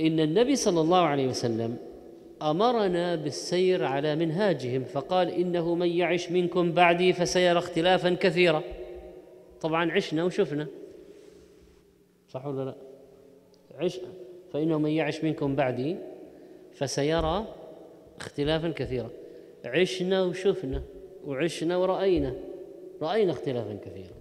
إن 0.00 0.20
النبي 0.20 0.56
صلى 0.56 0.80
الله 0.80 1.00
عليه 1.00 1.28
وسلم 1.28 1.76
أمرنا 2.42 3.16
بالسير 3.16 3.84
على 3.84 4.16
منهاجهم 4.16 4.84
فقال 4.84 5.30
إنه 5.30 5.74
من 5.74 5.88
يعش 5.88 6.30
منكم 6.30 6.72
بعدي 6.72 7.12
فسيرى 7.12 7.58
اختلافا 7.58 8.14
كثيرا. 8.14 8.62
طبعا 9.60 9.92
عشنا 9.92 10.24
وشفنا. 10.24 10.66
صح 12.28 12.46
ولا 12.46 12.64
لا؟ 12.64 12.74
عش 13.74 14.00
فإنه 14.52 14.78
من 14.78 14.90
يعش 14.90 15.24
منكم 15.24 15.56
بعدي 15.56 15.96
فسيرى 16.72 17.46
اختلافا 18.20 18.70
كثيرا. 18.70 19.10
عشنا 19.64 20.22
وشفنا 20.22 20.82
وعشنا 21.24 21.76
ورأينا 21.76 22.34
رأينا 23.02 23.32
اختلافا 23.32 23.78
كثيرا. 23.84 24.16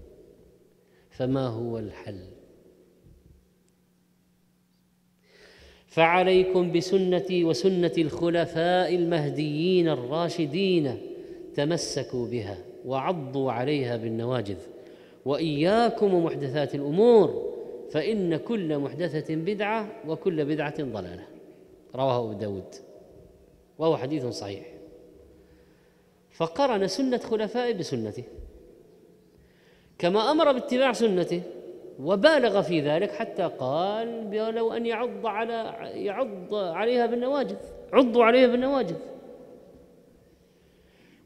فما 1.10 1.48
هو 1.48 1.78
الحل؟ 1.78 2.37
فعليكم 5.98 6.72
بسنتي 6.72 7.44
وسنة 7.44 7.92
الخلفاء 7.98 8.96
المهديين 8.96 9.90
الراشدين 9.90 10.98
تمسكوا 11.56 12.28
بها 12.28 12.58
وعضوا 12.86 13.52
عليها 13.52 13.98
بالنواجذ. 13.98 14.58
وإياكم 15.26 16.14
ومحدثات 16.14 16.76
الأمور 16.76 17.54
فإن 17.92 18.38
كل 18.38 18.78
محدثة 18.78 19.36
بدعة 19.36 19.92
وكل 20.08 20.46
بدعة 20.46 20.84
ضلالة. 20.84 21.24
رواه 21.96 22.20
أبو 22.20 22.34
داود. 22.34 22.76
وهو 23.78 23.98
حديث 23.98 24.26
صحيح. 24.26 24.66
فقرن 26.32 26.88
سنة 26.88 27.18
خلفائه 27.18 27.74
بسنته. 27.74 28.24
كما 30.00 30.32
أمر 30.32 30.52
باتباع 30.52 30.94
سنته 30.94 31.42
وبالغ 32.00 32.62
في 32.62 32.82
ذلك 32.82 33.12
حتى 33.12 33.44
قال 33.44 34.32
لو 34.56 34.74
أن 34.74 34.86
يعض 34.86 35.26
على 35.26 35.76
يعض 36.06 36.54
عليها 36.54 37.06
بالنواجذ 37.06 37.56
عضوا 37.94 38.26
عليها 38.26 38.48
بالنواجذ. 38.48 38.96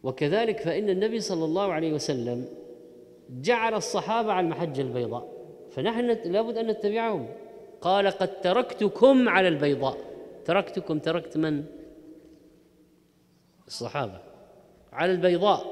وكذلك 0.03 0.59
فإن 0.59 0.89
النبي 0.89 1.19
صلى 1.19 1.45
الله 1.45 1.73
عليه 1.73 1.93
وسلم 1.93 2.45
جعل 3.29 3.73
الصحابة 3.73 4.31
على 4.31 4.45
المحجة 4.45 4.81
البيضاء 4.81 5.31
فنحن 5.71 6.05
لابد 6.25 6.57
أن 6.57 6.67
نتبعهم. 6.67 7.27
قال 7.81 8.07
قد 8.07 8.41
تركتكم 8.41 9.29
على 9.29 9.47
البيضاء. 9.47 9.97
تركتكم 10.45 10.99
تركت 10.99 11.37
من؟ 11.37 11.63
الصحابة. 13.67 14.19
على 14.93 15.11
البيضاء. 15.11 15.65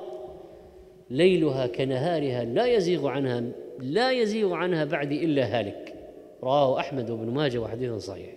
ليلها 1.09 1.67
كنهارها 1.67 2.43
لا 2.43 2.65
يزيغ 2.65 3.07
عنها 3.07 3.43
لا 3.81 4.11
يزيغ 4.11 4.53
عنها 4.53 4.85
بعدي 4.85 5.25
إلا 5.25 5.59
هالك. 5.59 5.95
رواه 6.43 6.79
أحمد 6.79 7.09
وابن 7.09 7.29
ماجه 7.29 7.57
وحديث 7.57 7.93
صحيح. 7.93 8.33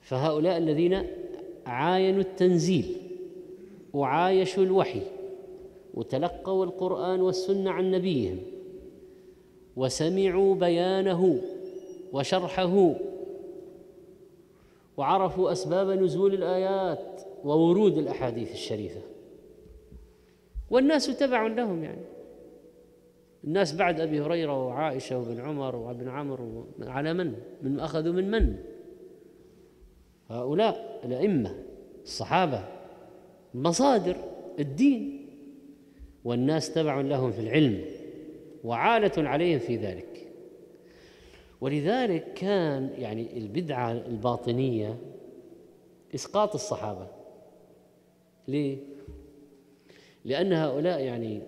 فهؤلاء 0.00 0.58
الذين 0.58 1.06
عاينوا 1.66 2.20
التنزيل 2.20 2.96
وعايشوا 3.92 4.64
الوحي 4.64 5.02
وتلقوا 5.94 6.64
القرآن 6.64 7.20
والسنة 7.20 7.70
عن 7.70 7.90
نبيهم 7.90 8.38
وسمعوا 9.76 10.54
بيانه 10.54 11.40
وشرحه 12.12 12.94
وعرفوا 14.96 15.52
أسباب 15.52 15.90
نزول 15.90 16.34
الآيات 16.34 17.22
وورود 17.44 17.98
الأحاديث 17.98 18.52
الشريفة. 18.52 19.00
والناس 20.70 21.06
تبع 21.06 21.46
لهم 21.46 21.84
يعني. 21.84 22.15
الناس 23.46 23.74
بعد 23.74 24.00
أبي 24.00 24.20
هريرة 24.20 24.66
وعائشة 24.66 25.18
وابن 25.18 25.40
عمر 25.40 25.76
وابن 25.76 26.08
عمرو 26.08 26.66
على 26.80 27.14
من؟ 27.14 27.34
من 27.62 27.80
أخذوا 27.80 28.12
من 28.12 28.30
من؟ 28.30 28.56
هؤلاء 30.28 31.00
الأئمة 31.04 31.54
الصحابة 32.02 32.64
مصادر 33.54 34.16
الدين 34.58 35.28
والناس 36.24 36.74
تبع 36.74 37.00
لهم 37.00 37.32
في 37.32 37.40
العلم 37.40 37.84
وعالة 38.64 39.28
عليهم 39.28 39.58
في 39.58 39.76
ذلك 39.76 40.26
ولذلك 41.60 42.34
كان 42.34 42.90
يعني 42.98 43.38
البدعة 43.38 43.92
الباطنية 43.92 44.98
إسقاط 46.14 46.54
الصحابة 46.54 47.08
ليه؟ 48.48 48.78
لأن 50.24 50.52
هؤلاء 50.52 51.00
يعني 51.00 51.42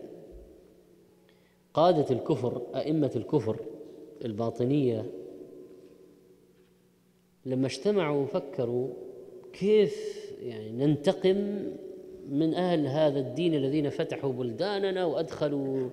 قادة 1.79 2.07
الكفر 2.11 2.62
أئمة 2.74 3.11
الكفر 3.16 3.57
الباطنية 4.24 5.11
لما 7.47 7.66
اجتمعوا 7.66 8.22
وفكروا 8.22 8.89
كيف 9.53 10.26
يعني 10.43 10.70
ننتقم 10.70 11.37
من 12.29 12.55
أهل 12.55 12.87
هذا 12.87 13.18
الدين 13.20 13.55
الذين 13.55 13.91
فتحوا 13.91 14.33
بلداننا 14.33 15.05
وأدخلوا 15.05 15.91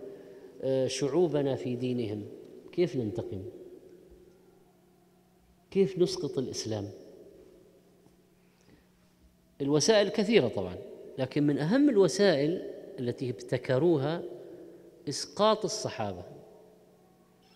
آه، 0.61 0.87
شعوبنا 0.87 1.55
في 1.55 1.75
دينهم؟ 1.75 2.23
كيف 2.71 2.95
ننتقم؟ 2.95 3.41
كيف 5.71 5.99
نسقط 5.99 6.37
الإسلام؟ 6.37 6.85
الوسائل 9.61 10.09
كثيرة 10.09 10.47
طبعا 10.47 10.75
لكن 11.17 11.43
من 11.43 11.57
أهم 11.57 11.89
الوسائل 11.89 12.61
التي 12.99 13.29
ابتكروها 13.29 14.34
إسقاط 15.09 15.65
الصحابة 15.65 16.23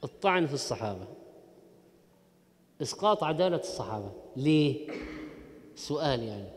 الطعن 0.04 0.46
في 0.48 0.54
الصحابة 0.54 1.08
إسقاط 2.82 3.24
عدالة 3.24 3.58
الصحابة. 3.58 4.12
ليه؟ 4.38 4.88
سؤال 5.76 6.24
يعني. 6.24 6.50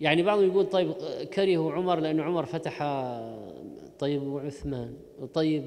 يعني 0.00 0.22
بعضهم 0.22 0.46
يقول 0.46 0.66
طيب 0.66 0.92
كرهوا 1.34 1.72
عمر 1.72 2.00
لأن 2.00 2.20
عمر 2.20 2.46
فتح 2.46 2.82
طيب 3.98 4.22
وعثمان 4.22 4.96
طيب 5.34 5.64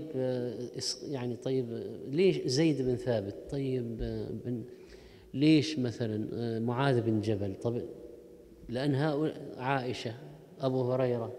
يعني 1.03 1.35
طيب 1.35 1.83
ليش 2.07 2.37
زيد 2.37 2.81
بن 2.81 2.95
ثابت؟ 2.95 3.35
طيب 3.51 3.97
بن 4.45 4.63
ليش 5.33 5.79
مثلا 5.79 6.59
معاذ 6.59 7.01
بن 7.01 7.21
جبل؟ 7.21 7.55
طيب 7.55 7.85
لأن 8.69 8.95
هؤلاء 8.95 9.55
عائشة 9.57 10.13
أبو 10.61 10.91
هريرة. 10.91 11.33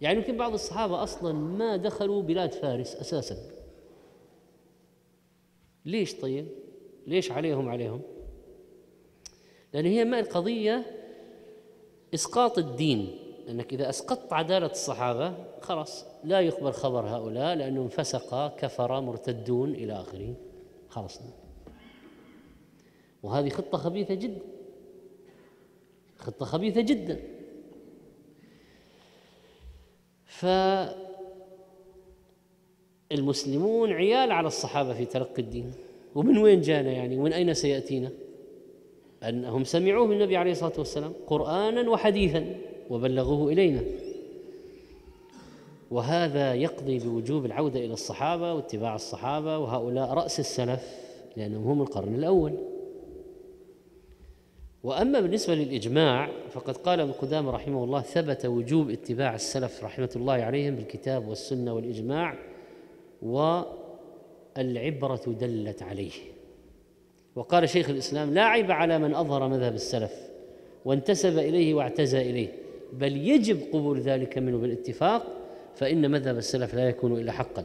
يعني 0.00 0.18
يمكن 0.18 0.36
بعض 0.36 0.52
الصحابة 0.52 1.02
أصلا 1.02 1.32
ما 1.32 1.76
دخلوا 1.76 2.22
بلاد 2.22 2.52
فارس 2.52 2.96
أساسا. 2.96 3.36
ليش 5.84 6.14
طيب؟ 6.14 6.46
ليش 7.06 7.32
عليهم 7.32 7.68
عليهم؟ 7.68 8.00
لأن 9.74 9.86
هي 9.86 10.04
ما 10.04 10.20
القضية 10.20 10.86
إسقاط 12.14 12.58
الدين. 12.58 13.18
أنك 13.48 13.72
إذا 13.72 13.88
أسقطت 13.88 14.32
عدالة 14.32 14.66
الصحابة 14.66 15.34
خلاص 15.60 16.04
لا 16.24 16.40
يقبل 16.40 16.72
خبر 16.72 17.06
هؤلاء 17.06 17.54
لأنهم 17.54 17.88
فسقا 17.88 18.48
كفر 18.48 19.00
مرتدون 19.00 19.74
إلى 19.74 19.92
آخره. 19.92 20.34
خلصنا 20.88 21.30
وهذه 23.22 23.48
خطة 23.48 23.78
خبيثة 23.78 24.14
جدا. 24.14 24.59
خطة 26.20 26.46
خبيثة 26.46 26.80
جدا. 26.80 27.20
فالمسلمون 33.10 33.92
عيال 33.92 34.32
على 34.32 34.46
الصحابة 34.46 34.94
في 34.94 35.04
تلقي 35.04 35.42
الدين. 35.42 35.72
ومن 36.14 36.38
وين 36.38 36.60
جانا 36.60 36.92
يعني؟ 36.92 37.16
ومن 37.18 37.32
أين 37.32 37.54
سيأتينا؟ 37.54 38.10
أنهم 39.22 39.64
سمعوه 39.64 40.06
من 40.06 40.12
النبي 40.12 40.36
عليه 40.36 40.52
الصلاة 40.52 40.72
والسلام 40.78 41.12
قرآنا 41.26 41.90
وحديثا 41.90 42.56
وبلغوه 42.90 43.52
إلينا. 43.52 43.82
وهذا 45.90 46.54
يقضي 46.54 46.98
بوجوب 46.98 47.44
العودة 47.44 47.80
إلى 47.80 47.92
الصحابة 47.92 48.54
واتباع 48.54 48.94
الصحابة 48.94 49.58
وهؤلاء 49.58 50.10
رأس 50.10 50.40
السلف 50.40 50.98
لأنهم 51.36 51.64
هم 51.64 51.82
القرن 51.82 52.14
الأول. 52.14 52.69
وأما 54.84 55.20
بالنسبة 55.20 55.54
للإجماع 55.54 56.28
فقد 56.50 56.76
قال 56.76 57.00
ابن 57.00 57.12
قدامة 57.12 57.50
رحمه 57.50 57.84
الله 57.84 58.00
ثبت 58.00 58.46
وجوب 58.46 58.90
اتباع 58.90 59.34
السلف 59.34 59.84
رحمة 59.84 60.10
الله 60.16 60.32
عليهم 60.32 60.76
بالكتاب 60.76 61.28
والسنة 61.28 61.74
والإجماع 61.74 62.34
والعبرة 63.22 65.22
دلت 65.26 65.82
عليه. 65.82 66.12
وقال 67.36 67.68
شيخ 67.68 67.90
الإسلام 67.90 68.34
لا 68.34 68.44
عيب 68.44 68.70
على 68.70 68.98
من 68.98 69.14
أظهر 69.14 69.48
مذهب 69.48 69.74
السلف 69.74 70.30
وانتسب 70.84 71.38
إليه 71.38 71.74
واعتزى 71.74 72.30
إليه 72.30 72.48
بل 72.92 73.16
يجب 73.16 73.60
قبول 73.72 74.00
ذلك 74.00 74.38
منه 74.38 74.58
بالاتفاق 74.58 75.26
فإن 75.74 76.10
مذهب 76.10 76.36
السلف 76.36 76.74
لا 76.74 76.88
يكون 76.88 77.12
إلا 77.12 77.32
حقا. 77.32 77.64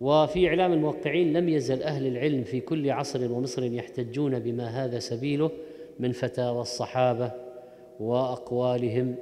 وفي 0.00 0.48
إعلام 0.48 0.72
الموقعين 0.72 1.32
لم 1.32 1.48
يزل 1.48 1.82
أهل 1.82 2.06
العلم 2.06 2.44
في 2.44 2.60
كل 2.60 2.90
عصر 2.90 3.32
ومصر 3.32 3.64
يحتجون 3.64 4.38
بما 4.38 4.84
هذا 4.84 4.98
سبيله 4.98 5.50
من 5.98 6.12
فتاوى 6.12 6.60
الصحابة 6.60 7.32
وأقوالهم 8.00 9.14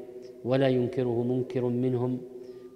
ولا 0.45 0.69
ينكره 0.69 1.23
منكر 1.23 1.65
منهم 1.65 2.21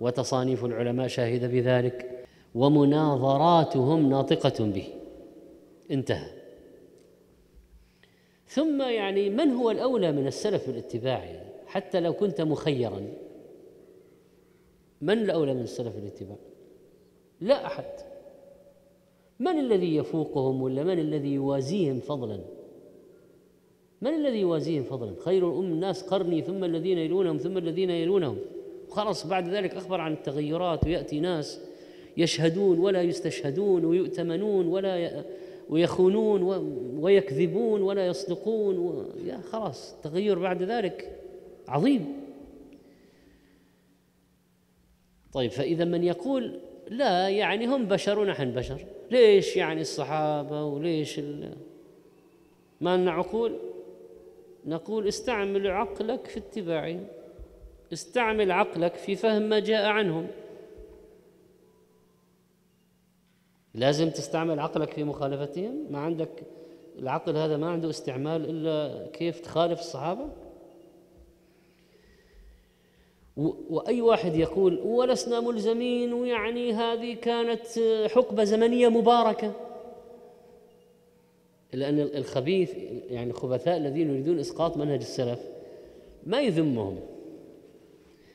وتصانيف 0.00 0.64
العلماء 0.64 1.06
شاهدة 1.06 1.46
بذلك 1.46 2.26
ومناظراتهم 2.54 4.10
ناطقة 4.10 4.64
به. 4.64 4.86
انتهى. 5.90 6.30
ثم 8.48 8.82
يعني 8.82 9.30
من 9.30 9.50
هو 9.50 9.70
الأولى 9.70 10.12
من 10.12 10.26
السلف 10.26 10.66
بالاتباع 10.66 11.24
يعني 11.24 11.50
حتى 11.66 12.00
لو 12.00 12.12
كنت 12.12 12.40
مخيرا 12.40 13.02
من 15.00 15.18
الأولى 15.18 15.54
من 15.54 15.62
السلف 15.62 15.96
بالاتباع 15.96 16.36
لا 17.40 17.66
أحد. 17.66 17.84
من 19.38 19.58
الذي 19.58 19.96
يفوقهم 19.96 20.62
ولا 20.62 20.84
من 20.84 20.98
الذي 20.98 21.34
يوازيهم 21.34 22.00
فضلا؟ 22.00 22.40
من 24.02 24.14
الذي 24.14 24.40
يوازيهم 24.40 24.84
فضلا؟ 24.84 25.14
خير 25.24 25.50
الأم 25.50 25.72
الناس 25.72 26.02
قرني 26.02 26.42
ثم 26.42 26.64
الذين 26.64 26.98
يلونهم 26.98 27.38
ثم 27.38 27.58
الذين 27.58 27.90
يلونهم. 27.90 28.38
خلاص 28.88 29.26
بعد 29.26 29.48
ذلك 29.48 29.74
أخبر 29.74 30.00
عن 30.00 30.12
التغيرات 30.12 30.86
ويأتي 30.86 31.20
ناس 31.20 31.60
يشهدون 32.16 32.78
ولا 32.78 33.02
يستشهدون 33.02 33.84
ويؤتمنون 33.84 34.66
ولا 34.66 35.24
ويخونون 35.68 36.42
ويكذبون 37.00 37.82
ولا 37.82 38.06
يصدقون 38.06 38.78
و... 38.78 39.04
يا 39.26 39.40
خلاص 39.40 39.94
التغير 39.94 40.38
بعد 40.38 40.62
ذلك. 40.62 41.20
عظيم. 41.68 42.20
طيب 45.32 45.50
فإذا 45.50 45.84
من 45.84 46.04
يقول 46.04 46.60
لا 46.90 47.28
يعني 47.28 47.66
هم 47.66 47.84
بشر 47.84 48.18
ونحن 48.18 48.50
بشر. 48.52 48.84
ليش 49.10 49.56
يعني 49.56 49.80
الصحابة 49.80 50.64
وليش. 50.64 51.20
ما 52.80 52.96
لنا 52.96 53.10
عقول؟ 53.10 53.58
نقول 54.66 55.08
استعمل 55.08 55.66
عقلك 55.66 56.26
في 56.26 56.38
اتباعهم 56.38 57.06
استعمل 57.92 58.52
عقلك 58.52 58.94
في 58.94 59.16
فهم 59.16 59.42
ما 59.42 59.58
جاء 59.58 59.86
عنهم. 59.86 60.26
لازم 63.74 64.10
تستعمل 64.10 64.60
عقلك 64.60 64.92
في 64.92 65.04
مخالفتهم. 65.04 65.86
ما 65.90 65.98
عندك 65.98 66.42
العقل 66.98 67.36
هذا 67.36 67.56
ما 67.56 67.70
عنده 67.70 67.90
استعمال 67.90 68.50
إلا 68.50 69.06
كيف 69.12 69.40
تخالف 69.40 69.80
الصحابة؟ 69.80 70.28
وأي 73.36 74.00
واحد 74.00 74.36
يقول 74.36 74.80
ولسنا 74.80 75.40
ملزمين 75.40 76.12
ويعني 76.12 76.72
هذه 76.72 77.14
كانت 77.14 77.66
حقبة 78.06 78.44
زمنية 78.44 78.88
مباركة. 78.88 79.52
لأن 81.72 82.00
الخبيث 82.00 82.74
يعني 83.10 83.30
الخبثاء 83.30 83.76
الذين 83.76 84.10
يريدون 84.10 84.38
إسقاط 84.38 84.76
منهج 84.76 85.00
السلف 85.00 85.40
ما 86.26 86.40
يذمهم. 86.40 87.00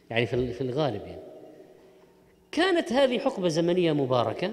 يعني 0.09 0.25
في 0.25 0.61
الغالب 0.61 1.01
يعني. 1.01 1.21
كانت 2.51 2.93
هذه 2.93 3.19
حقبة 3.19 3.47
زمنية 3.47 3.91
مباركة 3.91 4.51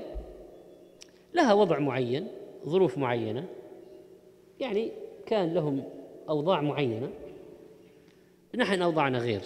لها 1.34 1.53
وضع 1.53 1.78
معين 1.78 2.28
ظروف 2.66 2.99
معينة. 2.99 3.45
يعني 4.61 4.90
كان 5.26 5.55
لهم 5.55 5.84
أوضاع 6.28 6.61
معينة. 6.61 7.09
نحن 8.55 8.82
أوضاعنا 8.82 9.18
غير. 9.18 9.43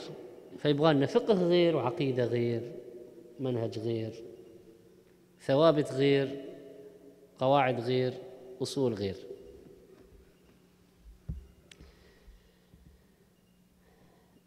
فيبغى 0.59 0.95
لنا 0.95 1.07
فقه 1.07 1.35
غير 1.35 1.77
وعقيدة 1.77 2.25
غير 2.25 2.73
منهج 3.41 3.79
غير 3.79 4.25
ثوابت 5.41 5.93
غير 5.93 6.45
قواعد 7.39 7.81
غير 7.81 8.15
أصول 8.63 8.95
غير. 8.95 9.17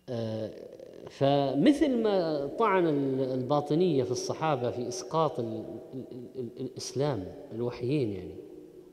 آه، 0.10 0.52
فمثل 1.10 1.98
ما 1.98 2.48
طعن 2.60 2.88
الباطنية 3.20 4.04
في 4.04 4.12
الصحابة 4.12 4.72
في 4.72 4.88
إسقاط 4.88 5.40
الإسلام 6.60 7.26
الوحيين 7.52 8.14
يعني. 8.14 8.36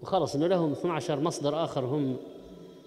وخلص 0.03 0.35
إنه 0.35 0.47
لهم 0.47 0.73
12 0.73 1.21
مصدر 1.21 1.65
آخر 1.65 1.85
هم 1.85 2.17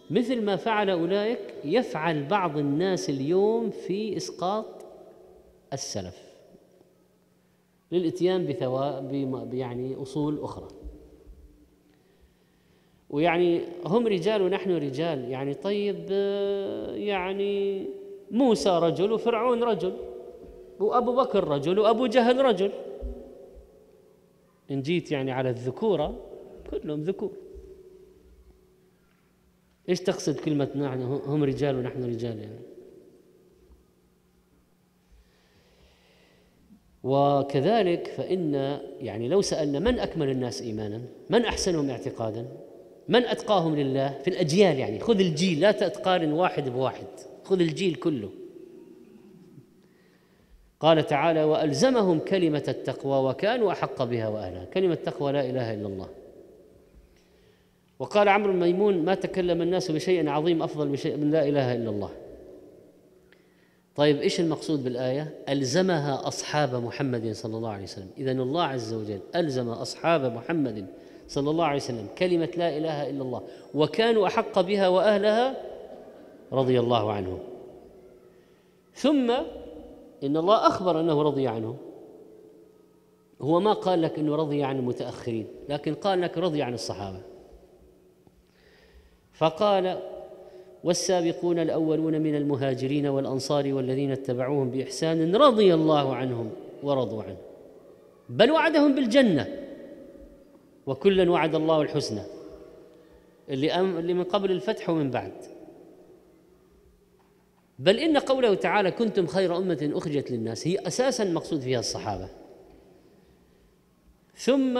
مثل 0.10 0.42
ما 0.42 0.56
فعل 0.56 0.90
أولئك 0.90 1.40
يفعل 1.64 2.24
بعض 2.24 2.58
الناس 2.58 3.10
اليوم 3.10 3.70
في 3.70 4.18
إسقاط 4.18 4.66
السلف 5.74 6.30
للإتيان 7.92 8.46
بثواب 8.46 9.14
يعني 9.54 9.96
أصول 9.96 10.40
أخرى. 10.40 10.68
ويعني 13.10 13.62
هم 13.86 14.08
رجال 14.08 14.42
ونحن 14.42 14.72
رجال. 14.72 15.32
يعني 15.32 15.54
طيب 15.54 16.12
يعني 16.96 17.86
موسى 18.32 18.70
رجل 18.70 19.12
وفرعون 19.12 19.64
رجل 19.64 19.94
وأبو 20.80 21.16
بكر 21.16 21.48
رجل 21.48 21.80
وأبو 21.80 22.08
جهل 22.08 22.46
رجل. 22.46 22.72
إن 24.72 24.82
جيت 24.82 25.12
يعني 25.12 25.32
على 25.32 25.50
الذكورة 25.50 26.16
كلهم 26.72 27.02
ذكور. 27.02 27.32
إيش 29.90 30.00
تقصد 30.00 30.40
كلمة 30.40 30.70
نحن؟ 30.76 31.02
هم 31.26 31.44
رجال 31.44 31.76
ونحن 31.76 32.04
رجال 32.04 32.40
يعني. 32.40 32.60
وكذلك 37.04 38.08
فإن 38.08 38.54
يعني 39.00 39.28
لو 39.28 39.42
سألنا 39.42 39.80
من 39.80 40.00
أكمل 40.00 40.30
الناس 40.30 40.62
إيمانا؟ 40.62 41.02
من 41.30 41.46
أحسنهم 41.46 41.90
اعتقادا؟ 41.90 42.48
من 43.08 43.26
أتقاهم 43.26 43.76
لله؟ 43.76 44.20
في 44.24 44.30
الأجيال 44.30 44.80
يعني. 44.80 45.00
خذ 45.00 45.20
الجيل 45.20 45.60
لا 45.60 45.72
تقارن 45.72 46.32
واحد 46.32 46.70
بواحد. 46.70 47.08
خذ 47.44 47.60
الجيل 47.60 47.96
كله. 47.96 48.30
قال 50.80 51.06
تعالى 51.06 51.44
وألزمهم 51.44 52.20
كلمة 52.20 52.64
التقوى 52.68 53.30
وكانوا 53.30 53.72
أحق 53.72 54.04
بها 54.04 54.28
وأهلها. 54.28 54.66
كلمة 54.66 54.94
التقوى 54.94 55.32
لا 55.32 55.50
إله 55.50 55.74
إلا 55.74 55.88
الله. 55.88 56.19
وقال 58.00 58.30
عمرو 58.30 58.52
الميمون 58.52 59.06
ما 59.06 59.16
تكلم 59.16 59.62
الناس 59.62 59.92
بشيء 59.92 60.30
عظيم 60.30 60.64
أفضل 60.64 60.88
بشيء 60.88 61.18
من 61.18 61.32
لا 61.32 61.48
إله 61.48 61.76
إلا 61.76 61.90
الله. 61.90 62.10
طيب 63.96 64.22
إيش 64.22 64.40
المقصود 64.40 64.84
بالآية؟ 64.84 65.36
ألزمها 65.50 66.28
أصحاب 66.28 66.76
محمد 66.76 67.32
صلى 67.32 67.58
الله 67.58 67.70
عليه 67.70 67.84
وسلم. 67.84 68.08
اذا 68.18 68.32
الله 68.32 68.64
عز 68.64 68.94
وجل 68.94 69.20
ألزم 69.36 69.70
أصحاب 69.70 70.34
محمد 70.34 70.86
صلى 71.28 71.50
الله 71.50 71.66
عليه 71.66 71.76
وسلم 71.76 72.08
كلمة 72.18 72.50
لا 72.58 72.78
إله 72.78 73.10
إلا 73.10 73.22
الله 73.22 73.42
وكانوا 73.74 74.28
أحق 74.28 74.62
بها 74.62 74.88
وأهلها 74.88 75.56
رضي 76.52 76.80
الله 76.80 77.12
عنهم. 77.12 77.40
ثم 78.94 79.32
إن 80.24 80.38
الله 80.38 80.68
أخبر 80.68 81.00
أنه 81.00 81.22
رضي 81.22 81.48
عنهم. 81.48 81.78
هو 83.42 83.60
ما 83.60 83.74
قال 83.74 84.02
لك 84.02 84.20
إنه 84.20 84.36
رضي 84.36 84.64
عن 84.64 84.80
المتأخرين 84.80 85.48
لكن 85.70 85.94
قال 85.94 86.22
لك 86.22 86.38
رضي 86.38 86.62
عن 86.62 86.74
الصحابة. 86.74 87.29
فقال 89.40 90.00
والسابقون 90.84 91.60
الأولون 91.60 92.22
من 92.22 92.36
المهاجرين 92.36 93.08
والأنصار 93.08 93.74
والذين 93.74 94.12
اتبعوهم 94.12 94.72
بإحسان 94.72 95.36
رضي 95.36 95.74
الله 95.74 96.16
عنهم 96.16 96.52
ورضوا 96.84 97.24
عنه 97.24 97.38
بل 98.30 98.52
وعدهم 98.52 98.96
بالجنة 98.96 99.48
وكلا 100.86 101.32
وعد 101.32 101.56
الله 101.56 101.82
الحسنى 101.82 102.22
اللي 103.50 103.80
اللي 103.80 104.14
من 104.14 104.24
قبل 104.24 104.52
الفتح 104.52 104.90
ومن 104.90 105.12
بعد. 105.12 105.34
بل 107.80 108.00
إن 108.00 108.18
قوله 108.18 108.54
تعالى 108.54 108.92
كنتم 108.92 109.28
خير 109.28 109.58
أمة 109.58 109.92
أخرجت 109.94 110.32
للناس 110.32 110.68
هي 110.68 110.88
أساسا 110.88 111.24
مقصود 111.24 111.60
فيها 111.62 111.80
الصحابة. 111.80 112.30
ثم 114.36 114.80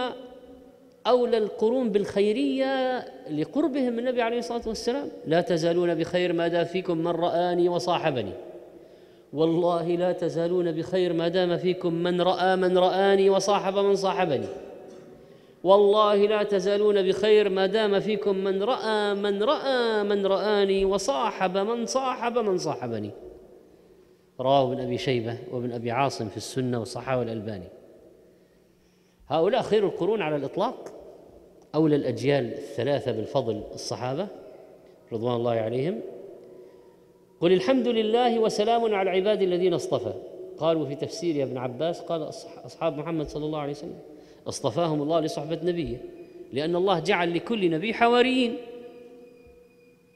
أولى 1.10 1.38
القرون 1.38 1.90
بالخيرية 1.90 3.00
لقربهم 3.30 3.94
من 3.94 4.00
النبي 4.00 4.22
عليه 4.22 4.40
الصلاة 4.40 4.62
والسلام. 4.68 5.08
لا 5.28 5.42
تزالون 5.42 5.96
بخير 5.96 6.34
ما 6.34 6.48
دام 6.48 6.66
فيكم 6.66 6.98
من 6.98 7.08
رآني 7.08 7.70
وصاحبني. 7.70 8.34
والله 9.34 9.88
لا 9.88 10.12
تزالون 10.12 10.72
بخير 10.72 11.14
ما 11.14 11.28
دام 11.28 11.58
فيكم 11.58 11.94
من 11.94 12.22
رأى 12.22 12.56
من 12.56 12.78
رآني 12.78 13.30
وصاحب 13.30 13.78
من 13.78 13.96
صاحبني. 13.96 14.48
والله 15.64 16.16
لا 16.16 16.44
تزالون 16.44 17.02
بخير 17.02 17.50
ما 17.50 17.66
دام 17.66 18.00
فيكم 18.00 18.36
من 18.36 18.64
رأى 18.64 19.14
من 19.14 19.44
رأى 19.44 20.04
من 20.04 20.26
رآني 20.26 20.86
وصاحب 20.86 21.58
من 21.58 21.86
صاحب 21.86 22.38
من 22.38 22.58
صاحبني. 22.58 23.12
رواه 24.40 24.74
ابن 24.74 24.82
أبي 24.82 24.98
شيبة 24.98 25.38
وابن 25.52 25.72
أبي 25.72 25.92
عاصم 25.92 26.30
في 26.30 26.38
السنة 26.38 26.80
والصحابة 26.80 27.22
الألباني 27.22 27.68
هؤلاء 29.28 29.62
خير 29.62 29.86
القرون 29.86 30.22
على 30.22 30.36
الإطلاق. 30.36 30.99
أولى 31.76 31.96
الأجيال 31.96 32.54
الثلاثة 32.54 33.12
بالفضل 33.12 33.64
الصحابة 33.74 34.28
رضوان 35.14 35.36
الله 35.36 35.52
عليهم. 35.52 36.00
قل 37.42 37.54
الحمد 37.54 37.88
لله 37.88 38.40
وسلام 38.40 38.96
على 38.96 39.10
العباد 39.10 39.42
الذين 39.42 39.74
اصطفى. 39.74 40.14
قالوا 40.58 40.86
في 40.86 40.96
تفسير 40.96 41.36
يا 41.36 41.44
ابن 41.44 41.58
عباس 41.58 42.02
قال 42.02 42.30
أصحاب 42.66 42.98
محمد 42.98 43.28
صلى 43.28 43.46
الله 43.46 43.60
عليه 43.60 43.72
وسلم 43.72 44.00
اصطفاهم 44.48 45.02
الله 45.02 45.20
لصحبة 45.20 45.60
نبيه 45.64 45.98
لأن 46.54 46.76
الله 46.76 47.00
جعل 47.00 47.36
لكل 47.36 47.72
نبي 47.72 47.94
حواريين. 47.94 48.58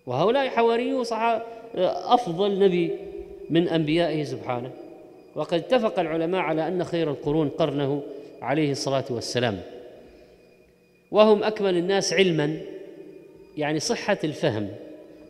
وهؤلاء 0.06 0.48
حواريون 0.48 1.06
أفضل 1.76 2.60
نبي 2.60 2.92
من 3.50 3.68
أنبيائه 3.68 4.24
سبحانه. 4.24 4.72
وقد 5.36 5.54
اتفق 5.54 6.00
العلماء 6.00 6.42
على 6.42 6.68
أن 6.68 6.84
خير 6.84 7.10
القرون 7.12 7.50
قرنه 7.50 8.02
عليه 8.42 8.72
الصلاة 8.72 9.06
والسلام. 9.10 9.62
وهم 11.14 11.44
أكمل 11.44 11.78
الناس 11.78 12.14
علما 12.14 12.58
يعني 13.58 13.80
صحة 13.80 14.18
الفهم 14.24 14.70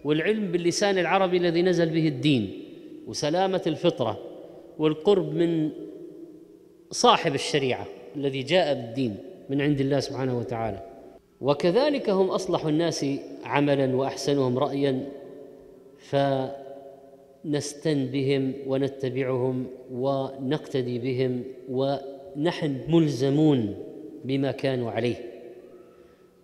والعلم 0.03 0.51
باللسان 0.51 0.97
العربي 0.97 1.37
الذي 1.37 1.61
نزل 1.61 1.89
به 1.89 2.07
الدين 2.07 2.63
وسلامة 3.07 3.61
الفطرة 3.67 4.19
والقرب 4.79 5.33
من 5.33 5.69
صاحب 6.91 7.35
الشريعة 7.35 7.85
الذي 8.15 8.43
جاء 8.43 8.73
بالدين 8.73 9.15
من 9.49 9.61
عند 9.61 9.81
الله 9.81 9.99
سبحانه 9.99 10.39
وتعالى. 10.39 10.83
وكذلك 11.41 12.09
هم 12.09 12.27
أصلح 12.29 12.65
الناس 12.65 13.05
عملا 13.43 13.95
وأحسنهم 13.95 14.59
رايا 14.59 15.09
فنستن 17.43 18.05
بهم 18.05 18.53
ونتبعهم 18.67 19.65
ونقتدي 19.91 20.99
بهم 20.99 21.43
ونحن 21.69 22.77
ملزمون 22.87 23.75
بما 24.25 24.51
كانوا 24.51 24.91
عليه. 24.91 25.32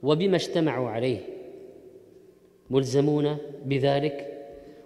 وبما 0.04 0.36
اجتمعوا 0.36 0.90
عليه. 0.90 1.20
ملزمون 2.70 3.38
بذلك؟ 3.66 4.36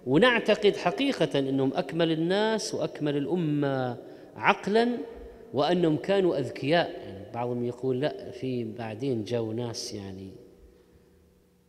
ونعتقد 0.06 0.76
حقيقة 0.76 1.38
أنهم 1.38 1.72
أكمل 1.74 2.12
الناس 2.12 2.74
وأكمل 2.74 3.16
الأمة 3.16 3.96
عقلا 4.36 4.88
وأنهم 5.54 5.96
كانوا 5.96 6.38
أذكياء. 6.38 6.90
يعني 6.90 7.32
بعضهم 7.34 7.64
يقول 7.64 8.00
لا 8.00 8.30
في 8.30 8.64
بعدين 8.64 9.24
جو 9.24 9.52
ناس 9.52 9.94
يعني 9.94 10.30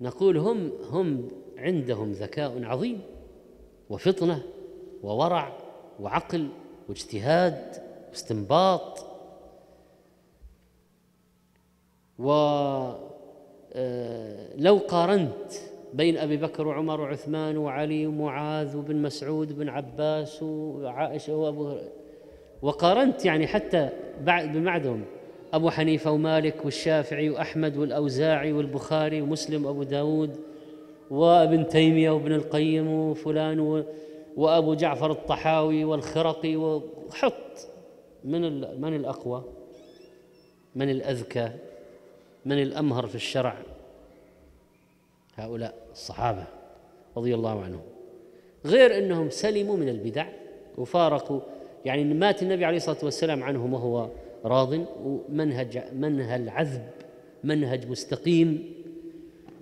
نقول 0.02 0.38
هم 0.38 0.72
هم 0.90 1.28
عندهم 1.58 2.12
ذكاء 2.12 2.64
عظيم 2.64 3.02
وفطنة 3.90 4.44
وورع 5.04 5.58
وعقل 6.00 6.50
واجتهاد 6.90 7.84
واستنباط. 8.10 9.06
ولو 12.20 13.15
آه، 13.76 14.78
قارنت 14.88 15.52
بين 15.94 16.18
أبي 16.18 16.38
بكر 16.38 16.68
وعمر 16.68 17.02
وعثمان 17.02 17.58
وعلي 17.58 18.08
ومعاذ 18.08 18.78
وبن 18.78 18.96
مسعود 18.96 19.52
وبن 19.52 19.70
عباس 19.70 20.44
وعائشة 20.44 21.36
وأبو 21.36 21.78
وقارنت 22.62 23.26
يعني 23.26 23.48
حتى 23.48 23.90
بعد 24.24 24.58
بمعدهم 24.58 25.02
أبو 25.54 25.70
حنيفة 25.70 26.12
ومالك 26.12 26.66
والشافعي 26.66 27.30
وأحمد 27.30 27.78
والأوزاعي 27.78 28.54
والبخاري 28.54 29.22
ومسلم 29.22 29.66
وأبو 29.66 29.84
داود 29.84 30.38
وابن 31.10 31.68
تيمية 31.68 32.12
وابن 32.12 32.32
القيم 32.32 32.88
وفلان 32.88 33.84
وأبو 34.36 34.74
جعفر 34.74 35.12
الطحاوي 35.12 35.86
والخرقي 35.86 36.56
وحط 36.56 37.68
من 38.24 38.42
من 38.82 38.96
الأقوى 38.96 39.44
من 40.76 40.90
الأذكى. 40.90 41.50
من 42.46 42.62
الأمهر 42.62 43.08
في 43.08 43.16
الشرع؟ 43.16 43.58
هؤلاء 45.36 45.88
الصحابة 45.92 46.44
رضي 47.18 47.36
الله 47.36 47.64
عنهم. 47.64 47.82
غير 48.66 48.98
أنهم 48.98 49.30
سلموا 49.30 49.78
من 49.78 49.90
البدع 49.90 50.28
وفارقوا 50.78 51.40
يعني 51.86 52.04
مات 52.04 52.44
النبي 52.44 52.66
عليه 52.66 52.78
الصلاة 52.78 52.98
والسلام 53.04 53.44
عنهم 53.44 53.74
وهو 53.74 54.10
راض 54.46 54.86
ومنهج 55.04 55.84
منهج 55.94 56.48
عذب 56.48 56.90
منهج 57.44 57.90
مستقيم. 57.90 58.74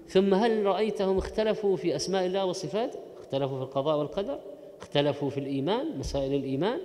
ثم 0.07 0.33
هل 0.33 0.65
رأيتهم 0.65 1.17
اختلفوا 1.17 1.75
في 1.75 1.95
أسماء 1.95 2.25
الله 2.25 2.45
وصفاته 2.45 2.99
اختلفوا 3.19 3.57
في 3.57 3.63
القضاء 3.63 3.97
والقدر؟ 3.97 4.39
اختلفوا 4.81 5.29
في 5.29 5.39
الإيمان 5.39 5.97
مسائل 5.97 6.33
الإيمان؟ 6.33 6.79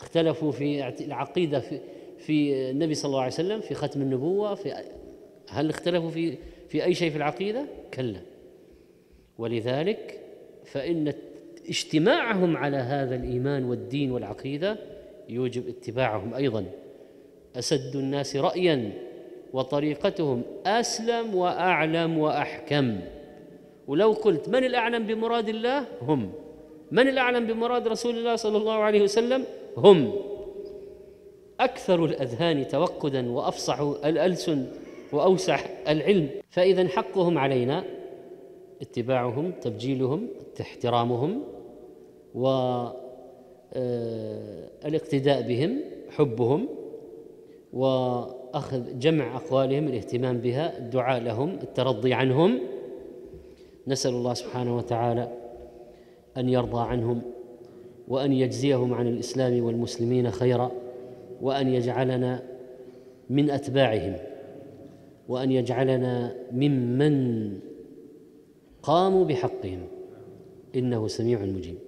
اختلفوا 0.00 0.52
في 0.52 0.88
العقيدة 1.00 1.60
في, 1.60 1.80
في 2.18 2.70
النبي 2.70 2.94
صلى 2.94 3.08
الله 3.08 3.20
عليه 3.20 3.32
وسلم 3.32 3.60
في 3.60 3.74
ختم 3.74 4.02
النبوة 4.02 4.54
في 4.54 4.74
هل 5.48 5.70
اختلفوا 5.70 6.10
في 6.10 6.38
في 6.68 6.84
أي 6.84 6.94
شيء 6.94 7.10
في 7.10 7.16
العقيدة؟ 7.16 7.66
كلا. 7.94 8.20
ولذلك 9.38 10.20
فإن 10.64 11.12
اجتماعهم 11.68 12.56
على 12.56 12.76
هذا 12.76 13.14
الإيمان 13.14 13.64
والدين 13.64 14.12
والعقيدة 14.12 14.78
يوجب 15.28 15.68
اتباعهم 15.68 16.34
أيضا. 16.34 16.64
أسد 17.56 17.96
الناس 17.96 18.36
رأيا 18.36 18.92
وطريقتهم 19.52 20.42
أسلم 20.66 21.34
وأعلم 21.34 22.18
وأحكم. 22.18 22.98
ولو 23.86 24.12
قلت 24.12 24.48
من 24.48 24.64
الأعلم 24.64 25.06
بمراد 25.06 25.48
الله؟ 25.48 25.84
هم. 26.00 26.32
من 26.90 27.08
الأعلم 27.08 27.46
بمراد 27.46 27.88
رسول 27.88 28.18
الله 28.18 28.36
صلى 28.36 28.56
الله 28.56 28.74
عليه 28.74 29.02
وسلم؟ 29.02 29.44
هم. 29.76 30.12
أكثر 31.60 32.04
الأذهان 32.04 32.68
توقدا 32.68 33.30
وأفصح 33.30 33.80
الألسن 33.80 34.66
وأوسع 35.12 35.58
العلم. 35.88 36.28
فإذا 36.50 36.88
حقهم 36.88 37.38
علينا 37.38 37.84
اتباعهم 38.82 39.52
تبجيلهم 39.60 40.28
احترامهم 40.60 41.42
والاقتداء 43.74 45.42
بهم 45.42 45.80
حبهم 46.10 46.68
وأخذ 47.72 48.98
جمع 48.98 49.36
أقوالهم 49.36 49.88
الاهتمام 49.88 50.38
بها 50.38 50.78
الدعاء 50.78 51.20
لهم 51.20 51.58
الترضي 51.62 52.14
عنهم. 52.14 52.60
نسأل 53.86 54.10
الله 54.10 54.34
سبحانه 54.34 54.76
وتعالى 54.76 55.32
أن 56.36 56.48
يرضى 56.48 56.80
عنهم 56.80 57.22
وأن 58.08 58.32
يجزيهم 58.32 58.94
عن 58.94 59.06
الإسلام 59.06 59.64
والمسلمين 59.64 60.30
خيرا. 60.30 60.70
وأن 61.40 61.68
يجعلنا 61.68 62.42
من 63.30 63.50
أتباعهم 63.50 64.16
وأن 65.28 65.52
يجعلنا 65.52 66.34
ممن 66.52 67.58
قاموا 68.82 69.24
بحقهم. 69.24 69.86
إنه 70.76 71.08
سميع 71.08 71.44
مجيب. 71.44 71.85